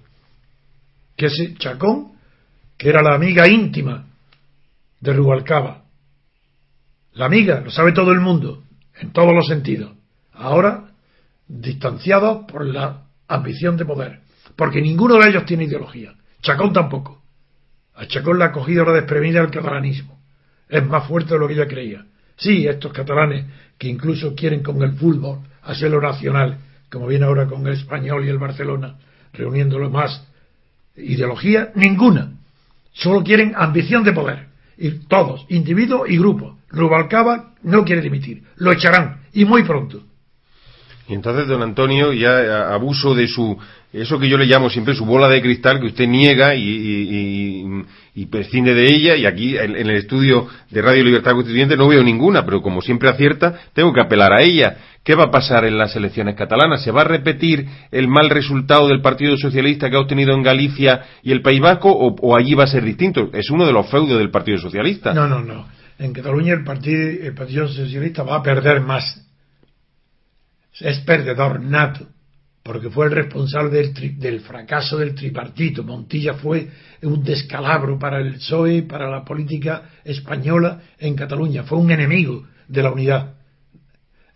que 1.16 1.26
ese 1.26 1.54
Chacón, 1.54 2.12
que 2.76 2.90
era 2.90 3.00
la 3.00 3.14
amiga 3.14 3.48
íntima 3.48 4.06
de 5.00 5.12
Rubalcaba, 5.12 5.84
la 7.12 7.26
amiga, 7.26 7.60
lo 7.60 7.70
sabe 7.70 7.92
todo 7.92 8.12
el 8.12 8.20
mundo, 8.20 8.62
en 9.00 9.12
todos 9.12 9.34
los 9.34 9.46
sentidos, 9.46 9.92
ahora 10.32 10.90
distanciados 11.48 12.44
por 12.50 12.64
la 12.66 13.04
ambición 13.28 13.76
de 13.76 13.84
poder, 13.84 14.20
porque 14.56 14.82
ninguno 14.82 15.16
de 15.18 15.28
ellos 15.28 15.44
tiene 15.44 15.64
ideología, 15.64 16.14
Chacón 16.42 16.72
tampoco. 16.72 17.22
A 17.94 18.06
Chacón 18.06 18.38
la 18.38 18.46
ha 18.46 18.52
cogido 18.52 18.84
la 18.84 18.92
desprevenida 18.92 19.40
el 19.40 19.50
catalanismo, 19.50 20.18
es 20.68 20.86
más 20.86 21.06
fuerte 21.06 21.34
de 21.34 21.40
lo 21.40 21.48
que 21.48 21.54
ella 21.54 21.68
creía. 21.68 22.04
Sí, 22.36 22.66
estos 22.66 22.92
catalanes 22.92 23.46
que 23.78 23.88
incluso 23.88 24.34
quieren 24.34 24.62
con 24.62 24.82
el 24.82 24.92
fútbol 24.92 25.40
hacerlo 25.62 26.00
nacional 26.00 26.58
como 26.90 27.06
viene 27.06 27.24
ahora 27.24 27.46
con 27.46 27.66
el 27.66 27.74
español 27.74 28.24
y 28.24 28.28
el 28.28 28.38
Barcelona, 28.38 28.96
reuniéndolo 29.32 29.90
más. 29.90 30.26
Ideología 30.96 31.72
ninguna. 31.74 32.32
Solo 32.92 33.22
quieren 33.22 33.54
ambición 33.56 34.04
de 34.04 34.12
poder. 34.12 34.45
Y 34.76 34.90
todos, 35.06 35.46
individuo 35.48 36.06
y 36.06 36.18
grupo. 36.18 36.58
Rubalcaba 36.68 37.54
no 37.62 37.84
quiere 37.84 38.02
dimitir. 38.02 38.44
Lo 38.56 38.72
echarán. 38.72 39.22
Y 39.32 39.44
muy 39.44 39.62
pronto. 39.64 40.02
Y 41.08 41.14
entonces, 41.14 41.46
don 41.46 41.62
Antonio, 41.62 42.12
ya 42.12 42.72
abuso 42.72 43.14
de 43.14 43.28
su, 43.28 43.56
eso 43.92 44.18
que 44.18 44.28
yo 44.28 44.36
le 44.36 44.46
llamo 44.46 44.68
siempre 44.68 44.94
su 44.94 45.04
bola 45.04 45.28
de 45.28 45.40
cristal, 45.40 45.78
que 45.78 45.86
usted 45.86 46.06
niega 46.08 46.56
y, 46.56 47.64
y, 48.14 48.26
prescinde 48.26 48.74
de 48.74 48.86
ella, 48.86 49.14
y 49.14 49.24
aquí 49.24 49.56
en, 49.56 49.76
el 49.76 49.90
estudio 49.90 50.48
de 50.68 50.82
Radio 50.82 51.04
Libertad 51.04 51.32
Constituyente 51.32 51.76
no 51.76 51.86
veo 51.86 52.02
ninguna, 52.02 52.44
pero 52.44 52.60
como 52.60 52.82
siempre 52.82 53.08
acierta, 53.08 53.54
tengo 53.72 53.92
que 53.92 54.00
apelar 54.00 54.32
a 54.32 54.42
ella. 54.42 54.76
¿Qué 55.04 55.14
va 55.14 55.24
a 55.24 55.30
pasar 55.30 55.64
en 55.64 55.78
las 55.78 55.94
elecciones 55.94 56.34
catalanas? 56.34 56.82
¿Se 56.82 56.90
va 56.90 57.02
a 57.02 57.04
repetir 57.04 57.64
el 57.92 58.08
mal 58.08 58.28
resultado 58.28 58.88
del 58.88 59.00
Partido 59.00 59.36
Socialista 59.36 59.88
que 59.88 59.94
ha 59.94 60.00
obtenido 60.00 60.34
en 60.34 60.42
Galicia 60.42 61.02
y 61.22 61.30
el 61.30 61.42
País 61.42 61.60
Vasco 61.60 61.92
o, 61.92 62.36
allí 62.36 62.54
va 62.54 62.64
a 62.64 62.66
ser 62.66 62.82
distinto? 62.82 63.30
Es 63.32 63.48
uno 63.50 63.64
de 63.64 63.72
los 63.72 63.88
feudos 63.88 64.18
del 64.18 64.30
Partido 64.30 64.58
Socialista. 64.58 65.14
No, 65.14 65.28
no, 65.28 65.40
no. 65.40 65.68
En 65.98 66.12
Cataluña 66.12 66.54
el 66.54 66.64
Partido, 66.64 67.00
el 67.22 67.34
partido 67.34 67.68
Socialista 67.68 68.24
va 68.24 68.36
a 68.36 68.42
perder 68.42 68.80
más. 68.80 69.25
Es 70.80 71.00
perdedor 71.00 71.60
nato, 71.60 72.06
porque 72.62 72.90
fue 72.90 73.06
el 73.06 73.12
responsable 73.12 73.70
del, 73.70 74.18
del 74.18 74.40
fracaso 74.40 74.98
del 74.98 75.14
tripartito. 75.14 75.82
Montilla 75.82 76.34
fue 76.34 76.68
un 77.02 77.22
descalabro 77.22 77.98
para 77.98 78.20
el 78.20 78.34
PSOE, 78.34 78.82
para 78.82 79.08
la 79.08 79.24
política 79.24 79.90
española 80.04 80.80
en 80.98 81.14
Cataluña. 81.14 81.64
Fue 81.64 81.78
un 81.78 81.90
enemigo 81.90 82.46
de 82.68 82.82
la 82.82 82.92
unidad 82.92 83.36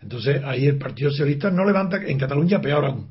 entonces 0.01 0.41
ahí 0.43 0.65
el 0.65 0.77
Partido 0.77 1.11
Socialista 1.11 1.51
no 1.51 1.65
levanta, 1.65 1.97
en 1.97 2.17
Cataluña 2.17 2.59
peor 2.59 2.85
aún. 2.85 3.07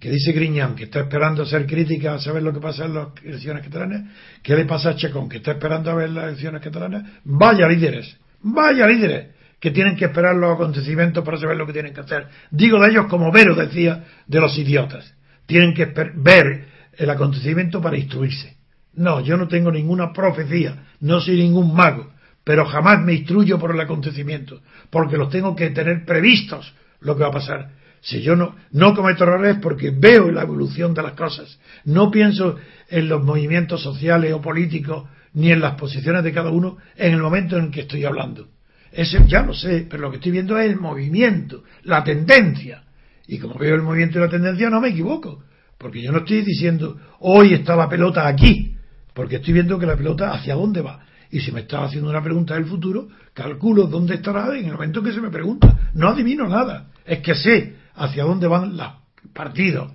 Que 0.00 0.10
dice 0.10 0.32
Griñán, 0.32 0.74
que 0.74 0.84
está 0.84 1.00
esperando 1.00 1.44
hacer 1.44 1.66
crítica 1.66 2.14
a 2.14 2.18
saber 2.18 2.42
lo 2.42 2.52
que 2.52 2.60
pasa 2.60 2.84
en 2.84 2.94
las 2.94 3.08
elecciones 3.22 3.64
catalanas. 3.64 4.10
¿Qué 4.42 4.54
le 4.54 4.66
pasa 4.66 4.90
a 4.90 4.96
Chacón, 4.96 5.28
que 5.28 5.38
está 5.38 5.52
esperando 5.52 5.90
a 5.90 5.94
ver 5.94 6.10
las 6.10 6.24
elecciones 6.24 6.60
catalanas? 6.60 7.10
Vaya 7.24 7.66
líderes, 7.68 8.16
vaya 8.42 8.86
líderes, 8.86 9.33
que 9.64 9.70
tienen 9.70 9.96
que 9.96 10.04
esperar 10.04 10.36
los 10.36 10.52
acontecimientos 10.52 11.24
para 11.24 11.38
saber 11.38 11.56
lo 11.56 11.66
que 11.66 11.72
tienen 11.72 11.94
que 11.94 12.02
hacer. 12.02 12.26
Digo 12.50 12.78
de 12.78 12.90
ellos 12.90 13.06
como 13.06 13.32
Vero 13.32 13.54
decía 13.54 14.04
de 14.26 14.38
los 14.38 14.58
idiotas. 14.58 15.14
Tienen 15.46 15.72
que 15.72 15.86
ver 16.16 16.66
el 16.98 17.08
acontecimiento 17.08 17.80
para 17.80 17.96
instruirse. 17.96 18.58
No, 18.92 19.22
yo 19.22 19.38
no 19.38 19.48
tengo 19.48 19.72
ninguna 19.72 20.12
profecía, 20.12 20.84
no 21.00 21.18
soy 21.18 21.38
ningún 21.38 21.74
mago, 21.74 22.12
pero 22.44 22.66
jamás 22.66 23.00
me 23.00 23.14
instruyo 23.14 23.58
por 23.58 23.70
el 23.70 23.80
acontecimiento, 23.80 24.60
porque 24.90 25.16
los 25.16 25.30
tengo 25.30 25.56
que 25.56 25.70
tener 25.70 26.04
previstos 26.04 26.74
lo 27.00 27.16
que 27.16 27.22
va 27.22 27.30
a 27.30 27.32
pasar. 27.32 27.70
Si 28.02 28.20
yo 28.20 28.36
no, 28.36 28.56
no 28.70 28.94
cometo 28.94 29.24
errores 29.24 29.56
porque 29.62 29.92
veo 29.96 30.30
la 30.30 30.42
evolución 30.42 30.92
de 30.92 31.04
las 31.04 31.14
cosas, 31.14 31.58
no 31.86 32.10
pienso 32.10 32.56
en 32.90 33.08
los 33.08 33.24
movimientos 33.24 33.82
sociales 33.82 34.30
o 34.34 34.42
políticos 34.42 35.08
ni 35.32 35.52
en 35.52 35.62
las 35.62 35.76
posiciones 35.76 36.22
de 36.22 36.34
cada 36.34 36.50
uno 36.50 36.76
en 36.96 37.14
el 37.14 37.22
momento 37.22 37.56
en 37.56 37.64
el 37.64 37.70
que 37.70 37.80
estoy 37.80 38.04
hablando. 38.04 38.48
Ese 38.94 39.26
ya 39.26 39.42
lo 39.42 39.52
sé, 39.52 39.86
pero 39.90 40.04
lo 40.04 40.10
que 40.10 40.16
estoy 40.16 40.30
viendo 40.30 40.56
es 40.56 40.70
el 40.70 40.78
movimiento, 40.78 41.64
la 41.82 42.04
tendencia. 42.04 42.84
Y 43.26 43.38
como 43.38 43.58
veo 43.58 43.74
el 43.74 43.82
movimiento 43.82 44.18
y 44.18 44.22
la 44.22 44.28
tendencia, 44.28 44.70
no 44.70 44.80
me 44.80 44.90
equivoco. 44.90 45.42
Porque 45.78 46.00
yo 46.00 46.12
no 46.12 46.18
estoy 46.18 46.42
diciendo, 46.42 46.96
hoy 47.18 47.54
está 47.54 47.74
la 47.74 47.88
pelota 47.88 48.28
aquí. 48.28 48.76
Porque 49.12 49.36
estoy 49.36 49.52
viendo 49.52 49.80
que 49.80 49.86
la 49.86 49.96
pelota 49.96 50.32
hacia 50.32 50.54
dónde 50.54 50.80
va. 50.80 51.04
Y 51.30 51.40
si 51.40 51.50
me 51.50 51.62
está 51.62 51.82
haciendo 51.82 52.08
una 52.08 52.22
pregunta 52.22 52.54
del 52.54 52.66
futuro, 52.66 53.08
calculo 53.32 53.88
dónde 53.88 54.14
estará 54.14 54.56
en 54.56 54.66
el 54.66 54.72
momento 54.72 55.02
que 55.02 55.12
se 55.12 55.20
me 55.20 55.30
pregunta. 55.30 55.90
No 55.94 56.10
adivino 56.10 56.46
nada. 56.46 56.90
Es 57.04 57.18
que 57.18 57.34
sé 57.34 57.74
hacia 57.96 58.22
dónde 58.22 58.46
van 58.46 58.76
los 58.76 58.92
partidos, 59.32 59.90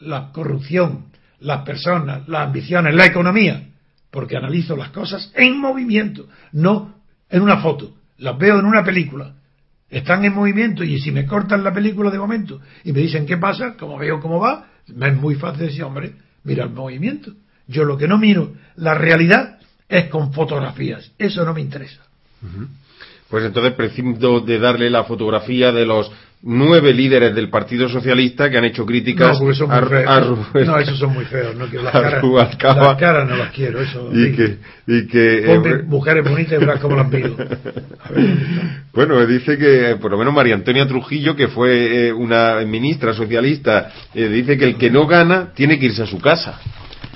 la 0.00 0.30
corrupción, 0.30 1.06
las 1.40 1.62
personas, 1.62 2.28
las 2.28 2.46
ambiciones, 2.46 2.94
la 2.94 3.06
economía. 3.06 3.68
Porque 4.12 4.36
analizo 4.36 4.76
las 4.76 4.90
cosas 4.90 5.32
en 5.34 5.58
movimiento, 5.58 6.28
no 6.52 6.94
en 7.28 7.42
una 7.42 7.60
foto 7.60 7.97
las 8.18 8.38
veo 8.38 8.58
en 8.58 8.66
una 8.66 8.84
película, 8.84 9.34
están 9.88 10.24
en 10.24 10.34
movimiento 10.34 10.84
y 10.84 10.98
si 11.00 11.10
me 11.10 11.26
cortan 11.26 11.64
la 11.64 11.72
película 11.72 12.10
de 12.10 12.18
momento 12.18 12.60
y 12.84 12.92
me 12.92 13.00
dicen 13.00 13.26
qué 13.26 13.36
pasa, 13.36 13.74
como 13.76 13.96
veo 13.96 14.20
cómo 14.20 14.38
va, 14.38 14.66
me 14.88 15.08
es 15.08 15.16
muy 15.16 15.34
fácil 15.34 15.66
decir, 15.66 15.82
hombre, 15.82 16.14
mira 16.44 16.64
el 16.64 16.70
movimiento. 16.70 17.32
Yo 17.66 17.84
lo 17.84 17.96
que 17.96 18.08
no 18.08 18.18
miro, 18.18 18.54
la 18.76 18.94
realidad, 18.94 19.58
es 19.88 20.08
con 20.08 20.32
fotografías. 20.32 21.12
Eso 21.18 21.44
no 21.44 21.54
me 21.54 21.60
interesa. 21.60 22.07
Pues 23.28 23.44
entonces 23.44 23.74
prescindo 23.74 24.40
de 24.40 24.58
darle 24.58 24.88
la 24.88 25.04
fotografía 25.04 25.70
de 25.70 25.84
los 25.84 26.10
nueve 26.42 26.94
líderes 26.94 27.34
del 27.34 27.50
Partido 27.50 27.88
Socialista 27.88 28.48
que 28.48 28.58
han 28.58 28.64
hecho 28.64 28.86
críticas 28.86 29.40
no, 29.40 29.54
son 29.54 29.68
muy 29.68 29.88
feos. 29.88 30.38
no, 30.66 30.78
esos 30.78 30.98
son 30.98 31.12
muy 31.12 31.24
feos. 31.24 31.56
No, 31.56 31.66
las, 31.82 31.92
caras, 31.92 32.22
las 32.76 32.96
caras 32.96 33.28
no 33.28 33.36
las 33.36 33.52
quiero. 33.52 33.80
Eso, 33.80 34.10
y 34.12 34.32
que, 34.32 34.58
y 34.86 35.06
que 35.08 35.52
eh, 35.52 35.82
mujeres 35.86 36.24
bonitas 36.28 36.54
y 36.54 36.56
verás 36.58 36.80
cómo 36.80 36.96
las 36.96 37.10
pido. 37.10 37.36
bueno, 38.94 39.26
dice 39.26 39.58
que 39.58 39.96
por 40.00 40.12
lo 40.12 40.18
menos 40.18 40.32
María 40.32 40.54
Antonia 40.54 40.86
Trujillo, 40.86 41.34
que 41.34 41.48
fue 41.48 42.08
eh, 42.08 42.12
una 42.12 42.60
ministra 42.66 43.12
socialista, 43.14 43.90
eh, 44.14 44.28
dice 44.28 44.56
que 44.56 44.64
el 44.64 44.76
que 44.76 44.90
no 44.90 45.06
gana 45.06 45.52
tiene 45.54 45.78
que 45.78 45.86
irse 45.86 46.02
a 46.02 46.06
su 46.06 46.20
casa. 46.20 46.60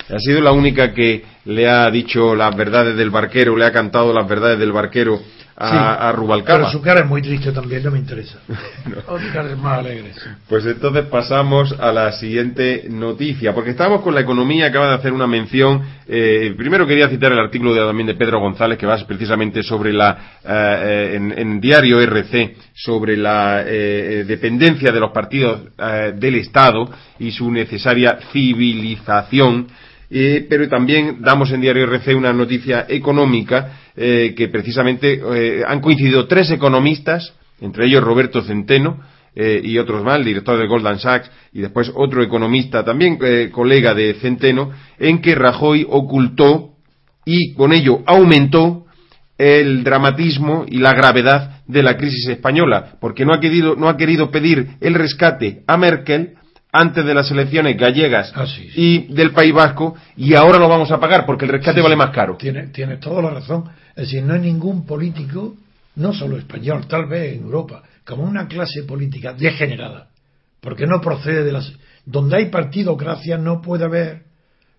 Ha 0.09 0.19
sido 0.19 0.41
la 0.41 0.51
única 0.51 0.93
que 0.93 1.23
le 1.45 1.69
ha 1.69 1.89
dicho 1.91 2.35
las 2.35 2.55
verdades 2.55 2.95
del 2.95 3.09
barquero, 3.09 3.55
le 3.55 3.65
ha 3.65 3.71
cantado 3.71 4.13
las 4.13 4.27
verdades 4.27 4.59
del 4.59 4.71
barquero 4.71 5.19
a, 5.55 6.11
Rubalcaba. 6.11 6.59
Pero 6.59 6.71
su 6.71 6.81
cara 6.81 7.01
es 7.01 7.07
muy 7.07 7.21
triste 7.21 7.51
también, 7.51 7.83
no 7.83 7.91
me 7.91 7.99
interesa. 7.99 8.39
no. 8.85 9.01
cara 9.31 9.51
es 9.51 9.57
más 9.57 9.79
alegre. 9.79 10.11
Pues 10.49 10.65
entonces 10.65 11.05
pasamos 11.05 11.73
a 11.79 11.91
la 11.91 12.11
siguiente 12.13 12.87
noticia, 12.89 13.53
porque 13.53 13.71
estábamos 13.71 14.01
con 14.01 14.15
la 14.15 14.21
economía, 14.21 14.67
acaba 14.67 14.89
de 14.89 14.95
hacer 14.95 15.13
una 15.13 15.27
mención. 15.27 15.81
Eh, 16.07 16.53
primero 16.57 16.87
quería 16.87 17.07
citar 17.09 17.31
el 17.31 17.39
artículo 17.39 17.73
de, 17.73 17.81
también 17.81 18.07
de 18.07 18.15
Pedro 18.15 18.39
González, 18.39 18.77
que 18.77 18.85
va 18.85 18.97
precisamente 19.05 19.63
sobre 19.63 19.93
la, 19.93 20.39
eh, 20.43 21.13
en, 21.15 21.37
en, 21.37 21.61
diario 21.61 22.01
RC, 22.01 22.55
sobre 22.73 23.15
la 23.15 23.63
eh, 23.65 24.23
dependencia 24.27 24.91
de 24.91 24.99
los 24.99 25.11
partidos 25.11 25.61
del 26.15 26.35
Estado 26.35 26.89
y 27.19 27.31
su 27.31 27.51
necesaria 27.51 28.19
civilización. 28.31 29.67
Pero 30.47 30.69
también 30.69 31.21
damos 31.21 31.51
en 31.51 31.61
Diario 31.61 31.85
RC 31.85 32.13
una 32.13 32.31
noticia 32.31 32.85
económica 32.87 33.79
eh, 33.95 34.33
que 34.37 34.47
precisamente 34.47 35.19
eh, 35.33 35.63
han 35.65 35.81
coincidido 35.81 36.27
tres 36.27 36.51
economistas, 36.51 37.33
entre 37.59 37.87
ellos 37.87 38.03
Roberto 38.03 38.43
Centeno 38.43 39.01
eh, 39.35 39.59
y 39.63 39.79
otros 39.79 40.03
más, 40.03 40.19
el 40.19 40.25
director 40.25 40.59
de 40.59 40.67
Goldman 40.67 40.99
Sachs 40.99 41.31
y 41.51 41.61
después 41.61 41.91
otro 41.95 42.21
economista 42.21 42.83
también 42.83 43.17
colega 43.51 43.95
de 43.95 44.13
Centeno, 44.15 44.71
en 44.99 45.19
que 45.19 45.33
Rajoy 45.33 45.87
ocultó 45.89 46.73
y 47.25 47.53
con 47.53 47.73
ello 47.73 48.03
aumentó 48.05 48.85
el 49.39 49.83
dramatismo 49.83 50.65
y 50.67 50.77
la 50.77 50.93
gravedad 50.93 51.63
de 51.65 51.81
la 51.81 51.97
crisis 51.97 52.27
española, 52.29 52.97
porque 53.01 53.25
no 53.25 53.33
ha 53.33 53.39
querido, 53.39 53.75
no 53.75 53.89
ha 53.89 53.97
querido 53.97 54.29
pedir 54.29 54.75
el 54.79 54.93
rescate 54.93 55.63
a 55.65 55.75
Merkel 55.75 56.35
antes 56.75 57.05
de 57.05 57.13
las 57.13 57.29
elecciones 57.29 57.77
gallegas 57.77 58.33
ah, 58.35 58.45
y 58.75 59.13
del 59.13 59.31
País 59.31 59.53
Vasco 59.53 59.95
y 60.17 60.33
ahora 60.33 60.57
lo 60.57 60.67
vamos 60.67 60.91
a 60.91 60.99
pagar 60.99 61.23
porque 61.23 61.45
el 61.45 61.51
rescate 61.51 61.79
vale 61.81 61.95
más 61.95 62.09
caro. 62.09 62.35
Tiene, 62.35 62.67
tiene 62.69 62.97
toda 62.97 63.21
la 63.21 63.29
razón. 63.29 63.69
Es 63.95 64.07
decir, 64.07 64.23
no 64.23 64.33
hay 64.33 64.39
ningún 64.39 64.83
político, 64.83 65.55
no 65.95 66.13
solo 66.13 66.35
español, 66.35 66.87
tal 66.87 67.05
vez 67.05 67.35
en 67.35 67.43
Europa, 67.43 67.83
como 68.03 68.23
una 68.23 68.47
clase 68.47 68.83
política 68.83 69.33
degenerada, 69.33 70.09
porque 70.59 70.87
no 70.87 70.99
procede 70.99 71.43
de 71.43 71.51
las. 71.51 71.71
Donde 72.05 72.37
hay 72.37 72.49
partidocracia 72.49 73.37
no 73.37 73.61
puede 73.61 73.85
haber 73.85 74.23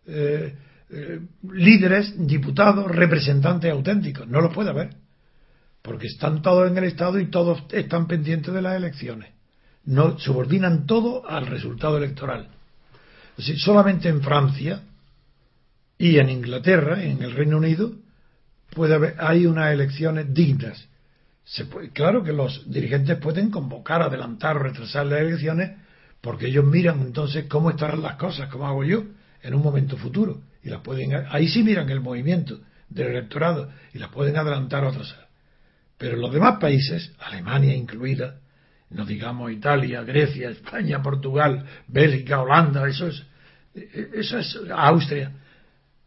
eh, 0.09 0.53
eh, 0.91 1.21
líderes, 1.53 2.15
diputados, 2.27 2.91
representantes 2.91 3.71
auténticos, 3.71 4.27
no 4.27 4.41
lo 4.41 4.51
puede 4.51 4.71
haber, 4.71 4.91
porque 5.81 6.09
están 6.09 6.43
todos 6.43 6.69
en 6.69 6.77
el 6.77 6.85
Estado 6.85 7.21
y 7.21 7.31
todos 7.31 7.63
están 7.71 8.09
pendientes 8.09 8.53
de 8.53 8.63
las 8.63 8.75
elecciones. 8.75 9.33
No 9.87 10.19
subordinan 10.19 10.87
todo 10.87 11.29
al 11.29 11.47
resultado 11.47 11.99
electoral. 11.99 12.49
Solamente 13.37 14.09
en 14.09 14.23
Francia 14.23 14.83
y 15.99 16.19
en 16.19 16.31
Inglaterra, 16.31 17.03
en 17.03 17.23
el 17.23 17.33
Reino 17.33 17.59
Unido, 17.59 17.93
puede 18.71 18.95
haber, 18.95 19.17
hay 19.19 19.47
unas 19.47 19.73
elecciones 19.73 20.33
dignas. 20.33 20.87
Se 21.45 21.67
puede, 21.67 21.91
claro 21.91 22.23
que 22.23 22.33
los 22.33 22.71
dirigentes 22.71 23.19
pueden 23.19 23.51
convocar, 23.51 24.03
adelantar 24.03 24.57
o 24.57 24.61
retrasar 24.61 25.07
las 25.07 25.21
elecciones 25.21 25.73
porque 26.25 26.47
ellos 26.47 26.65
miran 26.65 27.03
entonces 27.03 27.45
cómo 27.49 27.69
estarán 27.69 28.01
las 28.01 28.17
cosas, 28.17 28.49
como 28.49 28.67
hago 28.67 28.83
yo, 28.83 29.05
en 29.43 29.55
un 29.55 29.63
momento 29.63 29.99
futuro. 29.99 30.41
Y 30.63 30.71
las 30.71 30.81
pueden, 30.81 31.11
ahí 31.29 31.49
sí 31.49 31.63
miran 31.63 31.91
el 31.91 32.01
movimiento 32.01 32.61
del 32.89 33.09
electorado 33.09 33.71
y 33.93 33.99
las 33.99 34.09
pueden 34.09 34.39
adelantar 34.39 34.85
o 34.85 34.89
atrasar. 34.89 35.29
Pero 35.99 36.15
en 36.15 36.23
los 36.23 36.33
demás 36.33 36.59
países, 36.59 37.13
Alemania 37.19 37.75
incluida, 37.75 38.37
no 38.95 39.05
digamos 39.05 39.51
Italia, 39.51 40.03
Grecia, 40.03 40.51
España, 40.51 41.03
Portugal, 41.03 41.65
Bélgica, 41.89 42.41
Holanda, 42.41 42.89
eso 42.89 43.09
es, 43.09 43.25
eso 43.75 44.39
es 44.39 44.59
Austria, 44.71 45.33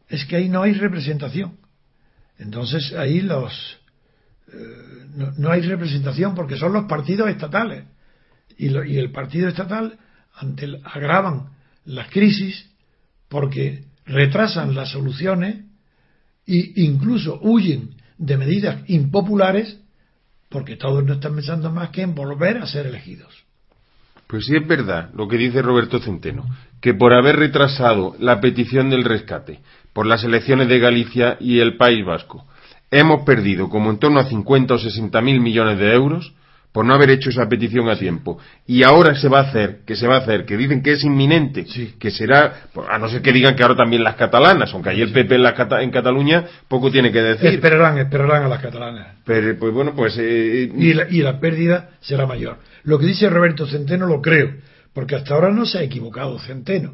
es 0.07 0.25
que 0.25 0.37
ahí 0.37 0.49
no 0.49 0.63
hay 0.63 0.73
representación. 0.73 1.57
Entonces 2.39 2.93
ahí 2.93 3.21
los 3.21 3.77
eh, 4.53 5.33
no, 5.37 5.51
hay 5.51 5.61
representación 5.61 6.33
porque 6.33 6.55
son 6.55 6.71
los 6.71 6.85
partidos 6.85 7.29
estatales 7.29 7.83
y, 8.57 8.67
y 8.67 8.97
el 8.97 9.11
partido 9.11 9.49
estatal 9.49 9.99
ante 10.33 10.79
agravan 10.85 11.49
las 11.83 12.09
crisis 12.09 12.69
porque 13.27 13.83
retrasan 14.05 14.73
las 14.73 14.91
soluciones 14.91 15.65
e 16.45 16.71
incluso 16.75 17.39
huyen 17.41 17.95
de 18.17 18.37
medidas 18.37 18.81
impopulares 18.87 19.77
porque 20.49 20.75
todos 20.75 21.03
no 21.03 21.13
están 21.13 21.35
pensando 21.35 21.71
más 21.71 21.89
que 21.89 22.01
en 22.01 22.15
volver 22.15 22.57
a 22.57 22.67
ser 22.67 22.87
elegidos. 22.87 23.45
Pues 24.27 24.45
sí 24.45 24.55
es 24.55 24.67
verdad 24.67 25.09
lo 25.13 25.27
que 25.27 25.37
dice 25.37 25.61
Roberto 25.61 25.99
Centeno, 25.99 26.45
que 26.81 26.93
por 26.93 27.13
haber 27.13 27.37
retrasado 27.37 28.15
la 28.19 28.41
petición 28.41 28.89
del 28.89 29.05
rescate 29.05 29.61
por 29.93 30.05
las 30.05 30.23
elecciones 30.23 30.67
de 30.67 30.79
Galicia 30.79 31.37
y 31.39 31.59
el 31.59 31.77
País 31.77 32.05
Vasco. 32.05 32.45
Hemos 32.91 33.23
perdido 33.23 33.69
como 33.69 33.89
en 33.89 33.99
torno 33.99 34.19
a 34.19 34.25
50 34.25 34.73
o 34.73 34.77
60 34.77 35.21
mil 35.21 35.39
millones 35.39 35.79
de 35.79 35.93
euros 35.93 36.33
por 36.77 36.85
no 36.85 36.93
haber 36.93 37.09
hecho 37.09 37.31
esa 37.31 37.49
petición 37.49 37.89
a 37.89 37.97
tiempo. 37.97 38.37
Y 38.67 38.83
ahora 38.83 39.15
se 39.15 39.27
va 39.29 39.39
a 39.39 39.49
hacer, 39.49 39.79
que 39.83 39.95
se 39.95 40.05
va 40.05 40.17
a 40.17 40.19
hacer, 40.19 40.45
que 40.45 40.55
dicen 40.55 40.83
que 40.83 40.91
es 40.91 41.03
inminente, 41.03 41.65
que 41.97 42.11
será, 42.11 42.67
a 42.87 42.99
no 42.99 43.09
ser 43.09 43.23
que 43.23 43.33
digan 43.33 43.55
que 43.55 43.63
ahora 43.63 43.75
también 43.75 44.03
las 44.03 44.13
catalanas, 44.13 44.71
aunque 44.75 44.91
ahí 44.91 45.01
el 45.01 45.11
PP 45.11 45.37
en, 45.81 45.89
Cataluña 45.89 46.45
poco 46.67 46.91
tiene 46.91 47.11
que 47.11 47.19
decir. 47.19 47.47
Esperarán, 47.47 47.97
esperarán 47.97 48.43
a 48.43 48.47
las 48.47 48.61
catalanas. 48.61 49.07
Pero, 49.25 49.57
pues 49.57 49.73
bueno, 49.73 49.95
pues... 49.95 50.19
Eh, 50.19 50.71
y, 50.77 50.93
la, 50.93 51.09
y 51.09 51.23
la 51.23 51.39
pérdida 51.39 51.89
será 51.99 52.27
mayor. 52.27 52.59
Lo 52.83 52.99
que 52.99 53.07
dice 53.07 53.27
Roberto 53.27 53.65
Centeno 53.65 54.05
lo 54.05 54.21
creo, 54.21 54.53
porque 54.93 55.15
hasta 55.15 55.33
ahora 55.33 55.49
no 55.49 55.65
se 55.65 55.79
ha 55.79 55.81
equivocado 55.81 56.37
Centeno. 56.37 56.93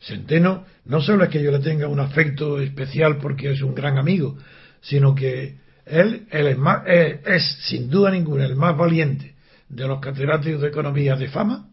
Centeno 0.00 0.64
no 0.86 1.02
solo 1.02 1.24
es 1.24 1.28
que 1.28 1.42
yo 1.42 1.50
le 1.50 1.58
tenga 1.58 1.88
un 1.88 2.00
afecto 2.00 2.58
especial 2.58 3.18
porque 3.18 3.50
es 3.50 3.60
un 3.60 3.74
gran 3.74 3.98
amigo, 3.98 4.38
sino 4.80 5.14
que 5.14 5.56
él, 5.90 6.26
es, 6.30 6.58
más, 6.58 6.82
es, 6.86 7.58
sin 7.62 7.90
duda 7.90 8.10
ninguna 8.10 8.46
el 8.46 8.56
más 8.56 8.76
valiente 8.76 9.34
de 9.68 9.86
los 9.86 10.00
catedráticos 10.00 10.60
de 10.60 10.68
economía 10.68 11.16
de 11.16 11.28
fama, 11.28 11.68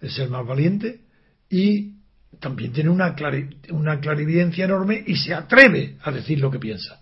es 0.00 0.18
el 0.18 0.30
más 0.30 0.46
valiente 0.46 1.00
y 1.50 1.94
también 2.40 2.72
tiene 2.72 2.90
una, 2.90 3.14
una 3.70 4.00
clarividencia 4.00 4.64
enorme 4.64 5.02
y 5.06 5.16
se 5.16 5.34
atreve 5.34 5.96
a 6.02 6.10
decir 6.10 6.40
lo 6.40 6.50
que 6.50 6.58
piensa. 6.58 7.00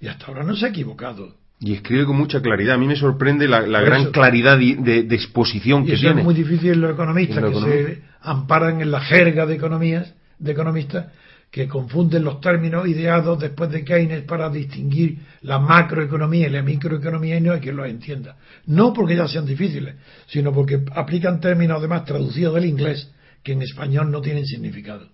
Y 0.00 0.08
hasta 0.08 0.26
ahora 0.26 0.42
no 0.42 0.56
se 0.56 0.66
ha 0.66 0.68
equivocado. 0.70 1.36
Y 1.60 1.74
escribe 1.74 2.06
con 2.06 2.16
mucha 2.16 2.40
claridad. 2.42 2.74
A 2.74 2.78
mí 2.78 2.86
me 2.86 2.96
sorprende 2.96 3.46
la, 3.46 3.60
gran 3.60 4.10
claridad 4.10 4.58
de, 4.58 5.06
exposición 5.10 5.86
que 5.86 5.96
tiene. 5.96 6.20
Es 6.20 6.24
muy 6.24 6.34
difícil 6.34 6.72
en 6.72 6.80
los 6.80 6.92
economistas 6.92 7.44
que 7.44 7.60
se 7.60 8.02
amparan 8.20 8.80
en 8.80 8.90
la 8.90 9.00
jerga 9.00 9.46
de 9.46 9.54
economías, 9.54 10.12
de 10.40 10.52
economistas, 10.52 11.06
que 11.52 11.68
confunden 11.68 12.24
los 12.24 12.40
términos 12.40 12.88
ideados 12.88 13.38
después 13.38 13.70
de 13.70 13.84
Keynes 13.84 14.22
para 14.22 14.48
distinguir 14.48 15.18
la 15.42 15.58
macroeconomía 15.58 16.46
y 16.46 16.50
la 16.50 16.62
microeconomía 16.62 17.36
y 17.36 17.42
no 17.42 17.52
hay 17.52 17.60
quien 17.60 17.76
los 17.76 17.86
entienda. 17.86 18.36
No 18.66 18.94
porque 18.94 19.14
ya 19.14 19.28
sean 19.28 19.44
difíciles, 19.44 19.96
sino 20.28 20.50
porque 20.50 20.82
aplican 20.94 21.40
términos 21.40 21.76
además 21.78 22.06
traducidos 22.06 22.54
del 22.54 22.64
inglés 22.64 23.12
que 23.42 23.52
en 23.52 23.60
español 23.60 24.10
no 24.10 24.22
tienen 24.22 24.46
significado. 24.46 25.10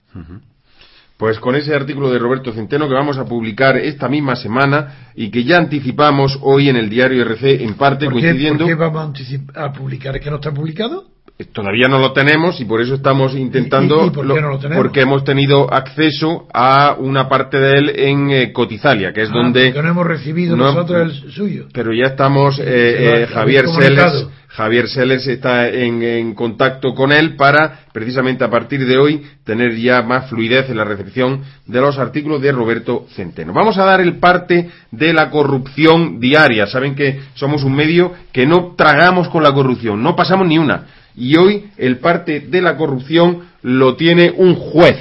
Pues 1.17 1.41
con 1.41 1.57
ese 1.57 1.75
artículo 1.75 2.09
de 2.09 2.21
Roberto 2.21 2.53
Centeno 2.53 2.87
que 2.87 2.95
vamos 2.95 3.19
a 3.19 3.25
publicar 3.25 3.77
esta 3.77 4.09
misma 4.09 4.37
semana 4.37 5.11
y 5.17 5.33
que 5.33 5.43
ya 5.43 5.57
anticipamos 5.57 6.39
hoy 6.43 6.69
en 6.69 6.77
el 6.77 6.89
diario 6.89 7.23
RC 7.23 7.65
en 7.65 7.75
parte 7.75 8.07
coincidiendo. 8.07 8.65
¿Por 8.65 8.69
qué 8.69 8.75
vamos 8.77 9.21
a, 9.57 9.73
publicar? 9.73 10.15
¿Es 10.15 10.23
que 10.23 10.31
no 10.31 10.37
está 10.37 10.53
publicado? 10.53 11.18
Eh, 11.39 11.45
todavía 11.53 11.89
no 11.89 11.99
lo 11.99 12.13
tenemos 12.13 12.61
y 12.61 12.65
por 12.65 12.81
eso 12.81 12.95
estamos 12.95 13.35
intentando. 13.35 14.11
por 14.13 14.27
qué 14.35 14.41
no 14.41 14.49
lo 14.49 14.59
tenemos? 14.59 14.83
Porque 14.83 15.01
hemos 15.03 15.25
tenido 15.25 15.73
acceso 15.73 16.47
a 16.53 16.97
una 16.99 17.29
parte 17.29 17.59
de 17.59 17.79
él 17.79 17.93
en 17.95 18.31
eh, 18.31 18.53
Cotizalia, 18.53 19.13
que 19.13 19.23
es 19.23 19.31
ah, 19.31 19.35
donde. 19.35 19.73
no 19.73 19.89
hemos 19.89 20.07
recibido 20.07 20.57
nosotros 20.57 21.01
el 21.01 21.33
suyo. 21.33 21.67
Pero 21.73 21.93
ya 21.93 22.07
estamos, 22.07 22.61
eh, 22.63 23.29
Javier 23.33 23.69
Seles 23.69 24.29
Javier 24.59 24.89
Seles 24.89 25.25
está 25.29 25.69
en, 25.69 26.35
contacto 26.35 26.93
con 26.93 27.13
él 27.13 27.37
para, 27.37 27.81
precisamente 27.93 28.43
a 28.43 28.51
partir 28.51 28.85
de 28.87 28.99
hoy, 28.99 29.23
tener 29.45 29.77
ya 29.77 30.03
más 30.03 30.29
fluidez 30.29 30.69
en 30.69 30.79
la 30.79 30.85
recepción 30.85 31.43
de 31.67 31.81
los 31.81 31.97
artículos 31.97 32.43
de 32.43 32.51
Roberto 32.51 33.07
Centeno. 33.15 33.53
Vamos 33.53 33.79
a 33.79 33.85
dar 33.85 34.01
el 34.01 34.17
parte 34.17 34.69
de 34.91 35.13
la 35.13 35.31
corrupción 35.31 36.19
diaria. 36.19 36.67
Saben 36.67 36.97
que 36.97 37.21
somos 37.35 37.63
un 37.63 37.77
medio 37.77 38.13
que 38.33 38.47
no 38.47 38.75
tragamos 38.77 39.29
con 39.29 39.45
la 39.45 39.53
corrupción, 39.53 40.03
no 40.03 40.17
pasamos 40.17 40.49
ni 40.49 40.59
una. 40.59 40.87
Y 41.19 41.37
hoy 41.37 41.65
el 41.77 41.99
parte 41.99 42.41
de 42.41 42.63
la 42.63 42.77
corrupción 42.77 43.49
lo 43.63 43.97
tiene 43.97 44.31
un 44.31 44.55
juez. 44.55 44.99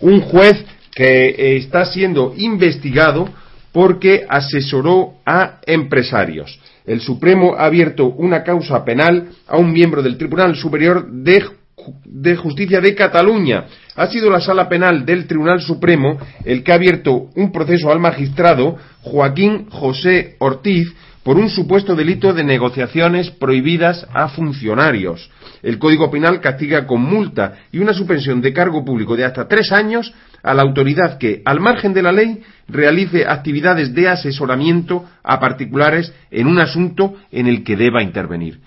Un 0.00 0.20
juez 0.20 0.64
que 0.94 1.56
está 1.56 1.84
siendo 1.84 2.34
investigado 2.36 3.28
porque 3.72 4.24
asesoró 4.28 5.14
a 5.26 5.60
empresarios 5.66 6.58
el 6.88 7.00
Supremo 7.02 7.54
ha 7.56 7.66
abierto 7.66 8.06
una 8.06 8.42
causa 8.42 8.82
penal 8.84 9.28
a 9.46 9.58
un 9.58 9.72
miembro 9.72 10.02
del 10.02 10.16
Tribunal 10.16 10.56
Superior 10.56 11.06
de, 11.10 12.36
Justicia 12.36 12.80
de 12.80 12.94
Cataluña. 12.94 13.66
Ha 13.94 14.06
sido 14.06 14.30
la 14.30 14.40
Sala 14.40 14.68
Penal 14.68 15.04
del 15.04 15.26
Tribunal 15.26 15.60
Supremo 15.60 16.18
el 16.44 16.64
que 16.64 16.72
ha 16.72 16.76
abierto 16.76 17.28
un 17.36 17.52
proceso 17.52 17.92
al 17.92 18.00
magistrado 18.00 18.76
Joaquín 19.02 19.68
José 19.68 20.36
Ortiz 20.38 20.88
por 21.28 21.36
un 21.36 21.50
supuesto 21.50 21.94
delito 21.94 22.32
de 22.32 22.42
negociaciones 22.42 23.30
prohibidas 23.32 24.06
a 24.14 24.30
funcionarios. 24.30 25.30
El 25.62 25.78
Código 25.78 26.10
Penal 26.10 26.40
castiga 26.40 26.86
con 26.86 27.02
multa 27.02 27.58
y 27.70 27.80
una 27.80 27.92
suspensión 27.92 28.40
de 28.40 28.54
cargo 28.54 28.82
público 28.82 29.14
de 29.14 29.26
hasta 29.26 29.46
tres 29.46 29.70
años 29.70 30.10
a 30.42 30.54
la 30.54 30.62
autoridad 30.62 31.18
que, 31.18 31.42
al 31.44 31.60
margen 31.60 31.92
de 31.92 32.00
la 32.00 32.12
ley, 32.12 32.40
realice 32.66 33.26
actividades 33.26 33.92
de 33.92 34.08
asesoramiento 34.08 35.04
a 35.22 35.38
particulares 35.38 36.14
en 36.30 36.46
un 36.46 36.60
asunto 36.60 37.16
en 37.30 37.46
el 37.46 37.62
que 37.62 37.76
deba 37.76 38.02
intervenir. 38.02 38.60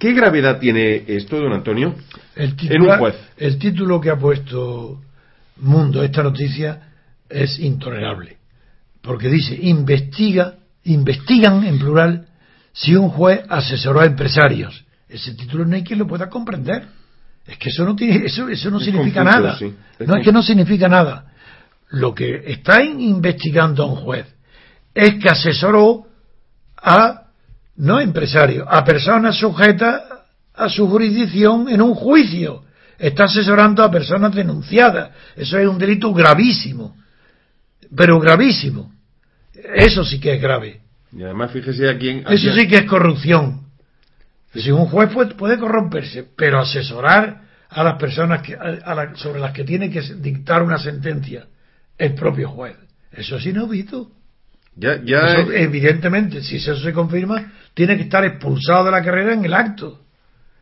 ¿Qué 0.00 0.12
gravedad 0.12 0.58
tiene 0.58 1.04
esto, 1.06 1.38
don 1.38 1.52
Antonio? 1.52 1.94
El 2.34 2.56
en 2.60 2.82
un 2.82 2.98
juez. 2.98 3.14
El 3.36 3.56
título 3.56 4.00
que 4.00 4.10
ha 4.10 4.16
puesto 4.16 5.00
Mundo 5.58 6.02
esta 6.02 6.24
noticia 6.24 6.90
es 7.28 7.60
intolerable, 7.60 8.38
porque 9.00 9.28
dice 9.28 9.56
investiga, 9.62 10.56
investigan 10.84 11.64
en 11.64 11.78
plural 11.78 12.26
si 12.72 12.94
un 12.94 13.10
juez 13.10 13.42
asesoró 13.48 14.00
a 14.00 14.06
empresarios. 14.06 14.84
Ese 15.08 15.34
título 15.34 15.64
no 15.64 15.74
hay 15.74 15.84
quien 15.84 15.98
lo 15.98 16.06
pueda 16.06 16.28
comprender. 16.28 16.86
Es 17.46 17.58
que 17.58 17.70
eso 17.70 17.84
no 17.84 17.96
tiene, 17.96 18.26
eso, 18.26 18.48
eso 18.48 18.70
no 18.70 18.78
significa 18.78 19.24
nada. 19.24 19.58
no 19.98 20.16
es 20.16 20.24
que 20.24 20.32
no 20.32 20.42
significa 20.42 20.88
nada. 20.88 21.26
Lo 21.90 22.14
que 22.14 22.44
está 22.46 22.82
investigando 22.82 23.86
un 23.86 23.96
juez 23.96 24.26
es 24.94 25.14
que 25.14 25.28
asesoró 25.28 26.06
a 26.76 27.24
no 27.76 27.98
empresarios, 27.98 28.66
a 28.70 28.84
personas 28.84 29.36
sujetas 29.36 30.02
a 30.54 30.68
su 30.68 30.88
jurisdicción 30.88 31.68
en 31.68 31.80
un 31.80 31.94
juicio. 31.94 32.64
Está 32.98 33.24
asesorando 33.24 33.82
a 33.82 33.90
personas 33.90 34.34
denunciadas. 34.34 35.10
Eso 35.34 35.58
es 35.58 35.66
un 35.66 35.78
delito 35.78 36.12
gravísimo. 36.12 36.96
Pero 37.96 38.20
gravísimo. 38.20 38.92
Eso 39.74 40.04
sí 40.04 40.20
que 40.20 40.34
es 40.34 40.42
grave. 40.42 40.80
Y 41.12 41.22
además, 41.22 41.50
fíjese 41.52 41.88
a 41.88 41.98
quién. 41.98 42.24
Eso 42.28 42.52
sí 42.54 42.68
que 42.68 42.76
es 42.76 42.84
corrupción. 42.84 43.66
Si 44.54 44.70
un 44.70 44.86
juez 44.86 45.10
puede, 45.12 45.58
corromperse, 45.58 46.24
pero 46.36 46.60
asesorar 46.60 47.42
a 47.68 47.84
las 47.84 47.98
personas 47.98 48.42
que, 48.42 48.56
sobre 49.14 49.40
las 49.40 49.52
que 49.52 49.64
tiene 49.64 49.90
que 49.90 50.00
dictar 50.00 50.62
una 50.62 50.78
sentencia 50.78 51.46
el 51.96 52.14
propio 52.14 52.48
juez, 52.50 52.76
eso 53.12 53.36
es 53.36 53.46
inaudito. 53.46 54.10
Ya, 54.74 55.00
ya 55.04 55.36
Evidentemente, 55.54 56.42
si 56.42 56.56
eso 56.56 56.74
se 56.76 56.92
confirma, 56.92 57.52
tiene 57.74 57.96
que 57.96 58.04
estar 58.04 58.24
expulsado 58.24 58.84
de 58.84 58.90
la 58.90 59.04
carrera 59.04 59.34
en 59.34 59.44
el 59.44 59.54
acto. 59.54 60.00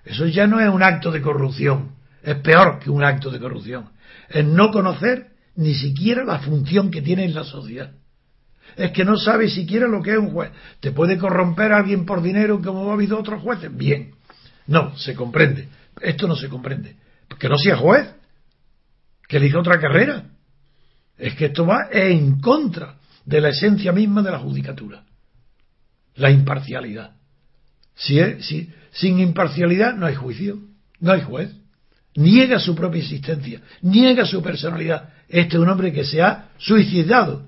Eso 0.05 0.27
ya 0.27 0.47
no 0.47 0.61
es 0.61 0.69
un 0.69 0.83
acto 0.83 1.11
de 1.11 1.23
corrupción, 1.23 1.93
es 2.23 2.37
peor 2.37 2.79
que 2.81 2.91
un 2.91 3.05
acto 3.05 3.31
de 3.31 3.39
corrupción. 3.39 3.91
Es 4.29 4.45
no 4.45 4.71
conocer 4.71 5.29
ni 5.57 5.75
siquiera 5.75 6.25
la 6.25 6.41
función 6.41 6.91
que 6.91 7.01
tiene 7.01 7.25
en 7.25 7.35
la 7.35 7.45
sociedad 7.45 7.93
es 8.77 8.93
que 8.93 9.05
no 9.05 9.17
sabe 9.17 9.49
siquiera 9.49 9.89
lo 9.89 10.03
que 10.03 10.13
es 10.13 10.19
un 10.19 10.31
juez. 10.31 10.51
¿Te 10.81 10.93
puede 10.93 11.19
corromper 11.19 11.73
a 11.73 11.79
alguien 11.79 12.07
por 12.07 12.23
dinero 12.23 12.61
como 12.63 12.91
ha 12.91 12.95
habido 12.95 13.19
otros 13.19 13.43
jueces? 13.43 13.77
Bien. 13.77 14.13
No, 14.67 14.97
se 14.97 15.15
comprende. 15.15 15.69
Esto 16.01 16.29
no 16.29 16.37
se 16.37 16.49
comprende. 16.49 16.97
Que 17.39 17.49
no 17.49 17.59
sea 17.59 17.77
juez. 17.77 18.09
Que 19.27 19.39
elija 19.39 19.59
otra 19.59 19.81
carrera. 19.81 20.25
Es 21.17 21.35
que 21.35 21.47
esto 21.47 21.67
va 21.67 21.89
en 21.91 22.41
contra 22.41 22.97
de 23.25 23.41
la 23.41 23.49
esencia 23.49 23.93
misma 23.93 24.23
de 24.23 24.31
la 24.31 24.39
judicatura. 24.39 25.03
La 26.15 26.31
imparcialidad. 26.31 27.13
Si, 27.95 28.21
si 28.41 28.73
sin 28.93 29.19
imparcialidad 29.19 29.95
no 29.95 30.07
hay 30.07 30.15
juicio, 30.15 30.59
no 31.01 31.13
hay 31.13 31.23
juez. 31.23 31.51
Niega 32.15 32.59
su 32.59 32.75
propia 32.75 33.01
existencia, 33.01 33.61
niega 33.83 34.25
su 34.25 34.43
personalidad. 34.43 35.11
Este 35.29 35.57
es 35.57 35.63
un 35.63 35.69
hombre 35.69 35.93
que 35.93 36.05
se 36.05 36.23
ha 36.23 36.51
suicidado 36.59 37.47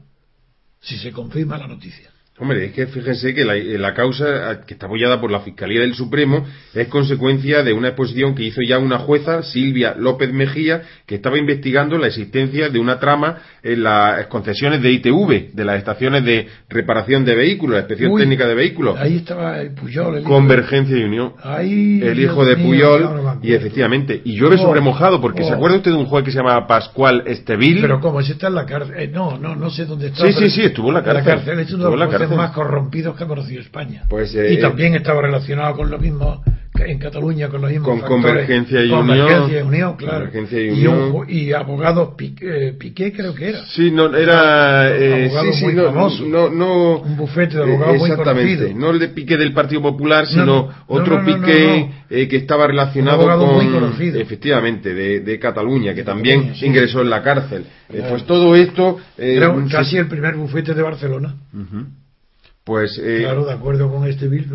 si 0.81 0.99
se 0.99 1.13
confirma 1.13 1.59
la 1.59 1.67
noticia. 1.67 2.10
Hombre, 2.41 2.65
es 2.65 2.73
que 2.73 2.87
fíjense 2.87 3.35
que 3.35 3.45
la, 3.45 3.93
causa 3.93 4.63
que 4.67 4.73
está 4.73 4.87
apoyada 4.87 5.21
por 5.21 5.31
la 5.31 5.41
Fiscalía 5.41 5.83
del 5.83 5.93
Supremo 5.93 6.47
es 6.73 6.89
consecuencia 6.89 7.63
de 7.63 7.75
una 7.75 7.89
exposición 7.89 8.35
que 8.35 8.45
hizo 8.45 8.63
ya 8.63 8.79
una 8.79 8.99
jueza, 9.01 9.43
Silvia 9.43 9.95
López 9.95 10.33
Mejía, 10.33 10.81
que 11.05 11.17
estaba 11.17 11.37
investigando 11.37 11.99
la 11.99 12.07
existencia 12.07 12.71
de 12.71 12.79
una 12.79 12.99
trama 12.99 13.43
en 13.63 13.83
las 13.83 14.27
concesiones 14.29 14.81
de 14.81 14.91
ITV, 14.91 15.53
de 15.53 15.65
las 15.67 15.77
estaciones 15.77 16.25
de 16.25 16.49
reparación 16.71 17.27
de 17.27 17.35
vehículos, 17.35 17.75
la 17.75 17.81
inspección 17.81 18.17
técnica 18.17 18.49
de 18.49 18.55
vehículos. 18.55 18.99
Ahí 18.99 19.17
estaba 19.17 19.59
Puyol. 19.79 20.23
Convergencia 20.23 20.97
y 20.97 21.03
Unión. 21.03 21.35
el 21.63 22.19
hijo 22.19 22.47
de 22.47 22.57
Puyol. 22.57 23.39
y 23.43 23.53
efectivamente, 23.53 24.19
y 24.25 24.35
llueve 24.35 24.57
sobre 24.57 24.81
mojado, 24.81 25.21
porque 25.21 25.45
¿se 25.45 25.53
oh. 25.53 25.57
acuerda 25.57 25.77
usted 25.77 25.91
de 25.91 25.99
un 25.99 26.07
juez 26.07 26.25
que 26.25 26.31
se 26.31 26.39
llama 26.39 26.67
Pascual 26.67 27.23
Estevil? 27.27 27.83
Pero 27.83 28.01
¿cómo? 28.01 28.21
¿Ese 28.21 28.33
está 28.33 28.47
en 28.47 28.55
la 28.55 28.65
cárcel? 28.65 28.95
Eh, 28.97 29.09
no, 29.09 29.37
no, 29.37 29.55
no 29.55 29.69
sé 29.69 29.85
dónde 29.85 30.07
está. 30.07 30.25
Sí, 30.27 30.33
sí, 30.33 30.49
sí, 30.49 30.63
estuvo 30.63 30.89
en 30.89 30.95
la 30.95 31.03
cárcel. 31.03 31.61
estuvo 31.61 31.93
en 31.93 32.01
la 32.01 32.09
cárcel 32.09 32.30
más 32.37 32.53
corrompidos 32.53 33.17
que 33.17 33.25
ha 33.25 33.27
conocido 33.27 33.61
España. 33.61 34.05
Pues, 34.09 34.35
y 34.35 34.39
eh, 34.39 34.57
también 34.59 34.95
estaba 34.95 35.23
relacionado 35.23 35.77
con 35.77 35.91
lo 35.91 35.99
mismo 35.99 36.43
en 36.87 36.99
Cataluña 36.99 37.49
con 37.49 37.61
los 37.61 37.71
mismos 37.71 37.89
con 37.89 38.01
Convergencia 38.01 38.85
y 38.85 38.91
Unión. 38.91 39.97
claro. 39.97 40.31
y, 41.29 41.53
abogado 41.53 42.17
eh, 42.41 42.75
Piqué, 42.79 43.13
creo 43.13 43.35
que 43.35 43.49
era. 43.51 43.67
Sí, 43.67 43.91
no, 43.91 44.15
era. 44.15 44.97
Eh, 44.97 45.31
muy 45.63 45.75
famoso. 45.75 46.25
No, 46.25 46.99
un 46.99 47.17
bufete 47.17 47.57
de 47.57 47.63
abogados 47.65 47.99
muy 47.99 48.11
conocido. 48.17 48.69
No 48.75 48.91
el 48.91 48.99
de 48.99 49.09
Piqué 49.09 49.37
del 49.37 49.53
Partido 49.53 49.83
Popular, 49.83 50.27
sino 50.27 50.69
otro 50.87 51.25
Piqué 51.25 51.91
que 52.09 52.37
estaba 52.37 52.67
relacionado 52.67 53.27
con. 53.39 53.61
Efectivamente, 54.01 54.95
de, 54.95 55.21
de 55.21 55.39
Cataluña, 55.39 55.95
que 55.95 56.05
también 56.05 56.53
ingresó 56.63 57.03
en 57.03 57.11
la 57.11 57.23
cárcel. 57.23 57.65
pues 57.89 58.25
todo 58.25 58.55
esto. 58.55 58.99
era 59.19 59.55
casi 59.71 59.97
el 59.97 60.07
primer 60.07 60.37
bufete 60.37 60.75
de 60.75 60.83
Barcelona. 60.83 61.35
Pues, 62.71 63.01
eh, 63.03 63.23
claro, 63.23 63.47
de 63.47 63.53
acuerdo 63.53 63.91
con 63.91 64.07
este 64.07 64.29
bill, 64.29 64.47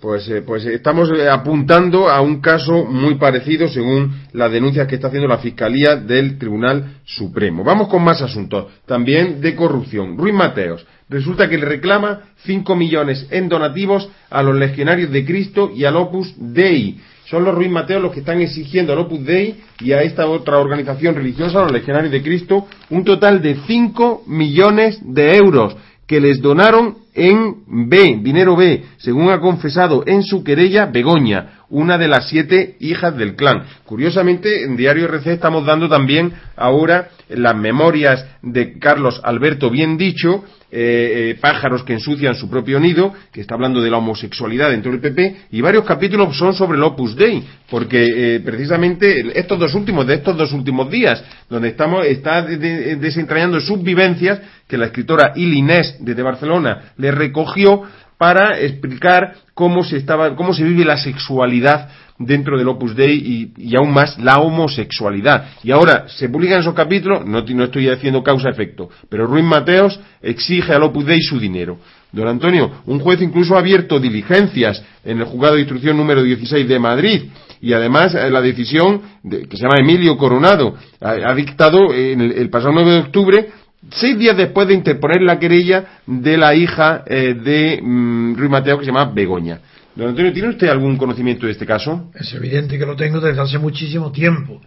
Pues, 0.00 0.28
eh, 0.28 0.42
pues 0.42 0.66
estamos 0.66 1.08
eh, 1.16 1.28
apuntando 1.28 2.08
a 2.08 2.20
un 2.20 2.40
caso 2.40 2.84
muy 2.86 3.14
parecido 3.14 3.68
según 3.68 4.12
las 4.32 4.50
denuncias 4.50 4.88
que 4.88 4.96
está 4.96 5.06
haciendo 5.06 5.28
la 5.28 5.38
Fiscalía 5.38 5.94
del 5.94 6.38
Tribunal 6.38 6.96
Supremo. 7.04 7.62
Vamos 7.62 7.86
con 7.86 8.02
más 8.02 8.20
asuntos, 8.20 8.66
también 8.84 9.40
de 9.40 9.54
corrupción. 9.54 10.18
Ruiz 10.18 10.34
Mateos, 10.34 10.84
resulta 11.08 11.48
que 11.48 11.56
le 11.56 11.66
reclama 11.66 12.22
5 12.38 12.74
millones 12.74 13.28
en 13.30 13.48
donativos 13.48 14.10
a 14.28 14.42
los 14.42 14.56
legionarios 14.56 15.12
de 15.12 15.24
Cristo 15.24 15.70
y 15.72 15.84
al 15.84 15.94
Opus 15.94 16.34
Dei. 16.36 16.98
Son 17.26 17.44
los 17.44 17.54
Ruiz 17.54 17.70
Mateos 17.70 18.02
los 18.02 18.12
que 18.12 18.20
están 18.20 18.40
exigiendo 18.40 18.92
al 18.92 18.98
Opus 18.98 19.24
Dei 19.24 19.62
y 19.78 19.92
a 19.92 20.02
esta 20.02 20.26
otra 20.26 20.58
organización 20.58 21.14
religiosa, 21.14 21.60
los 21.60 21.70
legionarios 21.70 22.10
de 22.10 22.24
Cristo, 22.24 22.66
un 22.90 23.04
total 23.04 23.40
de 23.40 23.54
5 23.68 24.24
millones 24.26 24.98
de 25.04 25.36
euros 25.36 25.76
que 26.08 26.20
les 26.20 26.42
donaron 26.42 27.01
en 27.14 27.88
B, 27.88 28.20
dinero 28.22 28.56
B, 28.56 28.84
según 28.98 29.30
ha 29.30 29.40
confesado 29.40 30.04
en 30.06 30.22
su 30.22 30.42
querella 30.42 30.86
Begoña, 30.86 31.64
una 31.68 31.98
de 31.98 32.08
las 32.08 32.28
siete 32.28 32.76
hijas 32.80 33.16
del 33.16 33.34
clan. 33.36 33.64
Curiosamente, 33.84 34.64
en 34.64 34.76
Diario 34.76 35.06
RC 35.06 35.32
estamos 35.32 35.66
dando 35.66 35.88
también 35.88 36.32
ahora 36.56 37.08
las 37.36 37.56
memorias 37.56 38.26
de 38.42 38.78
Carlos 38.78 39.20
Alberto 39.22 39.70
Bien 39.70 39.96
Dicho, 39.96 40.44
eh, 40.70 41.30
eh, 41.30 41.38
pájaros 41.40 41.84
que 41.84 41.92
ensucian 41.92 42.34
su 42.34 42.48
propio 42.48 42.80
nido, 42.80 43.12
que 43.30 43.42
está 43.42 43.54
hablando 43.54 43.82
de 43.82 43.90
la 43.90 43.98
homosexualidad 43.98 44.70
dentro 44.70 44.90
del 44.90 45.00
PP, 45.00 45.36
y 45.50 45.60
varios 45.60 45.84
capítulos 45.84 46.36
son 46.36 46.54
sobre 46.54 46.78
el 46.78 46.82
Opus 46.84 47.14
Dei, 47.14 47.44
porque 47.68 48.06
eh, 48.36 48.40
precisamente 48.40 49.38
estos 49.38 49.58
dos 49.58 49.74
últimos, 49.74 50.06
de 50.06 50.14
estos 50.14 50.36
dos 50.36 50.52
últimos 50.52 50.90
días, 50.90 51.22
donde 51.50 51.68
estamos, 51.68 52.06
está 52.06 52.42
desentrañando 52.42 53.60
sus 53.60 53.82
vivencias, 53.82 54.40
que 54.66 54.78
la 54.78 54.86
escritora 54.86 55.32
Ilinés 55.36 55.96
desde 56.00 56.22
Barcelona 56.22 56.92
le 56.96 57.10
recogió 57.10 57.82
para 58.16 58.58
explicar 58.60 59.34
cómo 59.52 59.84
se 59.84 59.96
estaba, 59.96 60.36
cómo 60.36 60.54
se 60.54 60.64
vive 60.64 60.84
la 60.84 60.96
sexualidad 60.96 61.90
dentro 62.26 62.58
del 62.58 62.68
Opus 62.68 62.94
Dei 62.94 63.52
y, 63.56 63.76
aún 63.76 63.92
más 63.92 64.18
la 64.18 64.38
homosexualidad. 64.38 65.50
Y 65.62 65.70
ahora 65.70 66.06
se 66.08 66.28
publican 66.28 66.60
esos 66.60 66.74
capítulos, 66.74 67.24
no, 67.26 67.42
no 67.42 67.64
estoy 67.64 67.88
haciendo 67.88 68.22
causa-efecto, 68.22 68.90
pero 69.08 69.26
Ruiz 69.26 69.44
Mateos 69.44 69.98
exige 70.20 70.72
al 70.72 70.82
Opus 70.82 71.06
Dei 71.06 71.20
su 71.20 71.38
dinero. 71.38 71.78
Don 72.12 72.28
Antonio, 72.28 72.70
un 72.86 73.00
juez 73.00 73.22
incluso 73.22 73.56
ha 73.56 73.60
abierto 73.60 73.98
diligencias 73.98 74.84
en 75.02 75.18
el 75.18 75.24
juzgado 75.24 75.54
de 75.54 75.62
instrucción 75.62 75.96
número 75.96 76.22
16 76.22 76.68
de 76.68 76.78
Madrid 76.78 77.22
y 77.62 77.72
además 77.72 78.14
eh, 78.14 78.28
la 78.28 78.42
decisión 78.42 79.00
que 79.22 79.56
se 79.56 79.62
llama 79.62 79.76
Emilio 79.78 80.18
Coronado 80.18 80.74
ha, 81.00 81.34
dictado 81.34 81.94
en 81.94 82.20
el, 82.20 82.50
pasado 82.50 82.72
9 82.74 82.90
de 82.90 82.98
octubre 82.98 83.48
seis 83.90 84.18
días 84.18 84.36
después 84.36 84.68
de 84.68 84.74
interponer 84.74 85.22
la 85.22 85.38
querella 85.38 86.00
de 86.06 86.36
la 86.36 86.54
hija 86.54 87.02
eh, 87.06 87.34
de 87.34 87.80
mm, 87.82 88.34
Ruiz 88.36 88.50
Mateo 88.50 88.78
que 88.78 88.84
se 88.84 88.90
llama 88.90 89.10
Begoña. 89.12 89.60
Don 89.94 90.08
Antonio, 90.08 90.32
¿tiene 90.32 90.48
usted 90.48 90.68
algún 90.68 90.96
conocimiento 90.96 91.44
de 91.44 91.52
este 91.52 91.66
caso? 91.66 92.10
Es 92.14 92.32
evidente 92.32 92.78
que 92.78 92.86
lo 92.86 92.96
tengo 92.96 93.20
desde 93.20 93.42
hace 93.42 93.58
muchísimo 93.58 94.10
tiempo. 94.10 94.58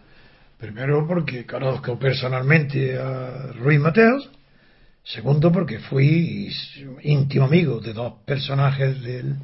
Primero 0.60 1.08
porque 1.08 1.48
conozco 1.48 1.98
personalmente 1.98 2.96
a 2.96 3.52
Ruiz 3.54 3.80
Mateos. 3.80 4.30
Segundo 5.04 5.52
porque 5.52 5.80
fui 5.80 6.50
íntimo 7.02 7.46
amigo 7.46 7.80
de 7.80 7.94
dos 7.94 8.14
personajes 8.24 9.02
del 9.02 9.36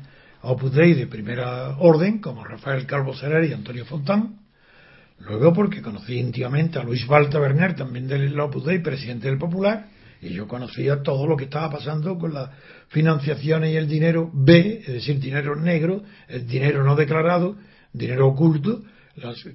Opus 0.44 0.72
Dei 0.72 0.94
de 0.94 1.08
primera 1.08 1.76
orden, 1.80 2.20
como 2.20 2.44
Rafael 2.44 2.86
Calvo 2.86 3.16
Cerer 3.16 3.46
y 3.46 3.54
Antonio 3.54 3.84
Fontán. 3.86 4.36
Luego 5.20 5.52
porque 5.52 5.82
conocí 5.82 6.20
íntimamente 6.20 6.78
a 6.78 6.84
Luis 6.84 7.08
Balta 7.08 7.40
Berner, 7.40 7.76
también 7.76 8.08
del 8.08 8.40
Opus 8.40 8.66
Dei, 8.66 8.80
presidente 8.80 9.28
del 9.28 9.40
Popular, 9.40 9.88
y 10.22 10.30
yo 10.34 10.47
conocía 10.47 11.01
todo 11.01 11.26
lo 11.26 11.36
que 11.36 11.45
estaba 11.45 11.72
pasando 11.72 12.17
con 12.17 12.34
las 12.34 12.49
financiaciones 12.89 13.74
y 13.74 13.78
el 13.78 13.88
dinero 13.88 14.30
B, 14.32 14.84
es 14.86 14.93
decir, 14.93 15.19
dinero 15.19 15.55
negro, 15.55 16.03
el 16.28 16.47
dinero 16.47 16.84
no 16.84 16.95
declarado, 16.95 17.57
dinero 17.91 18.28
oculto, 18.28 18.84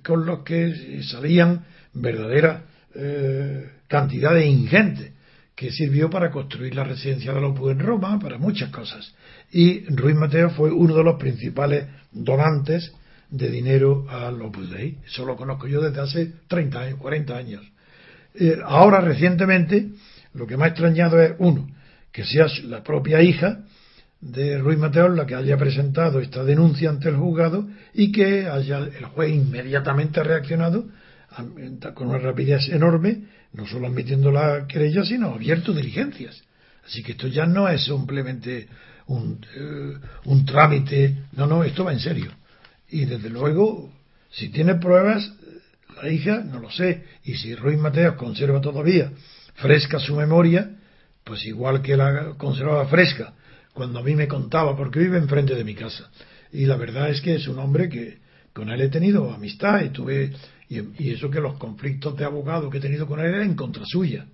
con 0.04 0.26
los 0.26 0.40
que 0.40 1.02
salían 1.04 1.64
verdaderas 1.94 2.62
eh, 2.94 3.70
cantidades 3.88 4.46
ingentes 4.46 5.12
que 5.54 5.70
sirvió 5.70 6.10
para 6.10 6.30
construir 6.30 6.74
la 6.74 6.84
residencia 6.84 7.32
de 7.32 7.40
Opus 7.40 7.72
en 7.72 7.78
Roma, 7.78 8.18
para 8.18 8.36
muchas 8.36 8.70
cosas. 8.70 9.14
Y 9.50 9.86
Ruiz 9.94 10.16
Mateo 10.16 10.50
fue 10.50 10.70
uno 10.70 10.94
de 10.94 11.04
los 11.04 11.18
principales 11.18 11.86
donantes 12.12 12.92
de 13.30 13.50
dinero 13.50 14.06
al 14.10 14.40
Opus 14.42 14.70
Dei. 14.70 14.98
Eso 15.06 15.24
lo 15.24 15.36
conozco 15.36 15.66
yo 15.66 15.80
desde 15.80 16.00
hace 16.00 16.32
30 16.48 16.80
años, 16.80 16.98
40 16.98 17.36
años. 17.36 17.62
Eh, 18.34 18.58
ahora, 18.62 19.00
recientemente, 19.00 19.88
lo 20.36 20.46
que 20.46 20.56
me 20.56 20.64
ha 20.64 20.68
extrañado 20.68 21.20
es, 21.20 21.34
uno, 21.38 21.68
que 22.12 22.24
sea 22.24 22.46
la 22.64 22.82
propia 22.82 23.22
hija 23.22 23.60
de 24.20 24.58
Ruiz 24.58 24.78
Mateo 24.78 25.08
la 25.08 25.26
que 25.26 25.34
haya 25.34 25.56
presentado 25.56 26.20
esta 26.20 26.44
denuncia 26.44 26.90
ante 26.90 27.08
el 27.08 27.16
juzgado 27.16 27.68
y 27.94 28.12
que 28.12 28.46
haya 28.46 28.78
el 28.78 29.04
juez 29.06 29.30
inmediatamente 29.30 30.22
reaccionado 30.22 30.86
con 31.94 32.08
una 32.08 32.18
rapidez 32.18 32.68
enorme, 32.70 33.24
no 33.52 33.66
solo 33.66 33.86
admitiendo 33.86 34.30
la 34.32 34.66
querella, 34.66 35.04
sino 35.04 35.34
abierto 35.34 35.74
diligencias. 35.74 36.42
Así 36.86 37.02
que 37.02 37.12
esto 37.12 37.28
ya 37.28 37.46
no 37.46 37.68
es 37.68 37.84
simplemente 37.84 38.68
un, 39.06 39.44
eh, 39.54 39.98
un 40.24 40.46
trámite, 40.46 41.24
no, 41.32 41.46
no, 41.46 41.62
esto 41.62 41.84
va 41.84 41.92
en 41.92 42.00
serio. 42.00 42.30
Y 42.88 43.04
desde 43.04 43.28
luego, 43.28 43.92
si 44.30 44.48
tiene 44.48 44.76
pruebas, 44.76 45.30
la 46.00 46.08
hija, 46.08 46.38
no 46.38 46.60
lo 46.60 46.70
sé, 46.70 47.04
y 47.24 47.34
si 47.34 47.54
Ruiz 47.54 47.78
Mateos 47.78 48.14
conserva 48.14 48.60
todavía 48.60 49.10
fresca 49.56 49.98
su 49.98 50.14
memoria, 50.14 50.70
pues 51.24 51.44
igual 51.44 51.82
que 51.82 51.96
la 51.96 52.34
conservaba 52.36 52.86
fresca 52.86 53.34
cuando 53.72 53.98
a 53.98 54.02
mí 54.02 54.16
me 54.16 54.26
contaba, 54.26 54.74
porque 54.74 55.00
vive 55.00 55.18
enfrente 55.18 55.54
de 55.54 55.62
mi 55.62 55.74
casa. 55.74 56.10
Y 56.50 56.64
la 56.64 56.76
verdad 56.76 57.10
es 57.10 57.20
que 57.20 57.34
es 57.34 57.46
un 57.46 57.58
hombre 57.58 57.90
que 57.90 58.18
con 58.54 58.70
él 58.70 58.80
he 58.80 58.88
tenido 58.88 59.30
amistad 59.30 59.82
y 59.82 59.90
tuve, 59.90 60.32
y, 60.70 61.10
eso 61.10 61.30
que 61.30 61.40
los 61.40 61.58
conflictos 61.58 62.16
de 62.16 62.24
abogado 62.24 62.70
que 62.70 62.78
he 62.78 62.80
tenido 62.80 63.06
con 63.06 63.20
él 63.20 63.26
eran 63.26 63.42
en 63.42 63.54
contra 63.54 63.84
suya. 63.84 64.26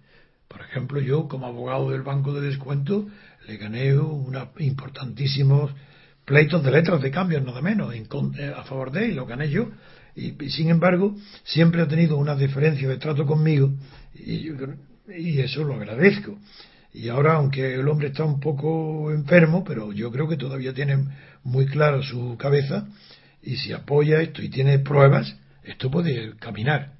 Por 0.47 0.61
ejemplo, 0.61 1.01
yo 1.01 1.27
como 1.27 1.47
abogado 1.47 1.91
del 1.91 2.03
Banco 2.03 2.33
de 2.33 2.47
Descuento 2.47 3.09
le 3.49 3.57
gané 3.57 3.99
una 3.99 4.51
importantísimos 4.59 5.73
pleitos 6.25 6.63
de 6.63 6.71
letras 6.71 7.03
de 7.03 7.11
cambio, 7.11 7.41
nada 7.41 7.61
menos, 7.61 7.93
eh, 7.95 8.53
a 8.57 8.63
favor 8.63 8.93
de 8.93 9.07
él, 9.07 9.17
lo 9.17 9.27
gané 9.27 9.51
yo. 9.51 9.71
Y, 10.15 10.31
sin 10.51 10.71
embargo, 10.71 11.17
siempre 11.43 11.83
ha 11.83 11.89
tenido 11.89 12.17
una 12.17 12.37
diferencia 12.37 12.89
de 12.89 12.99
trato 12.99 13.27
conmigo 13.27 13.73
y, 14.15 14.51
y 15.09 15.41
eso 15.41 15.65
lo 15.65 15.75
agradezco. 15.75 16.39
Y 16.95 17.09
ahora, 17.09 17.35
aunque 17.35 17.75
el 17.75 17.89
hombre 17.89 18.09
está 18.09 18.25
un 18.25 18.39
poco 18.39 19.11
enfermo, 19.13 19.65
pero 19.65 19.93
yo 19.93 20.11
creo 20.11 20.29
que 20.29 20.37
todavía 20.37 20.75
tiene 20.75 21.07
muy 21.43 21.67
clara 21.67 22.03
su 22.03 22.37
cabeza 22.37 22.87
y 23.43 23.57
si 23.57 23.73
apoya 23.73 24.21
esto 24.21 24.43
y 24.43 24.51
tiene 24.51 24.79
pruebas, 24.79 25.37
esto 25.65 25.91
puede 25.91 26.37
caminar, 26.37 26.93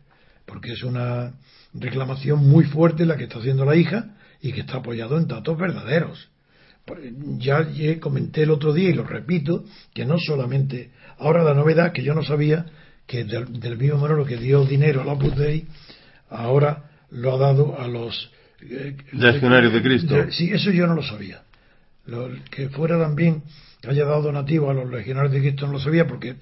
porque 0.47 0.73
es 0.73 0.83
una 0.83 1.35
reclamación 1.75 2.39
muy 2.49 2.65
fuerte 2.65 3.07
la 3.07 3.17
que 3.17 3.25
está 3.25 3.39
haciendo 3.39 3.65
la 3.65 3.77
hija 3.77 4.17
y 4.41 4.53
que 4.53 4.61
está 4.61 4.79
apoyado 4.79 5.19
en 5.19 5.29
datos 5.29 5.59
verdaderos. 5.59 6.29
Ya 7.39 7.69
comenté 8.01 8.43
el 8.43 8.51
otro 8.51 8.73
día 8.73 8.91
y 8.91 8.95
lo 8.95 9.05
repito, 9.05 9.65
que 9.95 10.05
no 10.05 10.19
solamente, 10.19 10.91
ahora 11.19 11.45
la 11.45 11.55
novedad 11.55 11.93
que 11.93 12.03
yo 12.03 12.15
no 12.15 12.25
sabía, 12.25 12.67
que 13.07 13.25
del, 13.25 13.77
mismo 13.77 13.99
modo 13.99 14.25
que 14.25 14.37
dio 14.37 14.65
dinero 14.65 15.03
a 15.03 15.05
la 15.05 15.13
Opus 15.13 15.35
ahora 16.29 16.92
lo 17.13 17.35
ha 17.35 17.39
dado 17.39 17.79
a 17.79 17.87
los 17.87 18.31
eh, 18.63 18.97
legionarios 19.13 19.73
de 19.73 19.83
Cristo. 19.83 20.17
sí, 20.31 20.51
eso 20.53 20.71
yo 20.71 20.87
no 20.87 20.95
lo 20.95 21.03
sabía. 21.03 21.43
Lo, 22.07 22.29
que 22.51 22.69
fuera 22.69 22.99
también 22.99 23.43
haya 23.87 24.05
dado 24.05 24.23
donativo 24.23 24.71
a 24.71 24.75
los 24.75 24.91
legionarios 24.91 25.33
de 25.33 25.41
Cristo 25.41 25.67
no 25.67 25.73
lo 25.73 25.81
sabía 25.81 26.07
porque 26.07 26.37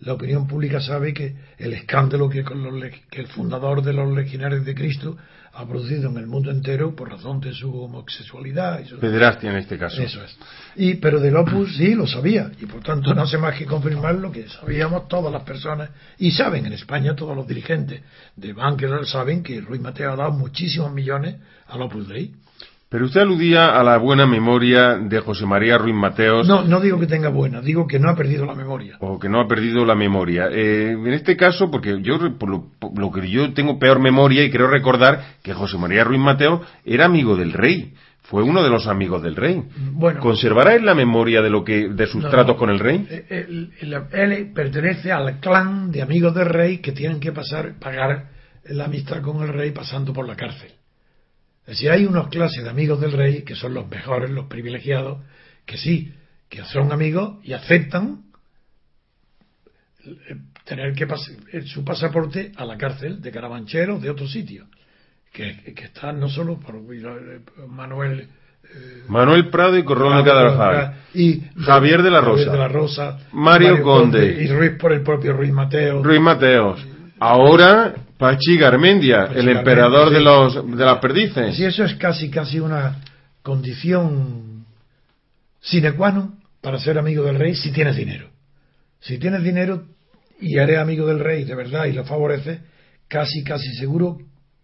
la, 0.00 0.12
opinión 0.12 0.46
pública 0.46 0.80
sabe 0.80 1.12
que 1.12 1.34
el 1.58 1.72
escándalo 1.72 2.28
que, 2.28 2.44
con 2.44 2.62
los, 2.62 2.90
que 3.10 3.20
el 3.20 3.26
fundador 3.28 3.82
de 3.82 3.92
los 3.92 4.14
legionarios 4.14 4.64
de 4.64 4.74
Cristo 4.74 5.16
ha 5.56 5.66
producido 5.66 6.10
en 6.10 6.18
el 6.18 6.26
mundo 6.26 6.50
entero 6.50 6.94
por 6.94 7.10
razón 7.10 7.40
de 7.40 7.52
su 7.52 7.74
homosexualidad. 7.74 8.80
Y 8.80 8.94
Pederastia 8.94 9.50
en 9.50 9.56
este 9.56 9.78
caso. 9.78 10.02
Eso 10.02 10.22
es. 10.22 10.36
Y, 10.76 10.94
pero 10.96 11.18
del 11.18 11.36
Opus 11.36 11.76
sí 11.76 11.94
lo 11.94 12.06
sabía, 12.06 12.50
y 12.60 12.66
por 12.66 12.82
tanto 12.82 13.14
no 13.14 13.22
hace 13.22 13.38
más 13.38 13.56
que 13.56 13.64
confirmar 13.64 14.16
lo 14.16 14.30
que 14.30 14.48
sabíamos 14.48 15.08
todas 15.08 15.32
las 15.32 15.42
personas, 15.44 15.90
y 16.18 16.30
saben 16.30 16.66
en 16.66 16.74
España 16.74 17.16
todos 17.16 17.34
los 17.34 17.46
dirigentes 17.46 18.02
de 18.36 18.52
Banker 18.52 19.06
saben 19.06 19.42
que 19.42 19.60
Ruiz 19.60 19.80
Mateo 19.80 20.12
ha 20.12 20.16
dado 20.16 20.32
muchísimos 20.32 20.92
millones 20.92 21.36
al 21.68 21.80
Opus 21.80 22.08
Dei. 22.08 22.34
Pero 22.88 23.06
usted 23.06 23.22
aludía 23.22 23.78
a 23.78 23.82
la 23.82 23.96
buena 23.98 24.26
memoria 24.26 24.96
de 24.96 25.18
José 25.18 25.44
María 25.44 25.76
Ruiz 25.76 25.94
Mateos. 25.94 26.46
No, 26.46 26.62
no 26.62 26.80
digo 26.80 27.00
que 27.00 27.08
tenga 27.08 27.30
buena, 27.30 27.60
digo 27.60 27.84
que 27.88 27.98
no 27.98 28.10
ha 28.10 28.14
perdido 28.14 28.46
la 28.46 28.54
memoria. 28.54 28.96
O 29.00 29.18
que 29.18 29.28
no 29.28 29.40
ha 29.40 29.48
perdido 29.48 29.84
la 29.84 29.96
memoria. 29.96 30.48
Eh, 30.52 30.92
en 30.92 31.12
este 31.12 31.36
caso, 31.36 31.68
porque 31.68 32.00
yo, 32.00 32.38
por 32.38 32.48
lo, 32.48 33.10
que 33.10 33.28
yo 33.28 33.52
tengo 33.54 33.80
peor 33.80 33.98
memoria 33.98 34.44
y 34.44 34.50
creo 34.50 34.68
recordar 34.68 35.20
que 35.42 35.52
José 35.52 35.76
María 35.78 36.04
Ruiz 36.04 36.20
Mateos 36.20 36.60
era 36.84 37.06
amigo 37.06 37.36
del 37.36 37.52
rey. 37.52 37.92
Fue 38.22 38.44
uno 38.44 38.62
de 38.62 38.70
los 38.70 38.86
amigos 38.86 39.20
del 39.20 39.34
rey. 39.34 39.64
Bueno, 39.92 40.20
¿Conservará 40.20 40.74
él 40.74 40.84
la 40.84 40.94
memoria 40.94 41.42
de 41.42 41.50
lo 41.50 41.64
que 41.64 41.88
de 41.88 42.06
sus 42.06 42.28
tratos 42.28 42.56
con 42.56 42.70
el 42.70 42.78
rey? 42.78 43.04
Eh, 43.08 43.68
él, 43.80 44.52
pertenece 44.54 45.10
al 45.10 45.40
clan 45.40 45.90
de 45.90 46.02
amigos 46.02 46.34
del 46.34 46.46
rey 46.46 46.78
que 46.78 46.92
tienen 46.92 47.18
que 47.18 47.32
pasar 47.32 47.74
pagar 47.80 48.30
la 48.64 48.84
amistad 48.84 49.22
con 49.22 49.42
el 49.42 49.48
rey 49.48 49.72
pasando 49.72 50.12
por 50.12 50.26
la 50.26 50.36
cárcel. 50.36 50.70
Es 51.66 51.78
decir, 51.78 51.90
hay 51.90 52.06
unas 52.06 52.28
clases 52.28 52.62
de 52.62 52.70
amigos 52.70 53.00
del 53.00 53.12
rey 53.12 53.42
que 53.42 53.56
son 53.56 53.74
los 53.74 53.88
mejores, 53.88 54.30
los 54.30 54.46
privilegiados, 54.46 55.18
que 55.64 55.76
sí, 55.76 56.14
que 56.48 56.62
son 56.64 56.92
amigos 56.92 57.38
y 57.42 57.54
aceptan 57.54 58.22
eh, 60.04 60.36
tener 60.64 60.94
que 60.94 61.08
pasar 61.08 61.34
eh, 61.52 61.62
su 61.62 61.84
pasaporte 61.84 62.52
a 62.56 62.64
la 62.64 62.78
cárcel 62.78 63.20
de 63.20 63.32
Carabanchero 63.32 63.98
de 63.98 64.10
otro 64.10 64.28
sitio, 64.28 64.66
que, 65.32 65.74
que 65.74 65.84
está 65.84 66.12
no 66.12 66.28
solo 66.28 66.60
por 66.60 66.76
eh, 66.76 67.40
Manuel 69.08 69.48
Prado 69.50 69.76
y 69.76 69.82
Corrón 69.82 70.24
de 70.24 70.92
y 71.14 71.42
Javier 71.58 72.02
de 72.02 72.10
la 72.12 72.20
Rosa, 72.20 72.52
de 72.52 72.58
la 72.58 72.68
Rosa 72.68 73.18
Mario, 73.32 73.82
Conde, 73.82 74.40
y 74.40 74.46
Ruiz 74.46 74.72
por 74.78 74.92
el 74.92 75.02
propio 75.02 75.32
Ruiz 75.32 75.52
Mateo 75.52 76.00
Ruiz 76.00 76.20
Mateos 76.20 76.86
ahora 77.18 77.94
Pachi 78.18 78.56
Garmendia, 78.56 79.30
el 79.34 79.48
emperador 79.48 80.10
de 80.10 80.20
los 80.20 80.54
de 80.54 80.84
las 80.84 80.98
perdices. 80.98 81.56
Sí, 81.56 81.64
eso 81.64 81.84
es 81.84 81.94
casi 81.94 82.30
casi 82.30 82.60
una 82.60 83.00
condición 83.42 84.64
sine 85.60 85.92
qua 85.92 86.12
non 86.12 86.40
para 86.60 86.78
ser 86.78 86.98
amigo 86.98 87.24
del 87.24 87.38
rey 87.38 87.54
si 87.54 87.70
tienes 87.72 87.96
dinero. 87.96 88.30
Si 89.00 89.18
tienes 89.18 89.42
dinero 89.42 89.86
y 90.40 90.58
eres 90.58 90.78
amigo 90.78 91.06
del 91.06 91.20
rey 91.20 91.44
de 91.44 91.54
verdad 91.54 91.86
y 91.86 91.92
lo 91.92 92.04
favorece, 92.04 92.60
casi, 93.08 93.44
casi 93.44 93.72
seguro 93.74 94.18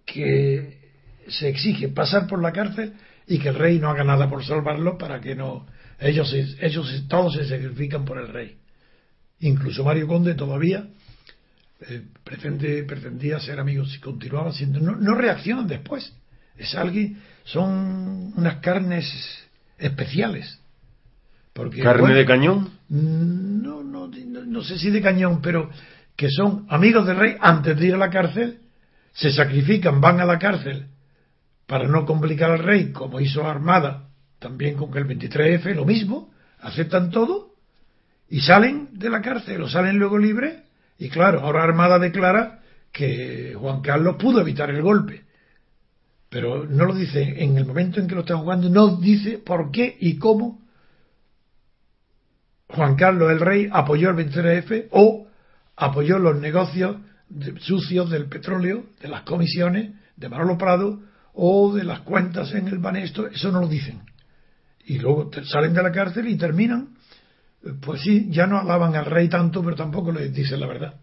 que 0.04 0.78
se 1.28 1.48
exige 1.48 1.88
pasar 1.88 2.26
por 2.26 2.42
la 2.42 2.52
cárcel 2.52 2.94
y 3.26 3.38
que 3.38 3.50
el 3.50 3.54
rey 3.54 3.78
no 3.78 3.88
haga 3.90 4.04
nada 4.04 4.28
por 4.28 4.44
salvarlo 4.44 4.98
para 4.98 5.20
que 5.20 5.34
no 5.34 5.66
ellos 6.00 6.34
ellos 6.60 7.04
todos 7.08 7.34
se 7.34 7.46
sacrifican 7.46 8.04
por 8.04 8.18
el 8.18 8.28
rey 8.28 8.56
incluso 9.38 9.84
Mario 9.84 10.08
Conde 10.08 10.34
todavía 10.34 10.88
eh, 11.88 12.02
pretende, 12.24 12.84
pretendía 12.84 13.40
ser 13.40 13.60
amigos 13.60 13.94
y 13.94 14.00
continuaba 14.00 14.52
siendo. 14.52 14.80
No, 14.80 14.96
no 14.96 15.14
reaccionan 15.14 15.66
después. 15.66 16.12
Es 16.56 16.74
alguien 16.74 17.20
son 17.44 18.32
unas 18.36 18.56
carnes 18.56 19.06
especiales. 19.78 20.58
Porque, 21.52 21.82
carne 21.82 22.14
de 22.14 22.24
cañón 22.24 22.70
no, 22.88 23.82
no 23.82 24.08
no 24.08 24.62
sé 24.62 24.78
si 24.78 24.88
de 24.88 25.02
cañón 25.02 25.42
pero 25.42 25.68
que 26.16 26.30
son 26.30 26.64
amigos 26.70 27.06
del 27.06 27.18
rey 27.18 27.36
antes 27.38 27.76
de 27.76 27.88
ir 27.88 27.94
a 27.94 27.98
la 27.98 28.08
cárcel 28.08 28.60
se 29.12 29.30
sacrifican 29.30 30.00
van 30.00 30.20
a 30.20 30.24
la 30.24 30.38
cárcel 30.38 30.86
para 31.66 31.88
no 31.88 32.04
complicar 32.04 32.50
al 32.50 32.58
rey, 32.58 32.92
como 32.92 33.20
hizo 33.20 33.46
Armada, 33.46 34.08
también 34.38 34.76
con 34.76 34.94
el 34.96 35.06
23F, 35.06 35.74
lo 35.74 35.84
mismo, 35.84 36.30
aceptan 36.60 37.10
todo 37.10 37.54
y 38.28 38.40
salen 38.40 38.88
de 38.92 39.08
la 39.08 39.22
cárcel 39.22 39.62
o 39.62 39.68
salen 39.68 39.98
luego 39.98 40.18
libres. 40.18 40.56
Y 41.02 41.08
claro, 41.08 41.40
ahora 41.40 41.64
Armada 41.64 41.98
declara 41.98 42.60
que 42.92 43.56
Juan 43.58 43.80
Carlos 43.80 44.14
pudo 44.20 44.40
evitar 44.40 44.70
el 44.70 44.82
golpe. 44.82 45.24
Pero 46.28 46.64
no 46.64 46.84
lo 46.84 46.94
dice 46.94 47.42
en 47.42 47.56
el 47.56 47.66
momento 47.66 47.98
en 47.98 48.06
que 48.06 48.14
lo 48.14 48.20
está 48.20 48.36
jugando, 48.36 48.68
no 48.68 48.98
dice 48.98 49.38
por 49.38 49.72
qué 49.72 49.96
y 49.98 50.16
cómo 50.16 50.62
Juan 52.68 52.94
Carlos 52.94 53.32
el 53.32 53.40
rey 53.40 53.68
apoyó 53.72 54.10
el 54.10 54.16
23F 54.16 54.90
o 54.92 55.26
apoyó 55.74 56.20
los 56.20 56.40
negocios 56.40 56.98
sucios 57.58 58.08
del 58.08 58.26
petróleo, 58.26 58.84
de 59.00 59.08
las 59.08 59.22
comisiones 59.22 59.90
de 60.14 60.28
Manolo 60.28 60.56
Prado 60.56 61.00
o 61.32 61.74
de 61.74 61.82
las 61.82 62.02
cuentas 62.02 62.54
en 62.54 62.68
el 62.68 62.78
Banesto, 62.78 63.26
eso 63.26 63.50
no 63.50 63.58
lo 63.58 63.66
dicen. 63.66 64.02
Y 64.86 65.00
luego 65.00 65.32
salen 65.46 65.74
de 65.74 65.82
la 65.82 65.90
cárcel 65.90 66.28
y 66.28 66.36
terminan, 66.36 66.90
pues 67.80 68.00
sí, 68.02 68.28
ya 68.30 68.46
no 68.46 68.58
alaban 68.58 68.94
al 68.96 69.06
rey 69.06 69.28
tanto, 69.28 69.62
pero 69.62 69.76
tampoco 69.76 70.12
les 70.12 70.32
dicen 70.32 70.60
la 70.60 70.66
verdad. 70.66 70.94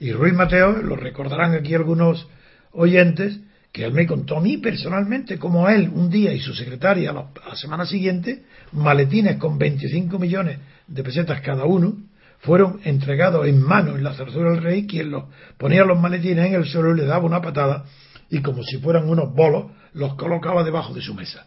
Y 0.00 0.12
Ruiz 0.12 0.34
Mateo, 0.34 0.72
lo 0.82 0.96
recordarán 0.96 1.54
aquí 1.54 1.74
algunos 1.74 2.26
oyentes, 2.72 3.38
que 3.70 3.84
él 3.84 3.92
me 3.92 4.06
contó 4.06 4.38
a 4.38 4.40
mí 4.40 4.58
personalmente 4.58 5.38
como 5.38 5.66
a 5.66 5.74
él 5.74 5.90
un 5.94 6.10
día 6.10 6.32
y 6.32 6.40
su 6.40 6.54
secretaria 6.54 7.12
la, 7.12 7.28
semana 7.56 7.86
siguiente, 7.86 8.44
maletines 8.72 9.36
con 9.36 9.58
25 9.58 10.18
millones 10.18 10.58
de 10.86 11.02
pesetas 11.02 11.40
cada 11.40 11.64
uno, 11.64 11.96
fueron 12.40 12.80
entregados 12.84 13.46
en 13.46 13.62
mano 13.62 13.96
en 13.96 14.04
la 14.04 14.14
cerradura 14.14 14.50
del 14.50 14.62
rey, 14.62 14.86
quien 14.86 15.10
los 15.10 15.24
ponía 15.56 15.84
los 15.84 15.98
maletines 15.98 16.46
en 16.46 16.54
el 16.54 16.66
suelo 16.66 16.92
y 16.94 16.98
le 16.98 17.06
daba 17.06 17.24
una 17.24 17.40
patada 17.40 17.84
y 18.28 18.40
como 18.40 18.62
si 18.64 18.78
fueran 18.78 19.08
unos 19.08 19.32
bolos, 19.34 19.66
los 19.92 20.14
colocaba 20.14 20.64
debajo 20.64 20.92
de 20.94 21.02
su 21.02 21.14
mesa. 21.14 21.46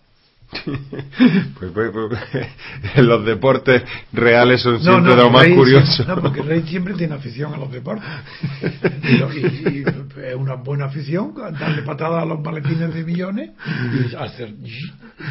Pues, 0.64 1.72
pues, 1.74 1.91
pues 1.91 2.47
los 2.97 3.26
deportes 3.26 3.84
reales 4.14 4.62
son 4.62 4.82
siempre 4.82 5.16
lo 5.16 5.30
más 5.30 5.47
curiosos. 5.47 6.08
no, 6.08 6.22
porque 6.22 6.41
el 6.41 6.47
rey 6.47 6.64
siempre 6.64 6.93
tiene 6.93 7.16
afición 7.16 7.53
a 7.53 7.58
los 7.58 7.72
deportes. 7.72 8.06
Y, 9.36 9.84
es 9.84 10.36
una 10.36 10.56
buena 10.56 10.86
afición 10.86 11.34
darle 11.36 11.82
patadas 11.84 12.24
a 12.24 12.26
los 12.26 12.41
maletines 12.41 12.93
de 12.93 13.03
millones 13.03 13.51
y 13.93 14.16
hacer 14.16 14.53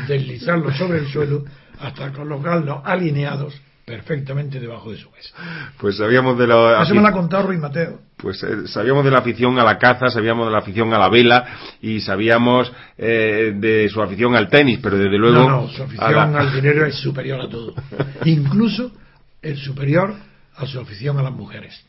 deslizarlos 0.06 0.76
sobre 0.76 0.98
el 0.98 1.08
suelo 1.08 1.44
hasta 1.80 2.12
colocarlos 2.12 2.80
alineados 2.84 3.60
perfectamente 3.84 4.60
debajo 4.60 4.90
de 4.90 4.98
su 4.98 5.10
mesa. 5.10 5.34
Pues 5.78 5.96
sabíamos 5.96 6.38
de 6.38 6.46
la... 6.46 6.82
Eso 6.82 6.94
me 6.94 7.02
lo 7.02 7.08
ha 7.08 7.12
contado 7.12 7.48
Ruiz 7.48 7.60
Mateo. 7.60 8.00
Pues 8.24 8.42
eh, 8.42 8.66
sabíamos 8.68 9.04
de 9.04 9.10
la 9.10 9.18
afición 9.18 9.58
a 9.58 9.64
la 9.64 9.76
caza, 9.76 10.08
sabíamos 10.08 10.46
de 10.46 10.52
la 10.52 10.60
afición 10.60 10.94
a 10.94 10.98
la 10.98 11.10
vela 11.10 11.44
y 11.82 12.00
sabíamos 12.00 12.72
eh, 12.96 13.52
de 13.54 13.86
su 13.90 14.00
afición 14.00 14.34
al 14.34 14.48
tenis, 14.48 14.78
pero 14.82 14.96
desde 14.96 15.18
luego... 15.18 15.40
No, 15.40 15.50
no, 15.50 15.68
su 15.68 15.82
afición 15.82 16.34
al 16.34 16.54
dinero 16.54 16.86
es 16.86 16.94
superior 16.94 17.42
a 17.42 17.50
todo. 17.50 17.74
Incluso 18.24 18.92
es 19.42 19.58
superior 19.58 20.14
a 20.56 20.64
su 20.64 20.80
afición 20.80 21.18
a 21.18 21.22
las 21.22 21.34
mujeres. 21.34 21.84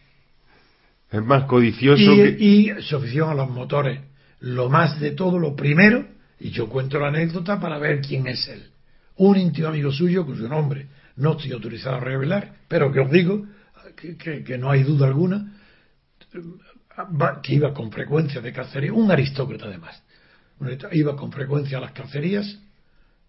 Es 1.10 1.24
más 1.24 1.46
codicioso 1.46 2.02
y, 2.02 2.74
y 2.74 2.82
su 2.82 2.98
afición 2.98 3.30
a 3.30 3.34
los 3.34 3.50
motores. 3.50 4.02
Lo 4.42 4.70
más 4.70 5.00
de 5.00 5.12
todo, 5.12 5.40
lo 5.40 5.56
primero, 5.56 6.06
y 6.38 6.50
yo 6.50 6.68
cuento 6.68 7.00
la 7.00 7.08
anécdota 7.08 7.62
para 7.62 7.80
ver 7.80 8.02
quién 8.02 8.28
es 8.28 8.46
él. 8.50 8.62
Un 9.16 9.38
íntimo 9.38 9.70
amigo 9.70 9.90
suyo 9.90 10.26
cuyo 10.26 10.50
nombre 10.50 10.88
no 11.16 11.32
estoy 11.32 11.54
autorizado 11.54 11.96
a 11.96 12.02
revelar, 12.02 12.56
pero 12.68 12.92
que 12.92 13.00
os 13.00 13.10
digo 13.10 13.46
que, 13.96 14.58
no 14.58 14.70
hay 14.70 14.84
duda 14.84 15.08
alguna 15.08 15.54
que 17.44 17.54
iba 17.54 17.74
con 17.74 17.92
frecuencia 17.92 18.42
de 18.42 18.54
cacería, 18.54 18.94
un 18.94 19.12
aristócrata 19.12 19.66
además, 19.66 20.02
iba 20.92 21.16
con 21.16 21.32
frecuencia 21.32 21.78
a 21.78 21.82
las 21.82 21.92
cacerías 21.92 22.58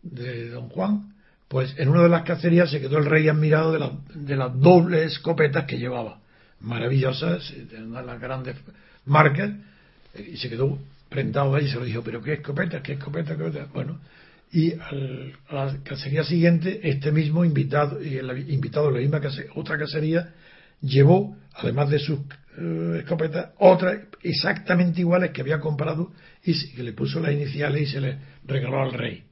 de 0.02 0.50
don 0.50 0.68
Juan, 0.68 1.14
pues 1.48 1.74
en 1.78 1.88
una 1.88 2.02
de 2.02 2.08
las 2.08 2.22
cacerías 2.22 2.70
se 2.70 2.80
quedó 2.80 2.98
el 2.98 3.06
rey 3.06 3.28
admirado 3.28 3.72
de, 3.72 3.90
de 4.14 4.36
las 4.36 4.58
dobles 4.58 5.12
escopetas 5.12 5.64
que 5.64 5.78
llevaba, 5.78 6.20
maravillosas, 6.60 7.52
de 7.70 7.80
las 7.80 8.20
grandes 8.20 8.56
marcas, 9.04 9.52
y 10.16 10.36
se 10.36 10.48
quedó 10.48 10.78
prendado 11.08 11.54
ahí 11.54 11.66
y 11.66 11.68
se 11.68 11.76
lo 11.76 11.84
dijo, 11.84 12.02
pero 12.02 12.22
qué 12.22 12.34
escopetas, 12.34 12.82
qué 12.82 12.92
escopetas, 12.94 13.36
qué 13.36 13.46
escopetas. 13.46 13.72
Bueno, 13.72 14.00
y 14.52 14.72
a 14.72 14.92
la 15.52 15.76
cacería 15.82 16.24
siguiente 16.24 16.80
este 16.88 17.12
mismo 17.12 17.44
invitado 17.44 18.02
y 18.02 18.16
el 18.16 18.50
invitado 18.50 18.88
de 18.88 18.94
la 18.94 19.00
misma 19.00 19.20
cacería, 19.20 19.50
otra 19.54 19.78
cacería 19.78 20.34
llevó 20.80 21.36
además 21.54 21.90
de 21.90 21.98
sus 21.98 22.20
eh, 22.58 22.98
escopetas 23.00 23.50
otras 23.58 23.98
exactamente 24.22 25.00
iguales 25.00 25.30
que 25.30 25.42
había 25.42 25.60
comprado 25.60 26.12
y 26.42 26.74
que 26.74 26.82
le 26.82 26.92
puso 26.92 27.20
las 27.20 27.32
iniciales 27.32 27.82
y 27.82 27.86
se 27.86 28.00
le 28.00 28.18
regaló 28.44 28.82
al 28.82 28.92
rey 28.92 29.24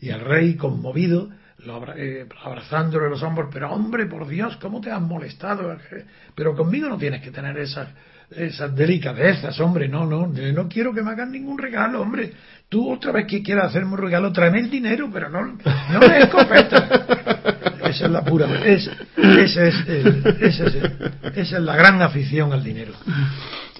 y 0.00 0.08
el 0.08 0.20
rey 0.20 0.54
conmovido 0.54 1.30
lo 1.58 1.94
eh, 1.96 2.26
abrazándole 2.42 3.08
los 3.08 3.22
hombros 3.22 3.50
pero 3.52 3.70
hombre 3.72 4.06
por 4.06 4.26
Dios 4.26 4.56
cómo 4.56 4.80
te 4.80 4.90
has 4.90 5.00
molestado 5.00 5.76
pero 6.34 6.56
conmigo 6.56 6.88
no 6.88 6.98
tienes 6.98 7.22
que 7.22 7.30
tener 7.30 7.58
esas 7.58 8.74
delicadezas, 8.74 9.58
hombre, 9.60 9.88
no, 9.88 10.06
no, 10.06 10.26
no 10.26 10.68
quiero 10.68 10.94
que 10.94 11.02
me 11.02 11.10
hagan 11.10 11.32
ningún 11.32 11.58
regalo, 11.58 12.00
hombre. 12.00 12.32
Tú 12.68 12.90
otra 12.90 13.12
vez 13.12 13.26
que 13.26 13.42
quieras 13.42 13.66
hacerme 13.66 13.92
un 13.92 13.98
regalo, 13.98 14.32
tráeme 14.32 14.60
el 14.60 14.70
dinero, 14.70 15.10
pero 15.12 15.28
no, 15.28 15.44
no 15.44 16.00
me 16.00 16.18
escopeta. 16.18 17.51
Esa 17.92 18.06
es 18.06 18.10
la 18.10 18.24
pura, 18.24 18.46
es, 18.64 18.90
esa, 19.16 19.66
es 19.66 19.76
esa 20.40 21.56
es 21.56 21.62
la 21.62 21.76
gran 21.76 22.00
afición 22.00 22.52
al 22.52 22.64
dinero. 22.64 22.92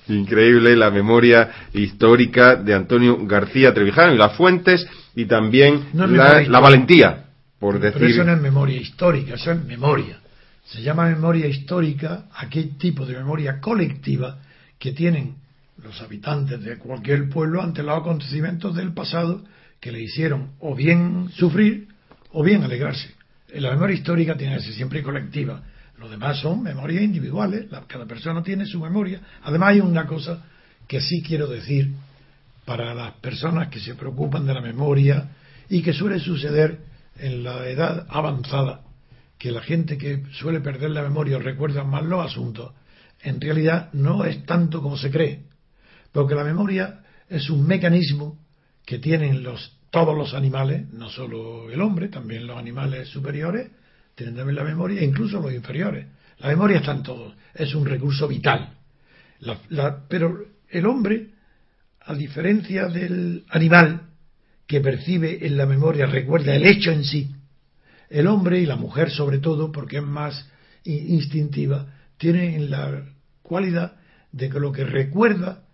Increíble 0.08 0.76
la 0.76 0.90
memoria 0.90 1.50
histórica 1.72 2.56
de 2.56 2.74
Antonio 2.74 3.18
García 3.26 3.72
Trevijano 3.72 4.14
y 4.14 4.18
las 4.18 4.36
fuentes 4.36 4.86
y 5.14 5.24
también 5.24 5.86
la, 5.94 6.60
valentía, 6.60 7.24
por 7.58 7.78
decir. 7.78 8.00
Pero 8.00 8.12
eso 8.12 8.24
no 8.24 8.32
es 8.34 8.40
memoria 8.40 8.80
histórica, 8.80 9.34
eso 9.34 9.52
es 9.52 9.64
memoria. 9.64 10.18
Se 10.64 10.82
llama 10.82 11.08
memoria 11.08 11.46
histórica 11.46 12.26
aquel 12.34 12.76
tipo 12.76 13.06
de 13.06 13.16
memoria 13.16 13.60
colectiva 13.60 14.38
que 14.78 14.92
tienen 14.92 15.36
los 15.82 16.00
habitantes 16.02 16.62
de 16.62 16.78
cualquier 16.78 17.28
pueblo 17.28 17.62
ante 17.62 17.82
los 17.82 17.98
acontecimientos 17.98 18.74
del 18.74 18.92
pasado 18.92 19.42
que 19.80 19.90
le 19.90 20.00
hicieron 20.00 20.50
o 20.60 20.74
bien 20.74 21.28
sufrir 21.34 21.88
o 22.32 22.42
bien 22.42 22.62
alegrarse. 22.62 23.21
La 23.54 23.70
memoria 23.70 23.96
histórica 23.96 24.36
tiene 24.36 24.56
que 24.56 24.62
ser 24.62 24.74
siempre 24.74 25.02
colectiva. 25.02 25.62
Lo 25.98 26.08
demás 26.08 26.40
son 26.40 26.62
memorias 26.62 27.02
individuales. 27.02 27.66
Cada 27.86 28.06
persona 28.06 28.42
tiene 28.42 28.66
su 28.66 28.80
memoria. 28.80 29.20
Además 29.42 29.70
hay 29.70 29.80
una 29.80 30.06
cosa 30.06 30.42
que 30.88 31.00
sí 31.00 31.22
quiero 31.22 31.46
decir 31.46 31.92
para 32.64 32.94
las 32.94 33.12
personas 33.14 33.68
que 33.68 33.80
se 33.80 33.94
preocupan 33.94 34.46
de 34.46 34.54
la 34.54 34.60
memoria 34.60 35.30
y 35.68 35.82
que 35.82 35.92
suele 35.92 36.18
suceder 36.18 36.80
en 37.18 37.42
la 37.42 37.68
edad 37.68 38.06
avanzada 38.08 38.82
que 39.42 39.50
la 39.50 39.60
gente 39.60 39.98
que 39.98 40.22
suele 40.32 40.60
perder 40.60 40.90
la 40.90 41.02
memoria 41.02 41.36
recuerda 41.36 41.82
más 41.82 42.04
los 42.04 42.24
asuntos, 42.24 42.72
en 43.22 43.40
realidad 43.40 43.88
no 43.92 44.24
es 44.24 44.46
tanto 44.46 44.80
como 44.80 44.96
se 44.96 45.10
cree, 45.10 45.46
porque 46.12 46.36
la 46.36 46.44
memoria 46.44 47.00
es 47.28 47.50
un 47.50 47.66
mecanismo 47.66 48.38
que 48.86 49.00
tienen 49.00 49.42
los, 49.42 49.76
todos 49.92 50.16
los 50.16 50.32
animales, 50.32 50.90
no 50.94 51.10
solo 51.10 51.70
el 51.70 51.78
hombre, 51.82 52.08
también 52.08 52.46
los 52.46 52.56
animales 52.56 53.08
superiores 53.08 53.70
tienen 54.14 54.34
también 54.34 54.56
la 54.56 54.64
memoria, 54.64 55.02
e 55.02 55.04
incluso 55.04 55.38
los 55.38 55.52
inferiores. 55.52 56.06
La 56.38 56.48
memoria 56.48 56.78
está 56.78 56.92
en 56.92 57.02
todos, 57.02 57.34
es 57.54 57.74
un 57.74 57.84
recurso 57.84 58.26
vital. 58.26 58.74
pero 60.08 60.46
el 60.70 60.86
hombre, 60.86 61.28
a 62.00 62.14
diferencia 62.14 62.88
del 62.88 63.44
animal 63.50 64.08
que 64.66 64.80
percibe 64.80 65.46
en 65.46 65.58
la 65.58 65.66
memoria, 65.66 66.06
recuerda 66.06 66.54
el 66.54 66.64
hecho 66.64 66.90
en 66.90 67.04
sí, 67.04 67.30
el 68.08 68.26
hombre 68.28 68.60
y 68.60 68.66
la 68.66 68.76
mujer 68.76 69.10
sobre 69.10 69.40
todo, 69.40 69.72
porque 69.72 69.98
es 69.98 70.02
más 70.02 70.48
instintiva, 70.84 71.86
tienen 72.16 72.70
la 72.70 73.04
cualidad 73.42 73.96
de 74.32 74.48
que 74.48 74.58
lo 74.58 74.72
que 74.72 74.84
recuerda 74.84 75.64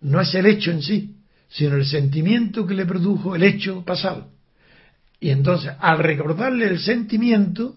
no 0.00 0.22
es 0.22 0.34
el 0.34 0.46
hecho 0.46 0.70
en 0.70 0.80
sí, 0.80 1.13
sino 1.48 1.76
el 1.76 1.84
sentimiento 1.84 2.66
que 2.66 2.74
le 2.74 2.86
produjo 2.86 3.36
el 3.36 3.42
hecho 3.42 3.84
pasado. 3.84 4.30
Y 5.20 5.30
entonces, 5.30 5.72
al 5.78 5.98
recordarle 5.98 6.66
el 6.66 6.78
sentimiento, 6.78 7.76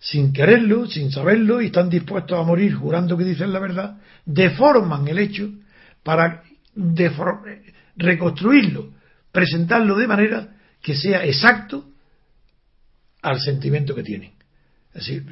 sin 0.00 0.32
quererlo, 0.32 0.86
sin 0.86 1.10
saberlo, 1.10 1.62
y 1.62 1.66
están 1.66 1.88
dispuestos 1.88 2.38
a 2.38 2.42
morir 2.42 2.74
jurando 2.74 3.16
que 3.16 3.24
dicen 3.24 3.52
la 3.52 3.60
verdad, 3.60 3.98
deforman 4.24 5.06
el 5.08 5.18
hecho 5.18 5.50
para 6.02 6.42
reconstruirlo, 7.96 8.92
presentarlo 9.32 9.96
de 9.96 10.06
manera 10.06 10.56
que 10.82 10.94
sea 10.94 11.24
exacto 11.24 11.84
al 13.22 13.40
sentimiento 13.40 13.94
que 13.94 14.02
tienen. 14.02 14.32
Es 14.92 15.06
decir, 15.06 15.24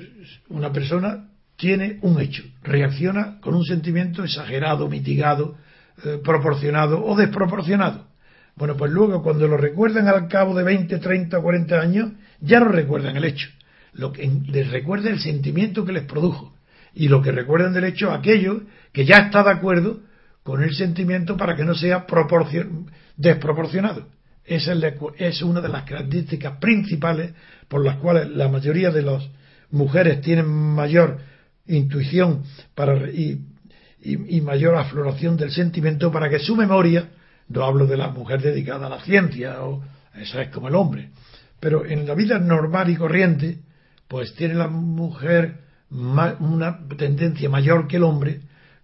una 0.48 0.72
persona 0.72 1.28
tiene 1.56 1.98
un 2.02 2.20
hecho, 2.20 2.42
reacciona 2.62 3.38
con 3.40 3.54
un 3.54 3.64
sentimiento 3.64 4.24
exagerado, 4.24 4.88
mitigado, 4.88 5.56
eh, 6.04 6.20
proporcionado 6.22 7.04
o 7.04 7.16
desproporcionado. 7.16 8.06
Bueno, 8.54 8.76
pues 8.76 8.92
luego 8.92 9.22
cuando 9.22 9.48
lo 9.48 9.56
recuerdan 9.56 10.08
al 10.08 10.28
cabo 10.28 10.54
de 10.54 10.62
20, 10.62 10.98
30 10.98 11.38
o 11.38 11.42
40 11.42 11.80
años, 11.80 12.12
ya 12.40 12.60
no 12.60 12.68
recuerdan 12.68 13.16
el 13.16 13.24
hecho. 13.24 13.48
Lo 13.94 14.12
que 14.12 14.30
les 14.46 14.70
recuerda 14.70 15.10
el 15.10 15.20
sentimiento 15.20 15.84
que 15.84 15.92
les 15.92 16.04
produjo. 16.04 16.54
Y 16.94 17.08
lo 17.08 17.22
que 17.22 17.32
recuerdan 17.32 17.72
del 17.72 17.84
hecho, 17.84 18.10
aquello 18.10 18.62
que 18.92 19.06
ya 19.06 19.18
está 19.18 19.42
de 19.42 19.50
acuerdo 19.50 20.00
con 20.42 20.62
el 20.62 20.74
sentimiento 20.74 21.36
para 21.36 21.56
que 21.56 21.64
no 21.64 21.74
sea 21.74 22.06
desproporcionado. 23.16 24.08
Esa 24.44 24.74
es 25.18 25.42
una 25.42 25.60
de 25.60 25.68
las 25.68 25.84
características 25.84 26.58
principales 26.58 27.32
por 27.68 27.84
las 27.84 27.96
cuales 27.96 28.28
la 28.28 28.48
mayoría 28.48 28.90
de 28.90 29.02
las 29.02 29.22
mujeres 29.70 30.20
tienen 30.20 30.46
mayor 30.48 31.18
intuición 31.66 32.42
para, 32.74 33.08
y, 33.08 33.40
y, 34.04 34.40
mayor 34.40 34.74
afloración 34.74 35.36
del 35.36 35.52
sentimiento 35.52 36.10
para 36.10 36.28
que 36.28 36.40
su 36.40 36.56
memoria, 36.56 37.10
no 37.48 37.64
hablo 37.64 37.86
de 37.86 37.96
la 37.96 38.08
mujer 38.08 38.42
dedicada 38.42 38.86
a 38.86 38.90
la 38.90 39.00
ciencia, 39.00 39.62
o 39.62 39.82
esa 40.14 40.42
es 40.42 40.48
como 40.48 40.68
el 40.68 40.74
hombre, 40.74 41.10
pero 41.60 41.86
en 41.86 42.06
la 42.06 42.14
vida 42.14 42.38
normal 42.38 42.90
y 42.90 42.96
corriente, 42.96 43.58
pues 44.08 44.34
tiene 44.34 44.54
la 44.54 44.68
mujer 44.68 45.60
una 45.90 46.78
tendencia 46.96 47.48
mayor 47.48 47.86
que 47.86 47.96
el 47.96 48.02
hombre 48.02 48.40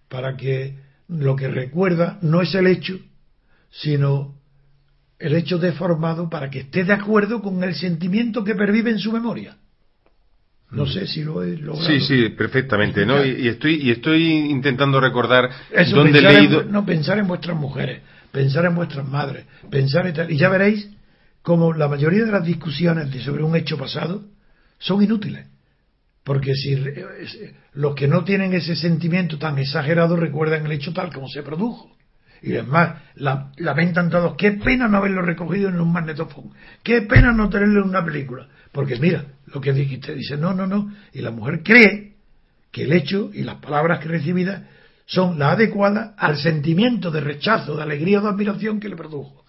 para 0.07 0.37
que 0.37 0.77
lo 1.07 1.35
que 1.35 1.47
recuerda 1.47 2.19
no 2.21 2.41
es 2.41 2.53
el 2.55 2.67
hecho, 2.67 2.99
sino 3.71 4.35
el 5.17 5.35
hecho 5.35 5.57
deformado 5.57 6.29
para 6.29 6.49
que 6.49 6.61
esté 6.61 6.83
de 6.83 6.93
acuerdo 6.93 7.41
con 7.41 7.63
el 7.63 7.75
sentimiento 7.75 8.43
que 8.43 8.55
pervive 8.55 8.91
en 8.91 8.99
su 8.99 9.11
memoria. 9.11 9.57
No 10.71 10.85
sé 10.85 11.07
si 11.07 11.23
lo 11.23 11.41
he 11.41 11.57
logrado. 11.57 11.87
Sí, 11.87 11.99
sí, 11.99 12.29
perfectamente, 12.29 13.05
¿no? 13.05 13.25
Y, 13.25 13.47
estoy 13.47 13.75
y 13.81 13.89
estoy 13.89 14.27
intentando 14.27 14.99
recordar 14.99 15.49
dónde 15.91 16.19
he 16.19 16.21
leído. 16.21 16.63
no 16.63 16.85
pensar 16.85 17.17
en 17.17 17.27
vuestras 17.27 17.57
mujeres, 17.57 18.01
pensar 18.31 18.65
en 18.65 18.75
vuestras 18.75 19.07
madres, 19.07 19.45
pensar 19.71 20.05
en 20.05 20.13
tal, 20.13 20.31
y 20.31 20.37
ya 20.37 20.49
veréis 20.49 20.89
como 21.41 21.73
la 21.73 21.87
mayoría 21.87 22.23
de 22.25 22.31
las 22.31 22.45
discusiones 22.45 23.09
sobre 23.23 23.43
un 23.43 23.55
hecho 23.55 23.77
pasado 23.77 24.23
son 24.77 25.01
inútiles, 25.01 25.47
porque 26.23 26.53
si 26.53 26.77
los 27.73 27.95
que 27.95 28.07
no 28.07 28.23
tienen 28.23 28.53
ese 28.53 28.75
sentimiento 28.75 29.39
tan 29.39 29.57
exagerado 29.57 30.15
recuerdan 30.15 30.65
el 30.67 30.71
hecho 30.73 30.93
tal 30.93 31.11
como 31.11 31.27
se 31.27 31.41
produjo. 31.41 31.97
Y 32.41 32.53
además, 32.53 33.01
la, 33.15 33.51
lamentan 33.57 34.09
todos, 34.09 34.35
qué 34.37 34.53
pena 34.53 34.87
no 34.87 34.97
haberlo 34.97 35.21
recogido 35.21 35.69
en 35.69 35.79
un 35.79 35.91
magnetofón, 35.91 36.51
qué 36.83 37.01
pena 37.01 37.33
no 37.33 37.49
tenerlo 37.49 37.81
en 37.81 37.89
una 37.89 38.03
película. 38.03 38.47
Porque 38.71 38.97
mira, 38.97 39.25
lo 39.47 39.59
que 39.59 39.73
dijiste, 39.73 40.13
dice, 40.15 40.37
no, 40.37 40.53
no, 40.53 40.67
no. 40.67 40.93
Y 41.13 41.21
la 41.21 41.31
mujer 41.31 41.61
cree 41.63 42.13
que 42.71 42.83
el 42.83 42.93
hecho 42.93 43.31
y 43.33 43.43
las 43.43 43.55
palabras 43.55 43.99
que 43.99 44.07
recibidas 44.07 44.61
son 45.05 45.39
las 45.39 45.53
adecuadas 45.53 46.13
al 46.17 46.37
sentimiento 46.37 47.09
de 47.09 47.21
rechazo, 47.21 47.75
de 47.75 47.83
alegría 47.83 48.19
o 48.19 48.21
de 48.21 48.29
admiración 48.29 48.79
que 48.79 48.89
le 48.89 48.95
produjo. 48.95 49.43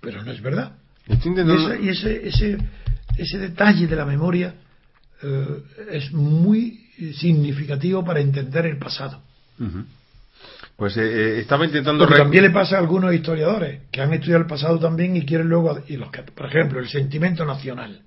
Pero 0.00 0.22
no 0.22 0.32
es 0.32 0.40
verdad. 0.40 0.72
Y, 1.06 1.88
ese, 1.90 2.26
ese, 2.28 2.58
ese, 3.18 3.38
detalle 3.38 3.86
de 3.86 3.96
la 3.96 4.06
memoria 4.06 4.54
eh, 5.22 5.62
es 5.90 6.10
muy 6.12 6.86
significativo 7.18 8.02
para 8.02 8.20
entender 8.20 8.64
el 8.64 8.78
pasado. 8.78 9.20
Pues 10.76 10.96
eh, 10.96 11.02
eh, 11.02 11.40
estaba 11.40 11.64
intentando. 11.64 12.06
También 12.06 12.44
le 12.44 12.50
pasa 12.50 12.76
a 12.76 12.80
algunos 12.80 13.14
historiadores 13.14 13.82
que 13.92 14.00
han 14.00 14.12
estudiado 14.12 14.42
el 14.42 14.48
pasado 14.48 14.78
también 14.78 15.16
y 15.16 15.24
quieren 15.24 15.48
luego. 15.48 15.78
Y 15.86 15.96
los 15.96 16.10
que, 16.10 16.22
por 16.22 16.46
ejemplo, 16.46 16.80
el 16.80 16.88
sentimiento 16.88 17.44
nacional. 17.44 18.02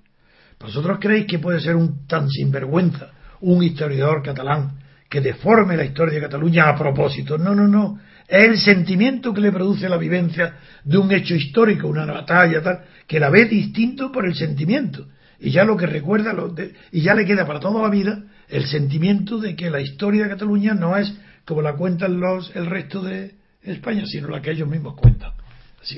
¿Vosotros 0.60 0.98
creéis 1.00 1.26
que 1.26 1.38
puede 1.38 1.60
ser 1.60 1.76
un 1.76 2.06
tan 2.06 2.28
sinvergüenza 2.28 3.12
un 3.40 3.62
historiador 3.62 4.22
catalán 4.22 4.80
que 5.08 5.20
deforme 5.20 5.76
la 5.76 5.84
historia 5.84 6.16
de 6.16 6.20
Cataluña 6.20 6.68
a 6.68 6.76
propósito? 6.76 7.38
No, 7.38 7.54
no, 7.54 7.66
no. 7.66 8.00
Es 8.26 8.44
el 8.44 8.58
sentimiento 8.58 9.32
que 9.32 9.40
le 9.40 9.52
produce 9.52 9.88
la 9.88 9.96
vivencia 9.96 10.56
de 10.84 10.98
un 10.98 11.10
hecho 11.12 11.34
histórico, 11.34 11.88
una 11.88 12.04
batalla, 12.04 12.62
tal, 12.62 12.80
que 13.06 13.18
la 13.18 13.30
ve 13.30 13.46
distinto 13.46 14.12
por 14.12 14.26
el 14.26 14.34
sentimiento. 14.34 15.06
Y 15.40 15.50
ya 15.50 15.64
lo 15.64 15.76
que 15.76 15.86
recuerda, 15.86 16.32
lo 16.32 16.54
y 16.92 17.00
ya 17.00 17.14
le 17.14 17.24
queda 17.24 17.46
para 17.46 17.60
toda 17.60 17.82
la 17.82 17.88
vida 17.88 18.24
el 18.48 18.66
sentimiento 18.66 19.38
de 19.38 19.54
que 19.54 19.70
la 19.70 19.80
historia 19.80 20.24
de 20.24 20.30
Cataluña 20.30 20.74
no 20.74 20.96
es 20.96 21.14
como 21.48 21.62
la 21.62 21.76
cuentan 21.76 22.20
los, 22.20 22.54
el 22.54 22.66
resto 22.66 23.00
de 23.00 23.34
España, 23.62 24.04
sino 24.04 24.28
la 24.28 24.42
que 24.42 24.50
ellos 24.50 24.68
mismos 24.68 24.94
cuentan. 24.94 25.32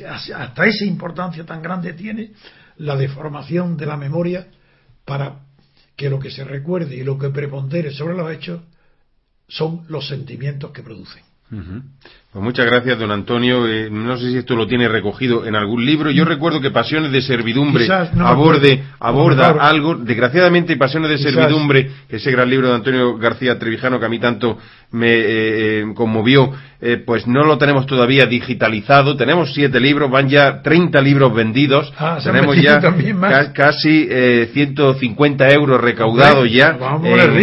hasta 0.07 0.65
esa 0.65 0.85
importancia 0.85 1.45
tan 1.45 1.61
grande 1.61 1.93
tiene 1.93 2.31
la 2.77 2.95
deformación 2.95 3.77
de 3.77 3.85
la 3.85 3.97
memoria 3.97 4.47
para 5.05 5.41
que 5.97 6.09
lo 6.09 6.21
que 6.21 6.31
se 6.31 6.45
recuerde 6.45 6.95
y 6.95 7.03
lo 7.03 7.19
que 7.19 7.31
prepondere 7.31 7.91
sobre 7.91 8.15
los 8.15 8.31
hechos 8.31 8.63
son 9.49 9.85
los 9.89 10.07
sentimientos 10.07 10.71
que 10.71 10.85
producen. 10.85 11.25
Pues 12.33 12.45
muchas 12.45 12.65
gracias, 12.67 12.97
don 12.97 13.11
Antonio. 13.11 13.67
Eh, 13.67 13.89
no 13.91 14.17
sé 14.17 14.31
si 14.31 14.39
esto 14.39 14.55
lo 14.55 14.69
tiene 14.69 14.87
recogido 14.87 15.45
en 15.47 15.57
algún 15.57 15.85
libro. 15.85 16.13
Yo 16.13 16.25
recuerdo 16.25 16.61
que 16.61 16.71
Pasiones 16.71 17.11
de 17.11 17.23
Servidumbre 17.23 17.89
aborde, 18.21 18.85
aborda 19.01 19.49
algo. 19.49 19.97
Desgraciadamente, 19.97 20.77
Pasiones 20.77 21.11
de 21.11 21.19
Servidumbre, 21.19 21.91
ese 22.09 22.31
gran 22.31 22.49
libro 22.49 22.69
de 22.69 22.75
Antonio 22.77 23.19
García 23.19 23.59
Trevijano 23.59 23.99
que 23.99 24.07
a 24.07 24.09
mí 24.09 24.21
tanto 24.21 24.59
me 24.93 25.09
eh, 25.09 25.81
eh, 25.81 25.85
conmovió, 25.93 26.53
pues 27.05 27.27
no 27.27 27.45
lo 27.45 27.59
tenemos 27.59 27.87
todavía 27.87 28.27
digitalizado. 28.27 29.17
Tenemos 29.17 29.53
siete 29.53 29.81
libros, 29.81 30.09
van 30.09 30.29
ya 30.29 30.63
30 30.63 31.01
libros 31.01 31.35
vendidos. 31.35 31.93
Ah, 31.99 32.21
tenemos 32.23 32.57
ya 32.63 32.81
casi 33.53 34.09
150 34.53 35.51
euros 35.51 35.81
recaudados 35.81 36.49
ya, 36.49 36.79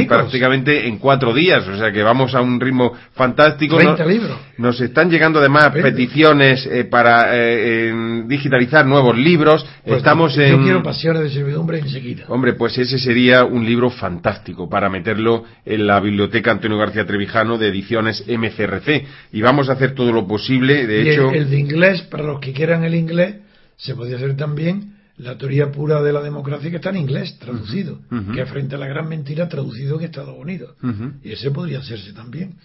prácticamente 0.08 0.88
en 0.88 0.98
cuatro 0.98 1.34
días. 1.34 1.68
O 1.68 1.76
sea 1.78 1.92
que 1.92 2.04
vamos 2.04 2.34
a 2.34 2.40
un 2.40 2.58
ritmo 2.62 2.94
fantástico. 3.14 3.76
30 3.76 4.06
libros 4.06 4.47
nos 4.58 4.82
están 4.82 5.10
llegando 5.10 5.39
además 5.39 5.70
peticiones 5.70 6.66
eh, 6.66 6.86
para 6.86 7.30
eh, 7.32 8.24
digitalizar 8.26 8.86
nuevos 8.86 9.18
libros. 9.18 9.66
Pues 9.84 9.97
Estamos 9.97 10.38
en. 10.38 10.58
Yo 10.58 10.64
quiero 10.64 10.84
pasiones 10.84 11.24
de 11.24 11.30
servidumbre 11.30 11.80
enseguida. 11.80 12.26
Hombre, 12.28 12.53
pues 12.53 12.78
ese 12.78 12.97
sería 12.97 13.43
un 13.43 13.66
libro 13.66 13.89
fantástico 13.89 14.70
para 14.70 14.89
meterlo 14.89 15.43
en 15.66 15.86
la 15.86 15.99
biblioteca 15.99 16.51
Antonio 16.51 16.78
García 16.78 17.05
Trevijano 17.05 17.58
de 17.58 17.68
ediciones 17.68 18.24
MCRC. 18.28 19.05
Y 19.34 19.41
vamos 19.41 19.70
a 19.70 19.74
hacer 19.74 19.93
todo 19.93 20.12
lo 20.12 20.28
posible. 20.28 20.88
De 20.88 21.12
hecho. 21.12 21.32
El, 21.32 21.49
de 21.49 21.60
inglés, 21.60 22.01
para 22.03 22.24
los 22.24 22.39
que 22.39 22.53
quieran 22.53 22.84
el 22.84 22.95
inglés, 22.95 23.36
se 23.76 23.95
podría 23.95 24.18
hacer 24.18 24.36
también 24.36 24.95
la 25.18 25.38
teoría 25.38 25.72
pura 25.72 26.01
de 26.01 26.14
la 26.14 26.22
democracia 26.22 26.70
que 26.70 26.76
está 26.78 26.89
en 26.89 26.97
inglés, 26.97 27.38
traducido, 27.39 27.99
que 28.34 28.45
frente 28.45 28.76
a 28.76 28.78
la 28.78 28.88
gran 28.88 29.10
mentira 29.10 29.49
traducido 29.49 29.97
en 29.97 30.05
Estados 30.05 30.36
Unidos. 30.38 30.76
Y 31.24 31.32
ese 31.32 31.51
podría 31.51 31.80
hacerse 31.80 32.14
también. 32.14 32.55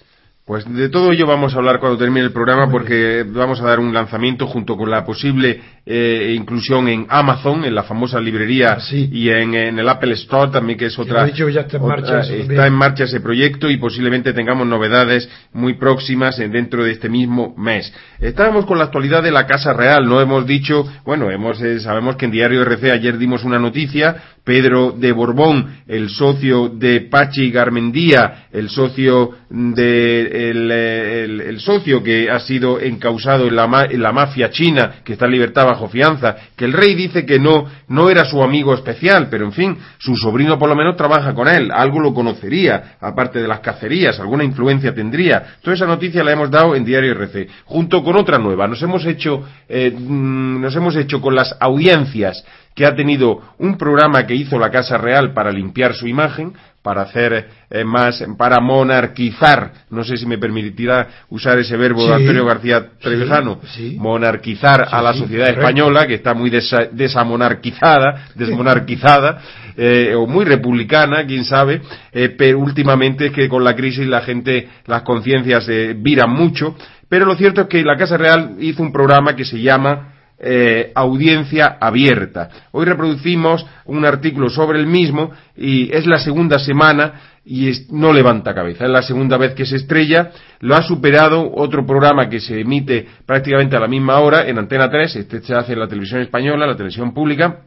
Pues 0.53 0.71
de 0.71 0.91
todo 0.91 1.13
ello 1.13 1.27
vamos 1.27 1.55
a 1.55 1.57
hablar 1.57 1.81
cuando 1.81 1.97
termine 1.97 2.27
el 2.27 2.31
programa 2.31 2.71
porque 2.71 3.25
vamos 3.27 3.59
a 3.63 3.65
dar 3.65 3.81
un 3.81 3.95
lanzamiento 3.95 4.47
junto 4.47 4.77
con 4.77 4.91
la 4.91 5.03
posible 5.03 5.59
eh, 5.87 6.35
inclusión 6.37 6.89
en 6.89 7.07
Amazon, 7.09 7.65
en 7.65 7.75
la 7.75 7.85
famosa 7.85 8.21
librería 8.21 8.77
y 8.93 9.31
en, 9.31 9.55
el 9.55 9.89
Apple 9.89 10.13
Store 10.13 10.53
también 10.53 10.79
que 10.79 10.85
es 10.85 10.99
otra. 10.99 11.25
Dicho 11.25 11.49
ya 11.49 11.63
está 11.63 11.79
en 11.79 11.87
marcha. 11.87 12.21
está 12.21 12.67
en 12.67 12.75
marcha 12.75 13.05
ese 13.05 13.21
proyecto 13.21 13.71
y 13.71 13.79
posiblemente 13.79 14.35
tengamos 14.35 14.67
novedades 14.67 15.27
muy 15.55 15.73
próximas 15.73 16.37
dentro 16.37 16.85
de 16.85 16.93
este 16.93 17.09
mismo 17.09 17.55
mes. 17.57 17.91
Estábamos 18.21 18.67
con 18.67 18.77
la 18.77 18.85
actualidad 18.85 19.23
de 19.23 19.33
la 19.33 19.47
Casa 19.47 19.73
Real, 19.73 20.07
no 20.07 20.21
hemos 20.21 20.47
dicho, 20.47 20.87
bueno, 21.07 21.31
hemos 21.31 21.63
eh, 21.63 21.81
sabemos 21.81 22.17
que 22.17 22.27
en 22.27 22.31
Diario 22.31 22.61
RC 22.61 22.93
ayer 22.93 23.17
dimos 23.17 23.43
una 23.43 23.59
noticia 23.59 24.17
Pedro 24.45 24.91
de 24.91 25.13
Borbón, 25.13 25.83
el 25.87 26.11
socio 26.11 26.69
de 26.69 27.03
Pachi 27.03 27.53
Garmendía, 27.53 28.47
el 28.51 28.69
socio 28.71 29.31
de 29.49 30.51
el, 30.51 31.61
socio 31.61 32.03
que 32.03 32.29
ha 32.29 32.41
sido 32.41 32.81
encausado 32.81 33.47
en 33.47 33.55
la, 33.55 33.87
en 33.89 34.03
la, 34.03 34.13
mafia 34.13 34.51
china, 34.51 34.95
que 35.05 35.13
está 35.13 35.27
en 35.27 35.33
libertad 35.33 35.67
bajo 35.67 35.89
fianza, 35.89 36.35
que 36.57 36.65
el 36.65 36.73
rey 36.73 36.95
dice 36.95 37.25
que 37.25 37.39
no, 37.39 37.67
no 37.89 38.11
era 38.11 38.25
su 38.25 38.43
amigo 38.43 38.75
especial, 38.75 39.29
pero 39.31 39.45
en 39.45 39.53
fin, 39.53 39.79
su 39.99 40.17
sobrino 40.17 40.59
por 40.59 40.69
lo 40.69 40.75
menos 40.75 40.97
trabaja 40.97 41.35
con 41.35 41.47
él, 41.47 41.71
algo 41.73 42.01
lo 42.01 42.13
conocería, 42.13 42.97
aparte 43.01 43.41
de 43.41 43.47
las 43.47 43.61
cacerías, 43.61 44.19
alguna 44.19 44.43
influencia 44.43 44.93
tendría. 44.93 45.57
Toda 45.63 45.77
esa 45.77 45.87
noticia 45.87 46.25
la 46.25 46.33
hemos 46.33 46.51
dado 46.51 46.75
en 46.75 46.85
Diario 46.85 47.13
RC, 47.13 47.49
junto 47.67 48.03
con 48.03 48.17
otra 48.17 48.39
nueva. 48.39 48.67
Nos 48.67 48.83
hemos 48.83 49.05
hecho, 49.07 49.47
eh, 49.69 49.95
mm, 49.97 50.61
nos 50.61 50.75
hemos 50.75 50.97
hecho 50.97 51.21
con 51.21 51.37
las 51.37 51.55
audiencias 51.61 52.45
que 52.75 52.87
ha 52.87 52.95
tenido 52.95 53.41
un 53.59 53.77
programa 53.77 54.27
que 54.27 54.35
hizo 54.35 54.59
la 54.59 54.71
Casa 54.71 54.97
Real 54.99 55.33
para 55.33 55.53
limpiar 55.53 55.95
su 55.95 56.07
imagen, 56.07 56.55
para 56.83 57.03
hacer 57.03 57.49
eh, 57.71 57.85
más, 57.85 58.25
para 58.37 58.61
monarquizar, 58.61 59.73
no 59.91 60.03
sé 60.03 60.17
si 60.17 60.27
me 60.27 60.39
permitirá 60.39 61.07
usar 61.31 61.59
ese 61.59 61.77
verbo 61.77 62.05
de 62.07 62.15
Antonio 62.15 62.45
García 62.45 62.85
Trevijano, 63.01 63.61
monarquizar 63.99 64.89
a 64.91 65.01
la 65.01 65.15
sociedad 65.15 65.49
española, 65.49 66.07
que 66.09 66.15
está 66.15 66.35
muy 66.35 66.51
desamonarquizada, 66.51 68.27
desmonarquizada, 68.35 69.41
eh, 69.77 70.13
o 70.17 70.27
muy 70.27 70.45
republicana, 70.45 71.25
quién 71.25 71.45
sabe, 71.45 71.83
eh, 72.13 72.35
pero 72.37 72.59
últimamente 72.59 73.27
es 73.27 73.33
que 73.33 73.49
con 73.49 73.63
la 73.63 73.77
crisis 73.77 74.07
la 74.07 74.23
gente, 74.23 74.69
las 74.87 75.03
conciencias 75.03 75.65
se 75.65 75.95
viran 75.95 76.31
mucho, 76.31 76.77
pero 77.09 77.27
lo 77.27 77.37
cierto 77.37 77.63
es 77.63 77.69
que 77.69 77.85
la 77.85 77.97
Casa 77.97 78.17
Real 78.17 78.57
hizo 78.59 78.83
un 78.83 78.93
programa 78.93 79.37
que 79.37 79.45
se 79.45 79.61
llama 79.61 80.12
eh, 80.45 80.91
audiencia 80.95 81.79
abierta. 81.81 82.49
Hoy 82.73 82.85
reproducimos 82.85 83.65
un 83.85 84.05
artículo 84.05 84.51
sobre 84.51 84.81
el 84.81 84.89
mismo 84.89 85.31
y 85.57 85.95
es 85.95 86.05
la 86.07 86.19
segunda 86.19 86.59
semana 86.59 87.39
y 87.45 87.71
no 87.91 88.13
levanta 88.13 88.53
cabeza. 88.53 88.85
Es 88.85 88.91
la 88.91 89.03
segunda 89.03 89.37
vez 89.37 89.55
que 89.55 89.65
se 89.65 89.77
estrella. 89.77 90.33
Lo 90.59 90.75
ha 90.75 90.83
superado 90.83 91.49
otro 91.55 91.87
programa 91.87 92.29
que 92.29 92.41
se 92.41 92.61
emite 92.61 93.07
prácticamente 93.25 93.77
a 93.77 93.81
la 93.81 93.87
misma 93.89 94.19
hora 94.19 94.49
en 94.49 94.59
Antena 94.59 94.91
3. 94.91 95.17
Este 95.17 95.41
se 95.43 95.55
hace 95.55 95.75
en 95.75 95.79
la 95.79 95.87
televisión 95.87 96.21
española, 96.21 96.67
la 96.67 96.77
televisión 96.77 97.15
pública, 97.15 97.63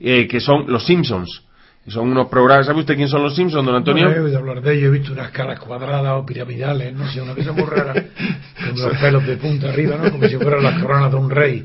eh, 0.00 0.26
que 0.26 0.40
son 0.40 0.64
Los 0.66 0.86
Simpsons. 0.86 1.46
Son 1.88 2.08
unos 2.08 2.26
programas. 2.28 2.66
¿Sabe 2.66 2.80
usted 2.80 2.96
quién 2.96 3.08
son 3.08 3.22
los 3.22 3.36
Simpsons, 3.36 3.64
don 3.64 3.76
Antonio? 3.76 4.06
No, 4.06 4.10
he 4.10 4.20
oído 4.20 4.38
hablar 4.38 4.60
de 4.60 4.74
ellos, 4.74 4.88
he 4.88 4.90
visto 4.90 5.12
unas 5.12 5.30
caras 5.30 5.60
cuadradas 5.60 6.14
o 6.16 6.26
piramidales, 6.26 6.92
no 6.92 7.08
sé, 7.08 7.22
una 7.22 7.34
cosa 7.34 7.52
muy 7.52 7.62
rara, 7.62 7.94
los 8.88 8.98
pelos 8.98 9.26
de 9.26 9.36
punta 9.36 9.68
arriba, 9.68 9.96
¿no? 10.02 10.10
Como 10.10 10.28
si 10.28 10.36
fueran 10.36 10.62
las 10.62 10.78
coronas 10.82 11.10
de 11.10 11.16
un 11.16 11.30
rey, 11.30 11.64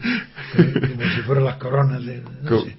como 0.55 1.09
si 1.15 1.21
fueran 1.21 1.45
las 1.45 1.55
coronas 1.55 2.05
de. 2.05 2.21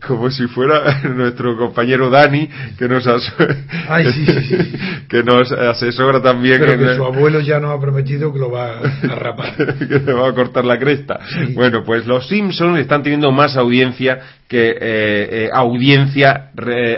como, 0.07 0.30
si 0.30 0.47
fuera 0.47 1.01
nuestro 1.14 1.57
compañero 1.57 2.11
Dani, 2.11 2.49
que 2.78 2.88
nos, 2.88 3.05
que 5.09 5.22
nos 5.22 5.53
asesora 5.53 6.22
también. 6.22 6.61
Pero 6.61 6.78
que 6.78 6.97
su 6.97 7.05
abuelo 7.05 7.40
ya 7.40 7.61
nos 7.61 7.76
ha 7.76 7.80
prometido 7.80 8.32
que 8.32 8.38
lo 8.38 8.51
va 8.51 8.78
a 8.78 9.14
rapar. 9.14 9.76
que 9.78 9.99
le 9.99 10.12
va 10.12 10.28
a 10.28 10.34
cortar 10.34 10.64
la 10.64 10.78
cresta. 10.78 11.20
Bueno, 11.55 11.82
pues 11.84 12.07
los 12.07 12.28
Simpsons 12.28 12.78
están 12.78 13.03
teniendo 13.03 13.30
más 13.32 13.57
audiencia 13.57 14.20
que 14.49 14.70
eh, 14.70 14.76
eh, 14.80 15.51
audiencia 15.53 16.51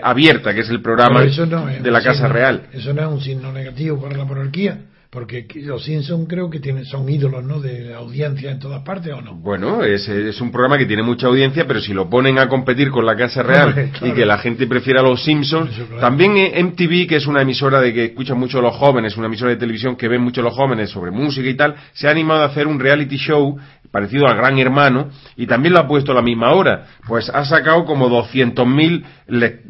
abierta, 0.03 0.55
que 0.55 0.61
es 0.61 0.71
el 0.71 0.83
programa 0.83 1.23
de 1.23 1.91
la 1.91 2.03
Casa 2.03 2.29
Real. 2.29 2.63
Eso 2.73 2.93
no 2.93 3.03
es 3.03 3.09
un 3.09 3.21
signo 3.21 3.53
negativo 3.53 4.01
para 4.01 4.17
la 4.17 4.25
monarquía. 4.25 4.79
Porque 5.15 5.47
los 5.55 5.85
Simpsons 5.85 6.27
creo 6.29 6.51
que 6.51 6.59
tienen, 6.59 6.85
son 6.85 7.09
ídolos, 7.09 7.45
¿no? 7.45 7.61
De 7.61 7.95
audiencia 7.95 8.51
en 8.51 8.59
todas 8.59 8.83
partes, 8.83 9.13
¿o 9.13 9.23
no? 9.23 9.37
Bueno, 9.37 9.85
es, 9.85 10.09
es 10.09 10.41
un 10.41 10.51
programa 10.51 10.77
que 10.77 10.87
tiene 10.87 11.05
mucha 11.05 11.29
audiencia, 11.29 11.69
pero 11.69 11.81
si 11.81 11.95
lo 11.95 12.11
ponen 12.11 12.37
a 12.41 12.49
competir 12.49 12.91
con 12.91 13.07
la 13.07 13.15
Casa 13.15 13.45
Real 13.45 13.93
y 14.03 14.11
que 14.11 14.27
la 14.27 14.39
gente 14.39 14.67
prefiera 14.67 15.03
los 15.03 15.23
Simpsons, 15.23 15.71
también 16.01 16.33
MTV, 16.67 17.07
que 17.07 17.17
es 17.17 17.29
una 17.29 17.43
emisora 17.43 17.81
de 17.81 17.95
que 17.95 18.07
escuchan 18.07 18.37
mucho 18.37 18.61
los 18.61 18.75
jóvenes, 18.75 19.17
una 19.17 19.29
emisora 19.29 19.53
de 19.53 19.57
televisión 19.57 19.95
que 19.95 20.09
ven 20.09 20.21
mucho 20.21 20.43
los 20.43 20.53
jóvenes 20.53 20.91
sobre 20.91 21.13
música 21.13 21.49
y 21.49 21.55
tal, 21.55 21.77
se 21.93 22.09
ha 22.09 22.11
animado 22.11 22.43
a 22.43 22.47
hacer 22.47 22.67
un 22.67 22.81
reality 22.81 23.17
show 23.17 23.57
parecido 23.93 24.27
al 24.27 24.37
Gran 24.37 24.59
Hermano 24.59 25.11
y 25.37 25.47
también 25.47 25.75
lo 25.75 25.79
ha 25.79 25.87
puesto 25.87 26.11
a 26.11 26.17
la 26.17 26.23
misma 26.23 26.51
hora. 26.55 26.87
Pues 27.07 27.31
ha 27.31 27.45
sacado 27.45 27.85
como 27.85 28.09
200.000 28.09 29.05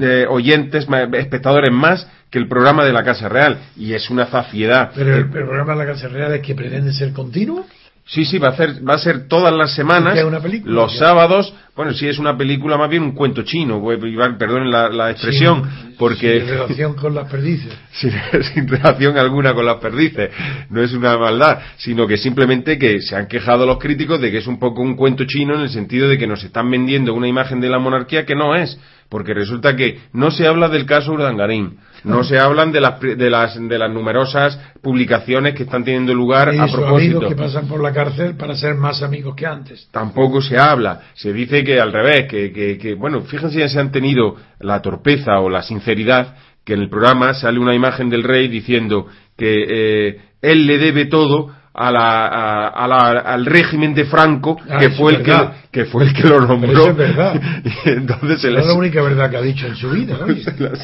eh, 0.01 0.27
oyentes, 0.27 0.87
espectadores 1.13 1.71
más 1.71 2.09
que 2.35 2.41
el 2.41 2.49
programa 2.49 2.85
de 2.85 2.93
la 2.93 3.05
Casa 3.05 3.29
Real 3.29 3.61
y 3.77 3.93
es 3.93 4.11
una 4.11 4.27
zafiedad. 4.27 4.91
Pero 4.93 5.15
el, 5.15 5.31
programa 5.31 5.75
de 5.75 5.79
la 5.79 5.93
Casa 5.93 6.09
Real 6.09 6.33
es 6.33 6.43
que 6.43 6.57
pretende 6.57 6.93
ser 6.93 7.13
continuo. 7.13 7.65
Sí, 8.07 8.25
sí, 8.25 8.41
va 8.41 8.49
a, 8.49 8.51
hacer, 8.51 8.87
va 8.87 8.95
a 8.95 8.99
ser 8.99 9.29
todas 9.29 9.55
las 9.55 9.73
semanas, 9.73 10.21
una 10.25 10.41
película, 10.41 10.75
los 10.75 10.99
sábados, 10.99 11.55
bueno, 11.77 11.95
si 11.95 12.09
es 12.09 12.19
una 12.19 12.37
película, 12.37 12.77
más 12.77 12.91
bien 12.91 13.05
un 13.05 13.13
cuento 13.13 13.43
chino, 13.43 13.81
perdonen 14.37 14.69
la, 14.69 15.11
expresión, 15.13 15.63
porque... 15.97 16.41
Sin 16.41 16.49
relación 16.59 16.95
con 16.95 17.15
las 17.15 17.31
perdices. 17.31 17.73
sin, 17.93 18.69
relación 18.69 19.17
alguna 19.17 19.55
con 19.55 19.65
las 19.65 19.77
perdices, 19.77 20.31
no 20.71 20.83
es 20.83 20.93
una 20.93 21.17
maldad, 21.17 21.61
sino 21.77 22.09
que 22.09 22.17
simplemente 22.17 22.79
que 22.79 23.01
se 23.01 23.15
han 23.15 23.29
quejado 23.29 23.65
los 23.65 23.79
críticos 23.79 24.21
de 24.21 24.33
que 24.33 24.39
es 24.39 24.47
un 24.49 24.59
poco 24.59 24.83
un 24.83 24.97
cuento 24.97 25.25
chino 25.25 25.55
en 25.55 25.61
el 25.61 25.71
sentido 25.71 26.09
de 26.09 26.19
que 26.19 26.27
nos 26.27 26.43
están 26.43 26.69
vendiendo 26.69 27.15
una 27.15 27.29
imagen 27.29 27.61
de 27.61 27.71
la 27.71 27.79
monarquía 27.79 28.27
que 28.27 28.35
no 28.35 28.57
es, 28.57 28.77
porque 29.09 29.35
resulta 29.35 29.77
que 29.77 30.01
no 30.13 30.33
se 30.33 30.49
habla 30.49 30.69
del 30.69 30.85
caso 30.85 31.13
Urdangarín, 31.13 31.79
no 32.05 32.23
se 32.23 32.39
hablan 32.39 32.71
de 32.71 32.81
las, 32.81 33.01
de 33.01 33.31
las, 33.31 33.69
de 33.69 33.79
las 33.79 33.91
numerosas 33.91 34.59
publicaciones 34.83 35.55
que 35.55 35.65
están 35.65 35.85
teniendo 35.85 36.15
lugar 36.15 36.51
a 36.51 36.67
propósito. 36.67 37.19
amigos 37.19 37.29
que 37.29 37.37
pasan 37.37 37.67
por 37.67 37.83
la 37.83 37.93
cárcel 37.93 38.37
para 38.37 38.55
ser 38.55 38.75
más 38.75 39.03
amigos 39.03 39.35
que 39.35 39.47
antes. 39.47 39.89
Tampoco 39.91 40.41
se 40.41 40.59
habla. 40.59 41.01
Se 41.15 41.33
dice 41.33 41.65
que 41.65 41.81
al 41.81 41.93
revés, 41.93 42.27
que, 42.29 42.53
que, 42.53 42.79
que 42.79 42.95
bueno, 42.95 43.23
fíjense 43.23 43.59
ya 43.59 43.69
se 43.69 43.81
han 43.81 43.91
tenido 43.91 44.37
la 44.61 44.81
torpeza 44.83 45.41
o 45.41 45.49
la 45.49 45.63
sinceridad 45.63 46.37
que 46.65 46.75
en 46.75 46.81
el 46.81 46.89
programa 46.89 47.35
sale 47.35 47.59
una 47.59 47.75
imagen 47.75 48.09
del 48.09 48.23
rey 48.23 48.49
diciendo 48.49 49.07
que 49.37 49.65
eh, 49.69 50.21
él 50.41 50.67
le 50.67 50.79
debe 50.79 51.07
todo 51.07 51.55
a 51.77 51.91
la, 51.91 52.69
a, 52.69 52.87
la, 52.87 52.97
al 53.21 53.45
régimen 53.45 53.95
de 53.95 54.05
Franco, 54.05 54.61
ah, 54.71 54.79
que, 54.79 54.91
fue 54.91 55.17
el 55.17 55.23
que, 55.25 55.37
que, 55.73 55.85
fue 55.87 56.05
el 56.05 56.15
que 56.15 56.23
lo 56.23 56.41
nombró. 56.41 56.87
es 56.87 56.97
verdad. 56.97 57.41
entonces 57.85 58.41
se 58.41 58.49
es 58.49 58.67
la 58.67 58.75
única 58.75 59.03
verdad 59.03 59.29
que 59.29 59.37
ha 59.37 59.43
dicho 59.43 59.67
en 59.67 59.75
su 59.75 59.91
vida. 59.91 60.17
¿no? 60.27 60.77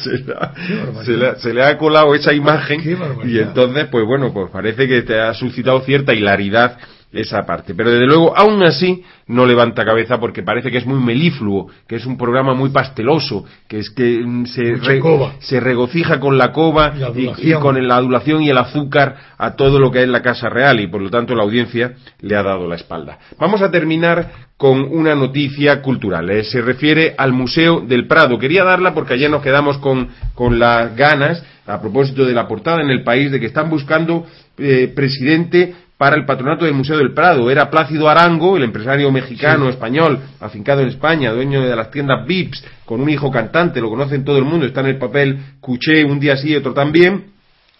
se, 1.03 1.11
le, 1.11 1.35
se, 1.37 1.53
le, 1.53 1.63
ha 1.63 1.77
colado 1.77 2.13
esa 2.13 2.33
imagen 2.33 2.81
y 3.23 3.39
entonces, 3.39 3.87
pues 3.89 4.05
bueno, 4.05 4.33
pues 4.33 4.51
parece 4.51 4.85
que 4.85 5.01
te 5.03 5.17
ha 5.17 5.33
suscitado 5.33 5.79
cierta 5.81 6.13
hilaridad 6.13 6.77
esa 7.11 7.45
parte. 7.45 7.73
Pero 7.75 7.91
desde 7.91 8.05
luego, 8.05 8.35
aún 8.37 8.63
así, 8.63 9.03
no 9.27 9.45
levanta 9.45 9.85
cabeza 9.85 10.19
porque 10.19 10.43
parece 10.43 10.71
que 10.71 10.77
es 10.77 10.85
muy 10.85 10.99
melifluo, 10.99 11.67
que 11.87 11.95
es 11.95 12.05
un 12.05 12.17
programa 12.17 12.53
muy 12.53 12.69
pasteloso, 12.69 13.45
que 13.67 13.79
es 13.79 13.89
que 13.89 14.21
mm, 14.25 14.45
se, 14.45 14.75
se 15.39 15.59
regocija 15.59 16.19
con 16.19 16.37
la 16.37 16.51
cova 16.51 16.93
y, 17.15 17.53
con 17.53 17.87
la 17.87 17.95
adulación 17.95 18.41
y 18.41 18.49
el 18.49 18.57
azúcar 18.57 19.15
a 19.37 19.55
todo 19.55 19.79
lo 19.79 19.91
que 19.91 20.03
es 20.03 20.09
la 20.09 20.21
Casa 20.21 20.49
Real 20.49 20.79
y 20.79 20.87
por 20.87 21.01
lo 21.01 21.09
tanto 21.09 21.35
la 21.35 21.43
audiencia 21.43 21.93
le 22.21 22.35
ha 22.35 22.43
dado 22.43 22.67
la 22.67 22.75
espalda. 22.75 23.19
Vamos 23.37 23.61
a 23.61 23.71
terminar 23.71 24.49
con 24.57 24.81
una 24.81 25.15
noticia 25.15 25.81
cultural. 25.81 26.29
Eh, 26.29 26.43
se 26.43 26.61
refiere 26.61 27.15
al 27.17 27.33
Museo 27.33 27.81
del 27.81 28.05
Prado. 28.05 28.37
Quería 28.37 28.63
darla 28.63 28.93
porque 28.93 29.15
ayer 29.15 29.29
nos 29.29 29.41
quedamos 29.41 29.79
con, 29.79 30.09
con 30.35 30.59
las 30.59 30.95
ganas, 30.95 31.43
a 31.65 31.81
propósito 31.81 32.25
de 32.25 32.33
la 32.33 32.47
portada 32.47 32.81
en 32.81 32.89
el 32.89 33.03
país, 33.03 33.31
de 33.31 33.39
que 33.39 33.47
están 33.47 33.69
buscando 33.69 34.25
eh, 34.57 34.91
presidente 34.95 35.73
para 36.01 36.15
el 36.15 36.25
patronato 36.25 36.65
del 36.65 36.73
Museo 36.73 36.97
del 36.97 37.13
Prado. 37.13 37.51
Era 37.51 37.69
Plácido 37.69 38.09
Arango, 38.09 38.57
el 38.57 38.63
empresario 38.63 39.11
mexicano, 39.11 39.69
español, 39.69 40.19
afincado 40.39 40.81
en 40.81 40.87
España, 40.87 41.31
dueño 41.31 41.61
de 41.61 41.75
las 41.75 41.91
tiendas 41.91 42.25
Vips, 42.25 42.65
con 42.85 43.01
un 43.01 43.09
hijo 43.11 43.29
cantante, 43.29 43.79
lo 43.79 43.87
conocen 43.91 44.25
todo 44.25 44.39
el 44.39 44.43
mundo, 44.43 44.65
está 44.65 44.79
en 44.79 44.87
el 44.87 44.97
papel 44.97 45.37
Cuché 45.59 46.03
un 46.03 46.19
día 46.19 46.35
sí 46.37 46.53
y 46.53 46.55
otro 46.55 46.73
también, 46.73 47.25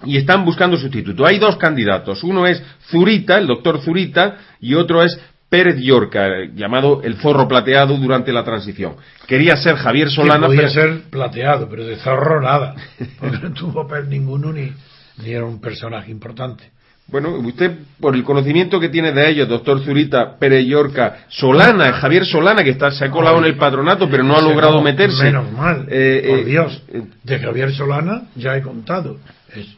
y 0.06 0.18
están 0.18 0.46
buscando 0.46 0.78
sustituto. 0.78 1.26
Hay 1.26 1.40
dos 1.40 1.58
candidatos, 1.58 2.24
uno 2.24 2.46
es 2.46 2.62
Zurita, 2.92 3.40
el 3.40 3.48
doctor 3.48 3.82
Zurita, 3.82 4.38
y 4.60 4.76
otro 4.76 5.02
es 5.02 5.20
Pérez 5.50 5.82
Yorca, 5.82 6.28
llamado 6.54 7.02
el 7.02 7.16
zorro 7.16 7.48
plateado 7.48 7.98
durante 7.98 8.32
la 8.32 8.44
transición. 8.44 8.98
Quería 9.26 9.56
ser 9.56 9.78
Javier 9.78 10.12
Solana. 10.12 10.46
podía 10.46 10.70
ser 10.70 11.10
plateado, 11.10 11.68
pero 11.68 11.88
de 11.88 11.96
zorro 11.96 12.40
nada, 12.40 12.76
porque 13.20 13.40
no 13.40 13.52
tuvo 13.52 13.88
ninguno 14.08 14.54
ni 14.54 14.72
era 15.26 15.44
un 15.44 15.60
personaje 15.60 16.12
importante. 16.12 16.70
Bueno, 17.08 17.32
usted, 17.40 17.78
por 18.00 18.16
el 18.16 18.24
conocimiento 18.24 18.80
que 18.80 18.88
tiene 18.88 19.12
de 19.12 19.30
ellos, 19.30 19.50
doctor 19.50 19.84
Zurita, 19.84 20.38
Pérez 20.38 20.66
Yorca, 20.66 21.26
Solana, 21.28 21.92
Javier 21.94 22.26
Solana, 22.26 22.64
que 22.64 22.70
está, 22.70 22.90
se 22.92 23.04
ha 23.04 23.12
colado 23.12 23.40
en 23.40 23.46
el 23.46 23.58
patronato, 23.58 24.10
pero 24.10 24.24
no 24.24 24.38
ha 24.38 24.42
logrado 24.42 24.82
meterse. 24.82 25.26
Menos 25.26 25.52
mal, 25.52 25.88
eh, 25.90 26.26
por 26.26 26.40
eh, 26.40 26.46
Dios. 26.46 26.84
Eh, 26.88 27.02
de 27.24 27.40
Javier 27.40 27.74
Solana 27.74 28.30
ya 28.36 28.56
he 28.56 28.62
contado. 28.62 29.18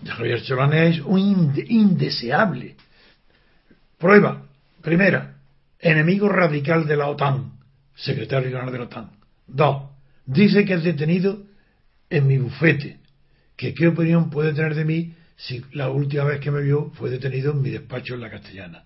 Javier 0.06 0.42
Solana 0.42 0.84
es 0.84 1.00
un 1.02 1.54
indeseable. 1.68 2.76
Prueba, 3.98 4.44
primera, 4.82 5.34
enemigo 5.80 6.30
radical 6.30 6.86
de 6.86 6.98
la 6.98 7.08
OTAN, 7.08 7.54
secretario 7.96 8.50
general 8.50 8.72
de 8.72 8.78
la 8.78 8.84
OTAN. 8.84 9.10
Dos, 9.48 9.84
dice 10.26 10.66
que 10.66 10.76
es 10.76 10.84
detenido 10.84 11.40
en 12.12 12.28
mi 12.28 12.38
bufete. 12.38 12.98
Que 13.56 13.74
qué 13.74 13.88
opinión 13.88 14.30
puede 14.30 14.54
tener 14.54 14.76
de 14.76 14.86
mí 14.86 15.14
si 15.36 15.64
la 15.74 15.90
última 15.90 16.26
vez 16.26 16.40
que 16.40 16.52
me 16.52 16.62
vio 16.62 16.92
fue 16.96 17.10
detenido 17.10 17.52
en 17.52 17.62
mi 17.62 17.70
despacho 17.70 18.14
en 18.14 18.22
la 18.22 18.30
castellana. 18.30 18.86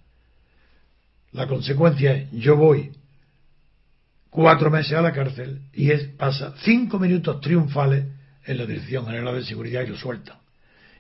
La 1.31 1.47
consecuencia 1.47 2.13
es, 2.13 2.31
yo 2.31 2.55
voy 2.55 2.91
cuatro 4.29 4.69
meses 4.71 4.93
a 4.93 5.01
la 5.01 5.11
cárcel 5.11 5.61
y 5.73 5.91
es, 5.91 6.07
pasa 6.09 6.53
cinco 6.61 6.99
minutos 6.99 7.41
triunfales 7.41 8.05
en 8.45 8.57
la 8.57 8.65
Dirección 8.65 9.05
General 9.05 9.35
de 9.35 9.43
Seguridad 9.43 9.83
y 9.83 9.87
lo 9.87 9.97
suelta. 9.97 10.39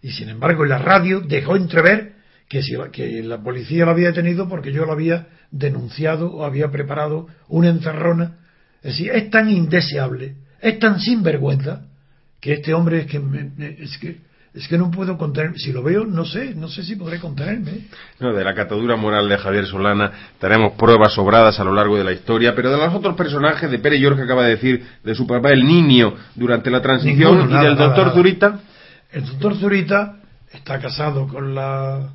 Y 0.01 0.11
sin 0.11 0.29
embargo 0.29 0.63
en 0.63 0.69
la 0.69 0.79
radio 0.79 1.21
dejó 1.21 1.55
entrever 1.55 2.15
que, 2.49 2.61
si, 2.61 2.75
que 2.91 3.23
la 3.23 3.41
policía 3.41 3.85
lo 3.85 3.91
había 3.91 4.07
detenido 4.07 4.47
porque 4.47 4.71
yo 4.71 4.85
lo 4.85 4.91
había 4.91 5.27
denunciado 5.51 6.31
o 6.33 6.45
había 6.45 6.69
preparado 6.71 7.27
una 7.47 7.69
encerrona. 7.69 8.37
Es 8.83 8.97
decir, 8.97 9.11
es 9.11 9.29
tan 9.29 9.49
indeseable, 9.49 10.35
es 10.61 10.79
tan 10.79 10.99
sinvergüenza, 10.99 11.87
que 12.39 12.53
este 12.53 12.73
hombre 12.73 13.01
es 13.01 13.07
que, 13.07 13.17
es 13.79 13.97
que 13.97 14.26
es 14.57 14.67
que 14.67 14.77
no 14.77 14.89
puedo 14.89 15.17
contenerme. 15.17 15.59
Si 15.59 15.71
lo 15.71 15.83
veo, 15.83 16.03
no 16.05 16.25
sé, 16.25 16.55
no 16.55 16.67
sé 16.67 16.83
si 16.83 16.95
podré 16.95 17.19
contenerme. 17.19 17.87
No, 18.19 18.33
de 18.33 18.43
la 18.43 18.55
catadura 18.55 18.95
moral 18.95 19.29
de 19.29 19.37
Javier 19.37 19.67
Solana 19.67 20.11
tenemos 20.39 20.73
pruebas 20.73 21.13
sobradas 21.13 21.59
a 21.59 21.63
lo 21.63 21.73
largo 21.73 21.95
de 21.95 22.03
la 22.03 22.11
historia, 22.11 22.55
pero 22.55 22.71
de 22.71 22.77
los 22.77 22.93
otros 22.93 23.15
personajes, 23.15 23.69
de 23.69 23.77
Pere 23.77 23.99
York 23.99 24.17
que 24.17 24.23
acaba 24.23 24.43
de 24.43 24.51
decir, 24.51 24.83
de 25.03 25.13
su 25.13 25.27
papá, 25.27 25.49
el 25.49 25.63
niño, 25.63 26.15
durante 26.33 26.71
la 26.71 26.81
transición, 26.81 27.51
y 27.51 27.53
del 27.53 27.75
doctor 27.75 28.13
Zurita. 28.13 28.59
El 29.11 29.25
doctor 29.25 29.55
Zurita 29.57 30.17
está 30.51 30.79
casado 30.79 31.27
con 31.27 31.53
la 31.53 32.13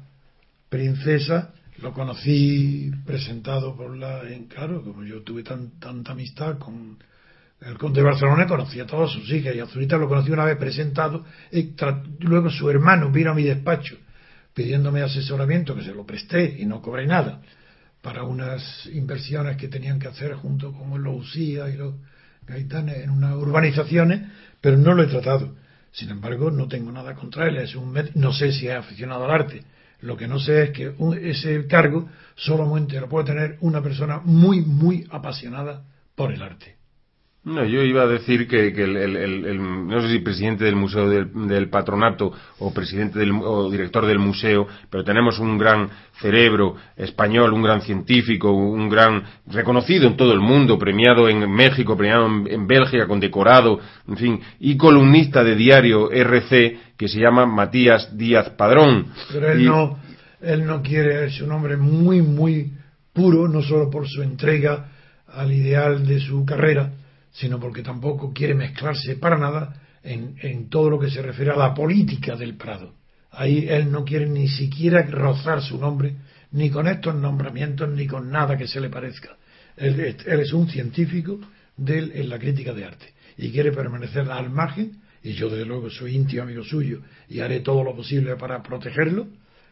princesa, 0.68 1.53
lo 1.80 1.93
conocí 1.93 2.90
presentado 3.07 3.76
por 3.76 3.97
la, 3.97 4.28
en, 4.28 4.47
claro, 4.47 4.82
como 4.82 5.05
yo 5.05 5.22
tuve 5.22 5.45
tanta 5.45 5.90
amistad 6.11 6.59
con 6.59 6.99
el 7.65 7.79
conde 7.79 8.01
de 8.01 8.07
Barcelona 8.07 8.47
conocía 8.47 8.85
a 8.85 8.87
todas 8.87 9.11
sus 9.11 9.31
hijas 9.31 9.55
y 9.55 9.61
a 9.61 9.67
Zurita 9.67 9.97
lo 9.97 10.09
conocí 10.09 10.31
una 10.31 10.45
vez 10.45 10.57
presentado 10.57 11.25
y 11.51 11.75
luego 12.21 12.51
su 12.51 12.69
hermano 12.69 13.11
vino 13.11 13.31
a 13.31 13.35
mi 13.35 13.45
despacho 13.45 13.97
pidiéndome 14.55 15.03
asesoramiento 15.03 15.75
que 15.75 15.83
se 15.83 15.95
lo 15.95 16.05
presté 16.05 16.57
y 16.59 16.67
no 16.67 16.83
cobré 16.83 17.07
nada 17.07 17.41
para 18.01 18.25
unas 18.25 18.87
inversiones 18.93 19.57
que 19.57 19.69
tenían 19.69 19.99
que 19.99 20.09
hacer 20.09 20.35
junto 20.35 20.73
con 20.73 21.03
los 21.03 21.15
UCIA 21.15 21.69
y 21.71 21.77
los 21.77 21.95
Gaitanes 22.47 22.99
en 22.99 23.11
unas 23.11 23.37
urbanizaciones 23.37 24.23
pero 24.61 24.77
no 24.77 24.95
lo 24.95 25.05
he 25.05 25.07
tratado. 25.07 25.55
Sin 25.93 26.11
embargo 26.11 26.51
no 26.51 26.67
tengo 26.67 26.91
nada 26.91 27.15
contra 27.15 27.47
él 27.47 27.59
es 27.59 27.77
un 27.77 27.97
no 28.15 28.33
sé 28.33 28.53
si 28.53 28.67
es 28.67 28.75
aficionado 28.75 29.25
al 29.25 29.31
arte. 29.31 29.63
Lo 30.01 30.17
que 30.17 30.27
no 30.27 30.41
sé 30.41 30.65
es 30.65 30.71
que 30.71 30.95
ese 31.23 31.65
cargo 31.69 32.09
solamente 32.35 32.99
lo 32.99 33.09
puede 33.09 33.27
tener 33.27 33.57
una 33.61 33.81
persona 33.81 34.21
muy 34.25 34.63
muy 34.63 35.07
apasionada 35.11 35.85
por 36.17 36.33
el 36.33 36.43
arte 36.43 36.82
no, 37.45 37.64
yo 37.64 37.82
iba 37.82 38.05
a 38.05 38.07
decir 38.07 38.47
que, 38.47 38.68
el, 38.68 39.88
no 39.88 40.01
sé 40.01 40.11
si 40.11 40.18
presidente 40.20 40.64
del 40.64 40.76
Museo 40.76 41.09
del, 41.09 41.68
Patronato 41.70 42.32
o 42.61 42.72
presidente 42.72 43.18
del, 43.18 43.32
o 43.32 43.68
director 43.68 44.07
del 44.07 44.20
museo, 44.20 44.68
pero 44.88 45.03
tenemos 45.03 45.40
un 45.40 45.59
gran 45.59 45.90
cerebro 46.20 46.76
español, 46.97 47.53
un 47.53 47.64
gran 47.64 47.80
científico, 47.80 48.53
un 48.53 48.88
gran 48.88 49.24
reconocido 49.49 50.07
en 50.07 50.16
todo 50.16 50.32
el 50.32 50.38
mundo, 50.38 50.78
premiado 50.78 51.28
en 51.28 51.51
México, 51.51 51.97
premiado 51.97 52.26
en, 52.26 52.66
Bélgica, 52.68 53.09
condecorado, 53.09 53.80
en 54.07 54.16
fin, 54.16 54.40
y 54.61 54.76
columnista 54.76 55.43
de 55.43 55.57
diario 55.57 56.12
RC 56.12 56.78
que 56.97 57.09
se 57.09 57.18
llama 57.18 57.45
Matías 57.45 58.16
Díaz 58.16 58.51
Padrón. 58.51 59.09
Pero 59.32 59.51
él 59.51 59.64
no, 59.64 59.99
él 60.40 60.64
no 60.64 60.80
quiere, 60.80 61.26
es 61.26 61.40
un 61.40 61.51
hombre 61.51 61.76
muy, 61.76 62.22
muy 62.22 62.70
puro, 63.12 63.49
no 63.49 63.62
solo 63.62 63.90
por 63.90 64.07
su 64.07 64.22
entrega 64.22 64.90
al 65.26 65.51
ideal 65.51 66.07
de 66.07 66.20
su 66.20 66.45
carrera, 66.45 66.93
sino 67.33 67.59
porque 67.59 67.83
tampoco 67.83 68.33
quiere 68.33 68.55
mezclarse 68.55 69.16
para 69.16 69.39
nada 69.39 69.74
en, 70.03 70.37
en, 70.41 70.68
todo 70.68 70.91
lo 70.91 70.99
que 70.99 71.11
se 71.11 71.22
refiere 71.22 71.51
a 71.51 71.57
la 71.57 71.74
política 71.74 72.37
del 72.37 72.57
Prado. 72.57 72.95
Ahí 73.30 73.66
él 73.68 73.91
no 73.91 74.05
quiere 74.05 74.28
ni 74.28 74.49
siquiera 74.49 75.03
rozar 75.03 75.62
su 75.62 75.78
nombre, 75.78 76.16
ni 76.53 76.70
con 76.70 76.87
estos 76.87 77.14
nombramientos, 77.14 77.89
ni 77.89 78.07
con 78.07 78.30
nada 78.30 78.59
que 78.59 78.68
se 78.68 78.80
le 78.80 78.91
parezca. 78.91 79.37
Él, 79.76 80.16
es 80.26 80.53
un 80.53 80.68
científico 80.68 81.41
de 81.76 81.99
en 81.99 82.28
la 82.28 82.39
crítica 82.39 82.74
de 82.74 82.85
arte 82.85 83.14
y 83.39 83.51
quiere 83.51 83.72
permanecer 83.72 84.30
al 84.30 84.51
margen, 84.51 85.01
y 85.22 85.33
yo 85.33 85.49
desde 85.49 85.64
luego 85.64 85.89
soy 85.89 86.14
íntimo 86.16 86.43
amigo 86.43 86.62
suyo 86.62 87.01
y 87.28 87.41
haré 87.41 87.61
todo 87.61 87.83
lo 87.83 87.97
posible 87.97 88.37
para 88.37 88.62
protegerlo, 88.62 89.28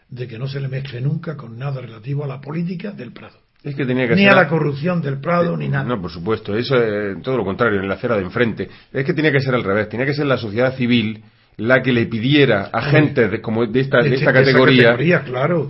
de 0.08 0.26
que 0.26 0.38
no 0.38 0.48
se 0.48 0.61
le 0.61 0.68
mezcle 0.68 1.02
nunca 1.02 1.36
con 1.36 1.58
nada 1.58 1.82
relativo 1.82 2.24
a 2.24 2.26
la 2.26 2.40
política 2.40 2.92
del 2.92 3.12
Prado 3.12 3.39
ni 3.62 4.26
a 4.26 4.34
la 4.34 4.48
corrupción 4.48 5.02
del 5.02 5.20
Prado, 5.20 5.56
ni 5.56 5.68
nada. 5.68 5.84
No, 5.84 6.00
por 6.00 6.11
supuesto, 6.11 6.56
eso 6.56 6.76
es 6.76 7.22
todo 7.22 7.36
lo 7.36 7.44
contrario, 7.44 7.80
en 7.80 7.88
la 7.88 7.94
acera 7.94 8.16
de 8.16 8.22
enfrente. 8.22 8.68
Es 8.92 9.04
que 9.04 9.12
tenía 9.12 9.32
que 9.32 9.40
ser 9.40 9.54
al 9.54 9.64
revés, 9.64 9.88
tenía 9.88 10.06
que 10.06 10.14
ser 10.14 10.26
la 10.26 10.38
sociedad 10.38 10.74
civil 10.76 11.22
la 11.61 11.82
que 11.82 11.92
le 11.92 12.06
pidiera 12.06 12.70
a 12.72 12.80
gente 12.82 13.28
de, 13.28 13.40
como 13.42 13.66
de 13.66 13.80
esta, 13.80 14.02
de 14.02 14.14
esta 14.14 14.32
categoría, 14.32 14.96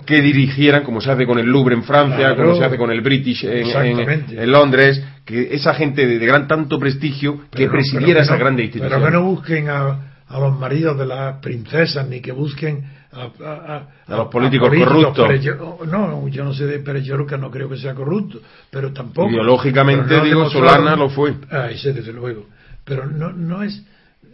que 0.06 0.22
dirigieran, 0.22 0.84
como 0.84 1.00
se 1.00 1.10
hace 1.10 1.26
con 1.26 1.38
el 1.38 1.46
Louvre 1.46 1.74
en 1.74 1.82
Francia, 1.82 2.36
como 2.36 2.54
se 2.54 2.64
hace 2.64 2.76
con 2.76 2.92
el 2.92 3.00
British 3.00 3.44
en, 3.44 4.52
Londres, 4.52 5.02
que 5.24 5.52
esa 5.52 5.74
gente 5.74 6.06
de, 6.06 6.24
gran 6.24 6.46
tanto 6.46 6.78
prestigio 6.78 7.40
que 7.50 7.68
presidiera 7.68 8.22
esa 8.22 8.36
grande 8.36 8.62
institución. 8.62 9.00
Pero 9.00 9.04
que 9.04 9.12
no 9.12 9.24
busquen 9.24 9.68
a, 9.68 10.22
a 10.28 10.38
los 10.38 10.56
maridos 10.56 10.96
de 10.96 11.06
las 11.06 11.40
princesas, 11.40 12.08
ni 12.08 12.20
que 12.20 12.30
busquen 12.30 12.84
a, 13.12 13.88
los 14.08 14.28
políticos, 14.28 14.68
corruptos. 14.68 15.28
no, 15.86 16.28
yo 16.28 16.44
no 16.44 16.54
sé 16.54 16.66
de 16.66 16.78
Pérez 16.78 17.08
no 17.08 17.50
creo 17.50 17.68
que 17.68 17.76
sea 17.76 17.94
corrupto, 17.94 18.40
pero 18.70 18.92
tampoco. 18.92 19.30
Ideológicamente, 19.30 20.20
digo, 20.20 20.48
Solana 20.48 20.94
lo 20.94 21.10
fue. 21.10 21.34
Ah, 21.50 21.70
ese 21.70 21.92
desde 21.92 22.12
luego. 22.12 22.46
Pero 22.84 23.06
no, 23.06 23.32
no 23.32 23.62
es. 23.62 23.82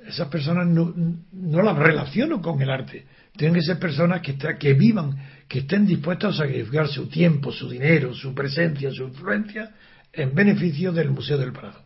Esas 0.07 0.29
personas 0.29 0.66
no, 0.66 0.93
no 1.33 1.62
las 1.62 1.77
relaciono 1.77 2.41
con 2.41 2.61
el 2.61 2.70
arte. 2.70 3.07
Tienen 3.37 3.55
que 3.55 3.62
ser 3.62 3.79
personas 3.79 4.20
que, 4.20 4.37
que 4.59 4.74
vivan, 4.74 5.16
que 5.49 5.61
estén 5.61 5.87
dispuestas 5.87 6.35
a 6.35 6.45
sacrificar 6.45 6.87
su 6.89 7.09
tiempo, 7.09 7.51
su 7.53 7.68
dinero, 7.68 8.14
su 8.14 8.35
presencia, 8.35 8.91
su 8.93 9.05
influencia 9.05 9.72
en 10.12 10.35
beneficio 10.35 10.93
del 10.93 11.11
Museo 11.11 11.39
del 11.39 11.53
Prado. 11.53 11.81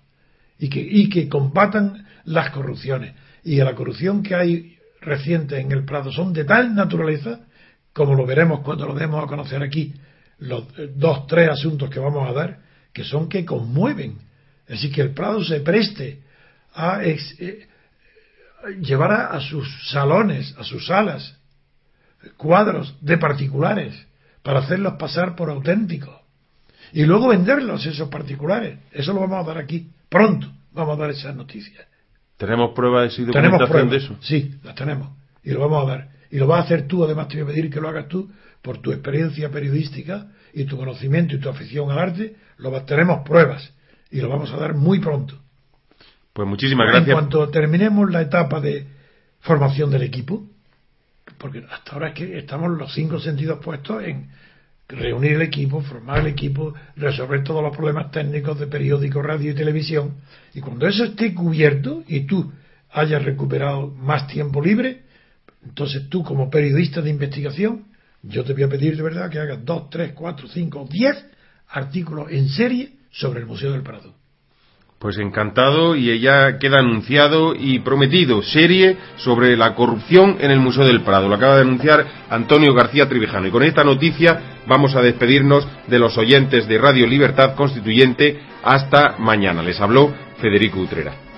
Y 0.59 0.69
que, 0.69 0.81
y 0.81 1.09
que 1.09 1.29
combatan 1.29 2.07
las 2.25 2.51
corrupciones. 2.51 3.15
Y 3.43 3.59
a 3.61 3.65
la 3.65 3.75
corrupción 3.75 4.23
que 4.23 4.35
hay 4.35 4.77
recientes 5.01 5.59
en 5.59 5.73
el 5.73 5.85
Prado 5.85 6.13
son 6.13 6.33
de 6.33 6.45
tal 6.45 6.75
naturaleza, 6.75 7.41
como 7.93 8.15
lo 8.15 8.27
veremos 8.27 8.61
cuando 8.61 8.87
lo 8.87 8.95
demos 8.95 9.23
a 9.23 9.27
conocer 9.27 9.63
aquí, 9.63 9.95
los 10.39 10.65
dos, 10.97 11.27
tres 11.27 11.49
asuntos 11.49 11.91
que 11.91 11.99
vamos 11.99 12.29
a 12.29 12.33
dar, 12.33 12.61
que 12.93 13.05
son 13.05 13.29
que 13.29 13.45
conmueven. 13.45 14.19
Decir, 14.67 14.93
que 14.93 15.01
el 15.01 15.11
Prado 15.11 15.43
se 15.43 15.61
preste 15.61 16.23
a 16.75 17.03
eh, 17.05 17.19
llevar 18.81 19.13
a, 19.13 19.41
sus 19.41 19.91
salones, 19.91 20.55
a 20.59 20.65
sus 20.65 20.87
salas, 20.87 21.37
cuadros 22.37 22.95
de 23.01 23.19
particulares, 23.19 23.95
para 24.43 24.61
hacerlos 24.61 24.95
pasar 24.95 25.35
por 25.35 25.51
auténticos. 25.51 26.15
Y 26.93 27.05
luego 27.05 27.29
venderlos 27.29 27.85
esos 27.87 28.09
particulares. 28.09 28.79
Eso 28.93 29.13
lo 29.13 29.21
vamos 29.21 29.45
a 29.45 29.49
dar 29.49 29.59
aquí. 29.59 29.91
Pronto 30.09 30.51
vamos 30.73 30.97
a 30.97 31.03
dar 31.03 31.11
esas 31.11 31.35
noticias. 31.35 31.87
¿Tenemos 32.41 32.71
pruebas 32.71 33.19
y 33.19 33.25
documentación 33.25 33.91
de 33.91 33.97
eso? 33.99 34.17
Sí, 34.23 34.55
las 34.65 34.75
tenemos. 34.75 35.11
Y 35.45 35.51
lo 35.51 35.61
vamos 35.61 35.87
a 35.87 35.91
dar. 35.91 36.09
Y 36.31 36.39
lo 36.39 36.47
vas 36.47 36.61
a 36.61 36.65
hacer 36.65 36.89
tú, 36.89 37.05
además 37.05 37.29
te 37.29 37.35
voy 37.35 37.53
a 37.53 37.55
pedir 37.55 37.71
que 37.71 37.83
lo 37.83 37.89
hagas 37.91 38.09
tú, 38.09 38.31
por 38.63 38.79
tu 38.79 38.93
experiencia 38.93 39.51
periodística 39.51 40.29
y 40.55 40.65
tu 40.65 40.79
conocimiento 40.79 41.37
y 41.37 41.39
tu 41.39 41.51
afición 41.51 41.91
al 41.91 41.99
arte, 41.99 42.37
lo 42.57 42.73
tenemos 42.85 43.29
pruebas. 43.29 43.75
Y 44.11 44.23
lo 44.23 44.31
vamos 44.31 44.51
a 44.53 44.57
dar 44.57 44.73
muy 44.73 45.01
pronto. 45.01 45.39
Pues 46.33 46.49
muchísimas 46.49 46.87
gracias. 46.87 47.09
En 47.09 47.13
cuanto 47.13 47.47
terminemos 47.51 48.11
la 48.11 48.23
etapa 48.23 48.59
de 48.59 48.87
formación 49.41 49.91
del 49.91 50.03
equipo, 50.03 50.47
porque 51.37 51.63
hasta 51.71 51.93
ahora 51.93 52.09
es 52.09 52.15
que 52.15 52.39
estamos 52.39 52.71
los 52.71 52.95
cinco 52.95 53.21
sentidos 53.21 53.63
puestos 53.63 54.03
en 54.03 54.31
reunir 54.91 55.33
el 55.33 55.43
equipo, 55.43 55.81
formar 55.83 56.21
el 56.21 56.27
equipo, 56.29 56.75
resolver 56.97 57.45
todos 57.45 57.63
los 57.63 57.77
problemas 57.77 58.11
técnicos 58.11 58.59
de 58.59 58.67
periódico, 58.67 59.23
radio 59.23 59.53
y 59.53 59.55
televisión. 59.55 60.17
Y 60.55 60.61
cuando 60.61 60.87
eso 60.87 61.05
esté 61.05 61.35
cubierto 61.35 62.03
y 62.07 62.21
tú 62.21 62.53
hayas 62.91 63.25
recuperado 63.25 63.89
más 63.89 64.27
tiempo 64.27 64.61
libre, 64.63 65.03
entonces 65.65 66.09
tú 66.09 66.23
como 66.23 66.51
periodista 66.51 67.03
de 67.03 67.11
investigación, 67.11 67.87
yo 68.23 68.45
te 68.45 68.53
voy 68.53 68.65
a 68.65 68.69
pedir 68.69 68.97
de 68.97 69.03
verdad 69.03 69.31
que 69.31 69.39
hagas 69.39 69.65
dos, 69.65 69.91
tres, 69.91 70.13
cuatro, 70.13 70.49
cinco, 70.49 70.87
diez 70.91 71.17
artículos 71.69 72.31
en 72.31 72.49
serie 72.49 72.93
sobre 73.11 73.41
el 73.41 73.47
Museo 73.47 73.73
del 73.73 73.83
Prado. 73.83 74.20
Pues 75.01 75.17
encantado 75.17 75.97
y 75.97 76.21
ya 76.21 76.59
queda 76.59 76.81
anunciado 76.81 77.55
y 77.55 77.79
prometido 77.79 78.43
serie 78.43 78.99
sobre 79.17 79.57
la 79.57 79.75
corrupción 79.75 80.37
en 80.41 80.51
el 80.51 80.61
Museo 80.61 80.85
del 80.85 81.01
Prado. 81.01 81.27
Lo 81.27 81.37
acaba 81.37 81.55
de 81.57 81.63
anunciar 81.63 82.05
Antonio 82.29 82.75
García 82.75 83.09
Trivijano. 83.09 83.47
Y 83.47 83.51
con 83.51 83.63
esta 83.63 83.83
noticia 83.83 84.59
vamos 84.67 84.95
a 84.95 85.01
despedirnos 85.01 85.67
de 85.87 85.99
los 85.99 86.19
oyentes 86.19 86.69
de 86.69 86.77
Radio 86.77 87.07
Libertad 87.07 87.55
Constituyente 87.55 88.41
hasta 88.63 89.17
mañana. 89.17 89.63
Les 89.63 89.81
habló 89.81 90.13
Federico 90.39 90.81
Utrera. 90.81 91.30